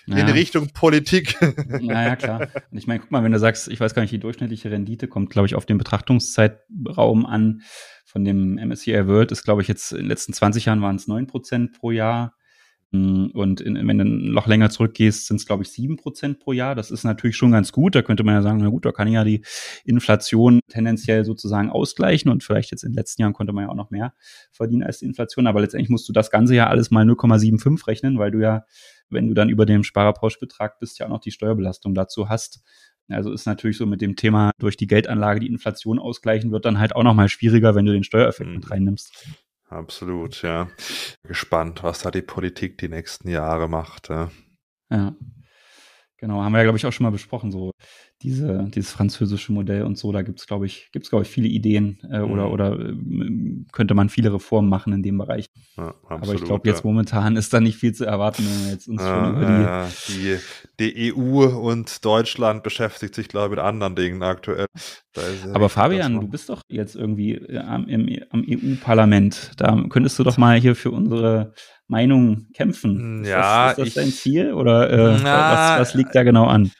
Ja. 0.07 0.17
In 0.19 0.29
Richtung 0.29 0.69
Politik. 0.69 1.37
Naja, 1.81 2.17
klar. 2.17 2.49
Und 2.71 2.79
ich 2.79 2.87
meine, 2.87 3.01
guck 3.01 3.11
mal, 3.11 3.25
wenn 3.25 3.33
du 3.33 3.39
sagst, 3.39 3.69
ich 3.69 3.81
weiß 3.81 3.95
gar 3.95 4.03
nicht, 4.03 4.13
die 4.13 4.21
durchschnittliche 4.21 4.71
Rendite 4.71 5.09
kommt, 5.09 5.31
glaube 5.31 5.47
ich, 5.47 5.55
auf 5.55 5.67
den 5.67 5.79
Betrachtungszeitraum 5.79 7.27
an 7.27 7.63
von 8.05 8.25
dem 8.25 8.55
MSCI 8.55 9.09
World 9.09 9.33
ist, 9.33 9.43
glaube 9.43 9.63
ich, 9.63 9.69
jetzt 9.69 9.93
in 9.93 9.99
den 9.99 10.07
letzten 10.07 10.33
20 10.33 10.67
Jahren 10.67 10.83
waren 10.83 10.97
es 10.97 11.09
9 11.09 11.27
Prozent 11.27 11.73
pro 11.73 11.91
Jahr. 11.91 12.37
Mm, 12.95 13.31
und 13.35 13.61
in, 13.61 13.89
wenn 13.89 13.99
du 13.99 14.05
noch 14.05 14.47
länger 14.47 14.71
zurückgehst, 14.71 15.27
sind 15.27 15.37
es, 15.37 15.47
glaube 15.47 15.65
ich, 15.65 15.71
sieben 15.71 15.97
Prozent 15.97 16.39
pro 16.39 16.53
Jahr. 16.53 16.77
Das 16.77 16.93
ist 16.93 17.03
natürlich 17.03 17.37
schon 17.37 17.51
ganz 17.51 17.73
gut. 17.73 17.97
Da 17.97 18.03
könnte 18.03 18.23
man 18.23 18.35
ja 18.37 18.43
sagen, 18.43 18.59
na 18.59 18.69
gut, 18.69 18.85
da 18.85 18.93
kann 18.93 19.09
ich 19.09 19.15
ja 19.15 19.25
die 19.25 19.45
Inflation 19.85 20.61
tendenziell 20.69 21.25
sozusagen 21.25 21.71
ausgleichen. 21.71 22.31
Und 22.31 22.45
vielleicht 22.45 22.71
jetzt 22.71 22.85
in 22.85 22.93
den 22.93 22.97
letzten 22.97 23.23
Jahren 23.23 23.33
konnte 23.33 23.53
man 23.53 23.65
ja 23.65 23.71
auch 23.71 23.75
noch 23.75 23.91
mehr 23.91 24.15
verdienen 24.53 24.85
als 24.85 24.99
die 24.99 25.07
Inflation. 25.07 25.49
Aber 25.49 25.61
letztendlich 25.61 25.91
musst 25.91 26.09
du 26.09 26.13
das 26.13 26.31
Ganze 26.31 26.55
ja 26.55 26.69
alles 26.69 26.93
mal 26.93 27.05
0,75 27.05 27.87
rechnen, 27.89 28.19
weil 28.19 28.31
du 28.31 28.39
ja, 28.41 28.65
wenn 29.11 29.27
du 29.27 29.35
dann 29.35 29.49
über 29.49 29.67
dem 29.67 29.83
Sparerpauschbetrag 29.83 30.79
bist, 30.79 31.01
ja 31.01 31.07
auch 31.07 31.11
noch 31.11 31.21
die 31.21 31.33
Steuerbelastung 31.33 31.95
dazu 31.95 32.29
hast. 32.29 32.63
Also 33.09 33.33
ist 33.33 33.47
natürlich 33.47 33.77
so 33.77 33.87
mit 33.87 34.01
dem 34.01 34.17
Thema 34.17 34.53
durch 34.59 34.77
die 34.77 34.87
Geldanlage 34.87 35.41
die 35.41 35.49
Inflation 35.49 35.99
ausgleichen, 35.99 36.53
wird 36.53 36.65
dann 36.65 36.79
halt 36.79 36.95
auch 36.95 37.03
nochmal 37.03 37.29
schwieriger, 37.29 37.75
wenn 37.75 37.85
du 37.85 37.93
den 37.93 38.05
Steuereffekt 38.05 38.49
mhm. 38.49 38.57
mit 38.57 38.71
reinnimmst. 38.71 39.27
Absolut, 39.69 40.43
ja. 40.43 40.69
Gespannt, 41.23 41.83
was 41.83 42.01
da 42.01 42.11
die 42.11 42.23
Politik 42.23 42.79
die 42.79 42.89
nächsten 42.89 43.29
Jahre 43.29 43.69
macht. 43.69 44.09
Ja. 44.09 44.31
ja. 44.91 45.15
Genau, 46.17 46.43
haben 46.43 46.53
wir 46.53 46.59
ja, 46.59 46.65
glaube 46.65 46.79
ich, 46.79 46.87
auch 46.87 46.93
schon 46.93 47.05
mal 47.05 47.11
besprochen, 47.11 47.51
so 47.51 47.73
diese, 48.25 48.65
dieses 48.75 48.91
französische 48.91 49.53
Modell 49.53 49.83
und 49.83 49.99
so. 49.99 50.11
Da 50.11 50.23
gibt 50.23 50.41
es, 50.41 50.47
glaube 50.47 50.65
ich, 50.65 50.89
gibt's, 50.93 51.11
glaube 51.11 51.25
ich, 51.25 51.31
viele 51.31 51.47
Ideen 51.47 51.99
äh, 52.11 52.21
mhm. 52.21 52.31
oder, 52.33 52.51
oder 52.51 52.81
äh, 52.81 52.95
könnte 53.71 53.95
man 53.95 54.09
viele 54.09 54.33
Reformen 54.33 54.71
machen 54.71 54.95
in 54.95 55.03
dem 55.03 55.19
Bereich. 55.19 55.51
Ja, 55.77 55.89
absolut, 55.89 56.23
Aber 56.23 56.35
ich 56.35 56.45
glaube, 56.45 56.69
jetzt 56.69 56.85
ja. 56.85 56.91
momentan 56.91 57.37
ist 57.37 57.53
da 57.53 57.61
nicht 57.61 57.77
viel 57.77 57.93
zu 57.93 58.07
erwarten, 58.07 58.45
wenn 58.45 58.65
wir 58.65 58.73
jetzt 58.73 58.89
uns 58.89 59.03
ja, 59.03 59.25
schon 59.25 59.37
über 59.37 59.89
die, 60.09 60.39
die, 60.81 60.93
die 60.93 61.15
EU 61.15 61.45
und 61.45 62.03
Deutschland 62.05 62.63
beschäftigt 62.63 63.15
sich, 63.15 63.29
glaube 63.29 63.47
ich, 63.47 63.51
mit 63.51 63.61
anderen 63.61 63.95
Dingen 63.95 64.23
aktuell. 64.23 64.67
Aber 65.53 65.69
Fabian, 65.69 66.21
du 66.21 66.27
bist 66.27 66.49
doch 66.49 66.63
jetzt 66.69 66.97
irgendwie 66.97 67.35
äh, 67.35 67.59
am, 67.59 67.87
am 68.31 68.45
EU-Parlament. 68.49 69.53
Da 69.59 69.85
könntest 69.91 70.19
du 70.19 70.25
doch 70.25 70.39
mal 70.39 70.59
hier 70.59 70.75
für 70.75 70.91
unsere 70.91 71.53
Meinung 71.87 72.49
kämpfen. 72.55 73.25
Ist 73.25 73.31
ja, 73.31 73.69
das, 73.69 73.79
ist 73.79 73.97
das 73.97 74.05
dein 74.05 74.13
Ziel 74.13 74.53
oder 74.53 74.91
äh, 74.91 75.19
na, 75.23 75.79
was, 75.79 75.81
was 75.81 75.95
liegt 75.95 76.15
da 76.15 76.23
genau 76.23 76.47
an? 76.47 76.73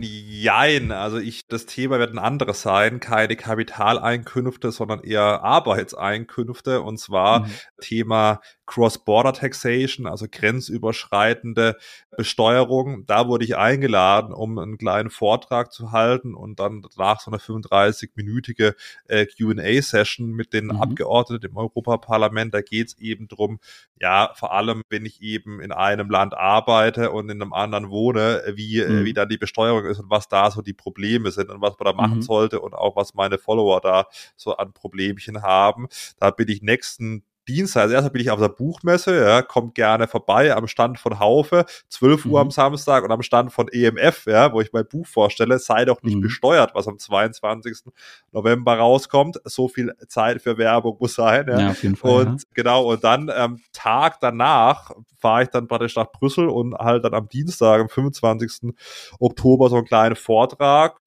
Jein, 0.00 0.90
also 0.90 1.18
ich, 1.18 1.46
das 1.46 1.66
Thema 1.66 1.98
wird 1.98 2.14
ein 2.14 2.18
anderes 2.18 2.62
sein, 2.62 2.98
keine 2.98 3.36
Kapitaleinkünfte, 3.36 4.72
sondern 4.72 5.00
eher 5.00 5.42
Arbeitseinkünfte 5.44 6.80
und 6.80 6.98
zwar 6.98 7.40
mhm. 7.40 7.50
Thema 7.80 8.40
Cross-Border 8.72 9.34
Taxation, 9.34 10.06
also 10.06 10.26
grenzüberschreitende 10.30 11.76
Besteuerung. 12.16 13.04
Da 13.04 13.28
wurde 13.28 13.44
ich 13.44 13.54
eingeladen, 13.56 14.32
um 14.32 14.58
einen 14.58 14.78
kleinen 14.78 15.10
Vortrag 15.10 15.72
zu 15.72 15.92
halten 15.92 16.34
und 16.34 16.58
dann 16.58 16.82
danach 16.96 17.20
so 17.20 17.30
eine 17.30 17.38
35-minütige 17.38 18.74
äh, 19.08 19.26
QA-Session 19.26 20.30
mit 20.30 20.54
den 20.54 20.66
mhm. 20.66 20.80
Abgeordneten 20.80 21.50
im 21.50 21.56
Europaparlament. 21.58 22.54
Da 22.54 22.62
geht 22.62 22.88
es 22.88 22.98
eben 22.98 23.28
drum, 23.28 23.60
ja, 24.00 24.32
vor 24.34 24.54
allem, 24.54 24.82
wenn 24.88 25.04
ich 25.04 25.20
eben 25.20 25.60
in 25.60 25.70
einem 25.70 26.08
Land 26.08 26.32
arbeite 26.32 27.10
und 27.10 27.28
in 27.28 27.42
einem 27.42 27.52
anderen 27.52 27.90
wohne, 27.90 28.42
wie, 28.54 28.80
äh, 28.80 28.88
mhm. 28.88 29.04
wie 29.04 29.12
dann 29.12 29.28
die 29.28 29.36
Besteuerung 29.36 29.84
ist 29.84 30.00
und 30.00 30.08
was 30.08 30.28
da 30.28 30.50
so 30.50 30.62
die 30.62 30.72
Probleme 30.72 31.30
sind 31.30 31.50
und 31.50 31.60
was 31.60 31.78
man 31.78 31.84
da 31.84 31.92
machen 31.92 32.16
mhm. 32.16 32.22
sollte 32.22 32.60
und 32.60 32.72
auch 32.72 32.96
was 32.96 33.12
meine 33.12 33.36
Follower 33.36 33.82
da 33.82 34.06
so 34.34 34.56
an 34.56 34.72
Problemchen 34.72 35.42
haben. 35.42 35.88
Da 36.18 36.30
bin 36.30 36.48
ich 36.48 36.62
nächsten 36.62 37.22
Dienstag, 37.48 37.82
also 37.82 37.94
erstmal 37.94 38.12
bin 38.12 38.22
ich 38.22 38.30
auf 38.30 38.40
der 38.40 38.48
Buchmesse, 38.48 39.24
ja, 39.24 39.42
kommt 39.42 39.74
gerne 39.74 40.08
vorbei 40.08 40.54
am 40.54 40.66
Stand 40.68 40.98
von 40.98 41.18
Haufe, 41.18 41.64
12 41.88 42.26
Uhr 42.26 42.30
mhm. 42.40 42.46
am 42.46 42.50
Samstag 42.50 43.04
und 43.04 43.10
am 43.10 43.22
Stand 43.22 43.52
von 43.52 43.68
EMF, 43.68 44.26
ja, 44.26 44.52
wo 44.52 44.60
ich 44.60 44.72
mein 44.72 44.86
Buch 44.86 45.06
vorstelle, 45.06 45.58
sei 45.58 45.84
doch 45.84 46.02
nicht 46.02 46.16
mhm. 46.16 46.22
besteuert, 46.22 46.74
was 46.74 46.88
am 46.88 46.98
22. 46.98 47.92
November 48.30 48.78
rauskommt. 48.78 49.38
So 49.44 49.68
viel 49.68 49.92
Zeit 50.08 50.42
für 50.42 50.58
Werbung 50.58 50.96
muss 51.00 51.14
sein, 51.14 51.46
ja. 51.48 51.60
ja 51.60 51.70
auf 51.70 51.82
jeden 51.82 51.96
Fall, 51.96 52.26
und 52.26 52.42
ja. 52.42 52.48
genau, 52.54 52.92
und 52.92 53.04
dann 53.04 53.30
am 53.30 53.60
Tag 53.72 54.20
danach 54.20 54.92
fahre 55.18 55.44
ich 55.44 55.48
dann 55.48 55.68
praktisch 55.68 55.96
nach 55.96 56.10
Brüssel 56.10 56.48
und 56.48 56.74
halt 56.74 57.04
dann 57.04 57.14
am 57.14 57.28
Dienstag, 57.28 57.80
am 57.80 57.88
25. 57.88 58.72
Oktober 59.20 59.68
so 59.68 59.76
einen 59.76 59.86
kleinen 59.86 60.16
Vortrag 60.16 61.01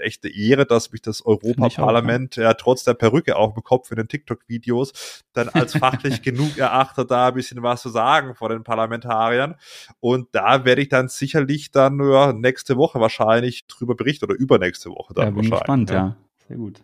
echte 0.00 0.28
Ehre, 0.28 0.66
dass 0.66 0.92
mich 0.92 1.02
das 1.02 1.24
Europaparlament 1.24 2.36
ja 2.36 2.54
trotz 2.54 2.84
der 2.84 2.94
Perücke 2.94 3.36
auch 3.36 3.56
im 3.56 3.62
Kopf 3.62 3.90
in 3.90 3.96
den 3.96 4.08
TikTok-Videos 4.08 5.24
dann 5.32 5.48
als 5.48 5.72
fachlich 5.78 6.22
genug 6.22 6.58
erachtet, 6.58 7.10
da 7.10 7.28
ein 7.28 7.34
bisschen 7.34 7.62
was 7.62 7.82
zu 7.82 7.88
sagen 7.88 8.34
vor 8.34 8.48
den 8.48 8.64
Parlamentariern. 8.64 9.56
Und 10.00 10.28
da 10.32 10.64
werde 10.64 10.82
ich 10.82 10.88
dann 10.88 11.08
sicherlich 11.08 11.70
dann 11.70 11.96
nur 11.96 12.32
nächste 12.32 12.76
Woche 12.76 13.00
wahrscheinlich 13.00 13.66
drüber 13.66 13.94
berichten 13.94 14.26
oder 14.26 14.34
übernächste 14.34 14.90
Woche 14.90 15.14
dann 15.14 15.24
ja, 15.24 15.30
bin 15.30 15.50
wahrscheinlich. 15.50 15.60
Spannend, 15.64 15.90
ja. 15.90 15.96
ja. 15.96 16.16
Sehr 16.48 16.56
gut. 16.56 16.82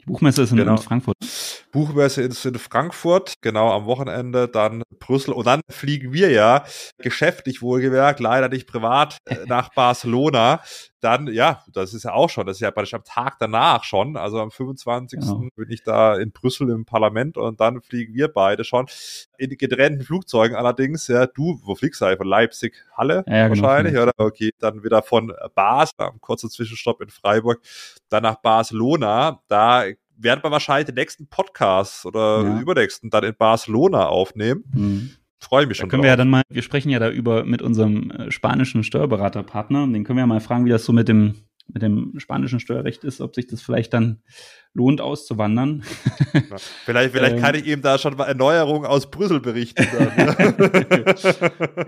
Die 0.00 0.06
Buchmesse 0.06 0.42
ist 0.42 0.50
in, 0.52 0.56
genau. 0.56 0.72
in 0.72 0.78
Frankfurt. 0.78 1.16
Buchmesse 1.72 2.22
ist 2.22 2.44
in 2.44 2.56
Frankfurt, 2.56 3.34
genau 3.40 3.70
am 3.72 3.86
Wochenende, 3.86 4.48
dann 4.48 4.82
Brüssel 4.98 5.32
und 5.32 5.46
dann 5.46 5.60
fliegen 5.68 6.12
wir 6.12 6.30
ja 6.30 6.64
geschäftlich 6.98 7.62
wohlgemerkt, 7.62 8.20
leider 8.20 8.48
nicht 8.48 8.66
privat, 8.66 9.18
äh, 9.26 9.36
nach 9.46 9.72
Barcelona. 9.74 10.60
Dann, 11.00 11.28
ja, 11.28 11.64
das 11.72 11.94
ist 11.94 12.04
ja 12.04 12.12
auch 12.12 12.28
schon, 12.28 12.46
das 12.46 12.58
ist 12.58 12.60
ja 12.60 12.70
praktisch 12.70 12.92
am 12.92 13.04
Tag 13.04 13.38
danach 13.40 13.84
schon, 13.84 14.16
also 14.16 14.38
am 14.38 14.50
25. 14.50 15.20
Genau. 15.20 15.48
bin 15.56 15.70
ich 15.70 15.82
da 15.82 16.16
in 16.16 16.30
Brüssel 16.30 16.68
im 16.68 16.84
Parlament 16.84 17.38
und 17.38 17.58
dann 17.58 17.80
fliegen 17.80 18.14
wir 18.14 18.28
beide 18.28 18.64
schon 18.64 18.86
in 19.38 19.48
getrennten 19.56 20.04
Flugzeugen 20.04 20.56
allerdings, 20.56 21.08
ja, 21.08 21.26
du, 21.26 21.58
wo 21.62 21.74
fliegst 21.74 22.00
du 22.00 22.04
eigentlich? 22.04 22.18
Von 22.18 22.26
Leipzig, 22.26 22.74
Halle 22.94 23.24
ja, 23.26 23.48
genau, 23.48 23.62
wahrscheinlich, 23.62 23.94
genau. 23.94 24.02
oder? 24.04 24.12
Okay, 24.18 24.50
dann 24.58 24.84
wieder 24.84 25.02
von 25.02 25.32
Basel, 25.54 25.94
am 25.96 26.20
kurzen 26.20 26.50
Zwischenstopp 26.50 27.00
in 27.00 27.08
Freiburg, 27.08 27.60
dann 28.10 28.22
nach 28.22 28.36
Barcelona, 28.36 29.40
da 29.48 29.84
werden 30.22 30.42
wir 30.42 30.50
wahrscheinlich 30.50 30.86
den 30.86 30.94
nächsten 30.94 31.28
Podcast 31.28 32.06
oder 32.06 32.42
ja. 32.42 32.60
übernächsten 32.60 33.10
dann 33.10 33.24
in 33.24 33.34
Barcelona 33.36 34.06
aufnehmen. 34.06 34.64
Mhm. 34.72 35.10
Freue 35.38 35.66
mich 35.66 35.78
schon. 35.78 35.88
Da 35.88 35.90
können 35.90 36.02
drauf. 36.02 36.04
wir 36.04 36.10
ja 36.10 36.16
dann 36.16 36.30
mal, 36.30 36.42
wir 36.50 36.62
sprechen 36.62 36.90
ja 36.90 36.98
da 36.98 37.08
über 37.08 37.44
mit 37.44 37.62
unserem 37.62 38.10
äh, 38.10 38.30
spanischen 38.30 38.84
Steuerberaterpartner, 38.84 39.86
den 39.86 40.04
können 40.04 40.18
wir 40.18 40.22
ja 40.22 40.26
mal 40.26 40.40
fragen, 40.40 40.66
wie 40.66 40.70
das 40.70 40.84
so 40.84 40.92
mit 40.92 41.08
dem 41.08 41.36
mit 41.72 41.82
dem 41.82 42.14
spanischen 42.18 42.60
Steuerrecht 42.60 43.04
ist, 43.04 43.20
ob 43.20 43.34
sich 43.34 43.46
das 43.46 43.62
vielleicht 43.62 43.92
dann 43.92 44.20
lohnt, 44.72 45.00
auszuwandern. 45.00 45.82
Ja, 46.32 46.56
vielleicht 46.84 47.12
vielleicht 47.12 47.34
ähm, 47.36 47.42
kann 47.42 47.54
ich 47.56 47.66
ihm 47.66 47.82
da 47.82 47.98
schon 47.98 48.16
mal 48.16 48.26
Erneuerungen 48.26 48.86
aus 48.86 49.10
Brüssel 49.10 49.40
berichten. 49.40 49.82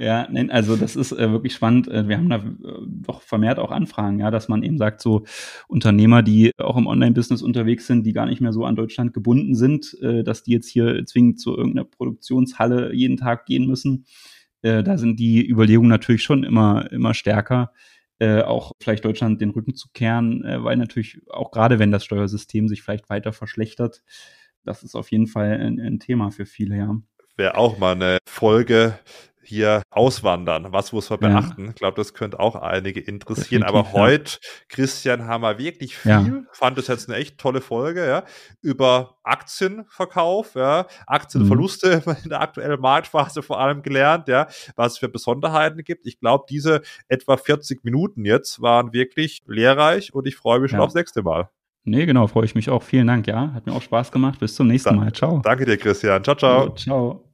ja, 0.00 0.26
nein, 0.30 0.50
also 0.50 0.76
das 0.76 0.96
ist 0.96 1.12
äh, 1.12 1.30
wirklich 1.30 1.54
spannend. 1.54 1.88
Äh, 1.88 2.08
wir 2.08 2.16
haben 2.16 2.28
da 2.28 2.38
äh, 2.38 2.42
doch 2.86 3.22
vermehrt 3.22 3.58
auch 3.58 3.70
Anfragen, 3.70 4.18
ja, 4.18 4.30
dass 4.30 4.48
man 4.48 4.62
eben 4.62 4.78
sagt, 4.78 5.00
so 5.00 5.24
Unternehmer, 5.68 6.22
die 6.22 6.50
auch 6.58 6.76
im 6.76 6.86
Online-Business 6.86 7.42
unterwegs 7.42 7.86
sind, 7.86 8.04
die 8.04 8.12
gar 8.12 8.26
nicht 8.26 8.40
mehr 8.40 8.52
so 8.52 8.64
an 8.64 8.76
Deutschland 8.76 9.14
gebunden 9.14 9.54
sind, 9.54 9.96
äh, 10.02 10.24
dass 10.24 10.42
die 10.42 10.52
jetzt 10.52 10.68
hier 10.68 11.04
zwingend 11.06 11.40
zu 11.40 11.56
irgendeiner 11.56 11.84
Produktionshalle 11.84 12.94
jeden 12.94 13.16
Tag 13.16 13.46
gehen 13.46 13.66
müssen. 13.66 14.06
Äh, 14.62 14.82
da 14.82 14.98
sind 14.98 15.20
die 15.20 15.48
Überlegungen 15.48 15.90
natürlich 15.90 16.22
schon 16.22 16.44
immer, 16.44 16.90
immer 16.90 17.14
stärker 17.14 17.72
äh, 18.22 18.42
auch 18.42 18.70
vielleicht 18.80 19.04
Deutschland 19.04 19.40
den 19.40 19.50
Rücken 19.50 19.74
zu 19.74 19.88
kehren, 19.92 20.44
äh, 20.44 20.62
weil 20.62 20.76
natürlich 20.76 21.20
auch 21.28 21.50
gerade 21.50 21.80
wenn 21.80 21.90
das 21.90 22.04
Steuersystem 22.04 22.68
sich 22.68 22.80
vielleicht 22.80 23.10
weiter 23.10 23.32
verschlechtert, 23.32 24.04
das 24.64 24.84
ist 24.84 24.94
auf 24.94 25.10
jeden 25.10 25.26
Fall 25.26 25.60
ein, 25.60 25.80
ein 25.80 25.98
Thema 25.98 26.30
für 26.30 26.46
viele, 26.46 26.76
ja. 26.76 26.96
Wäre 27.36 27.56
auch 27.56 27.78
mal 27.78 27.96
eine 27.96 28.18
Folge 28.28 28.96
hier 29.52 29.82
auswandern. 29.90 30.68
Was 30.70 30.92
muss 30.92 31.10
man 31.10 31.20
beachten? 31.20 31.64
Ja. 31.64 31.70
Ich 31.70 31.74
glaube, 31.76 31.96
das 31.96 32.14
könnte 32.14 32.40
auch 32.40 32.56
einige 32.56 33.00
interessieren. 33.00 33.62
Definitiv, 33.62 33.92
Aber 33.92 33.92
heute, 33.92 34.38
Christian, 34.68 35.26
haben 35.26 35.42
wir 35.42 35.58
wirklich 35.58 35.96
viel. 35.96 36.10
Ja. 36.10 36.42
Fand 36.52 36.78
es 36.78 36.86
jetzt 36.86 37.08
eine 37.08 37.18
echt 37.18 37.38
tolle 37.38 37.60
Folge, 37.60 38.06
ja, 38.06 38.24
über 38.62 39.18
Aktienverkauf, 39.22 40.54
ja, 40.54 40.86
Aktienverluste 41.06 42.02
mhm. 42.04 42.16
in 42.24 42.30
der 42.30 42.40
aktuellen 42.40 42.80
Marktphase 42.80 43.42
vor 43.42 43.60
allem 43.60 43.82
gelernt, 43.82 44.28
ja, 44.28 44.48
was 44.76 44.94
es 44.94 44.98
für 44.98 45.08
Besonderheiten 45.08 45.84
gibt. 45.84 46.06
Ich 46.06 46.18
glaube, 46.18 46.46
diese 46.48 46.80
etwa 47.08 47.36
40 47.36 47.84
Minuten 47.84 48.24
jetzt 48.24 48.62
waren 48.62 48.92
wirklich 48.92 49.42
lehrreich 49.46 50.14
und 50.14 50.26
ich 50.26 50.36
freue 50.36 50.60
mich 50.60 50.70
schon 50.70 50.80
aufs 50.80 50.94
nächste 50.94 51.22
Mal. 51.22 51.50
Nee, 51.84 52.06
genau, 52.06 52.26
freue 52.26 52.44
ich 52.44 52.54
mich 52.54 52.70
auch. 52.70 52.82
Vielen 52.82 53.08
Dank, 53.08 53.26
ja. 53.26 53.52
Hat 53.52 53.66
mir 53.66 53.72
auch 53.72 53.82
Spaß 53.82 54.12
gemacht. 54.12 54.38
Bis 54.38 54.54
zum 54.54 54.68
nächsten 54.68 54.94
Mal. 54.94 55.12
Ciao. 55.12 55.40
Danke 55.42 55.64
dir, 55.64 55.76
Christian. 55.76 56.22
Ciao, 56.22 56.36
ciao. 56.36 56.74
ciao. 56.74 57.31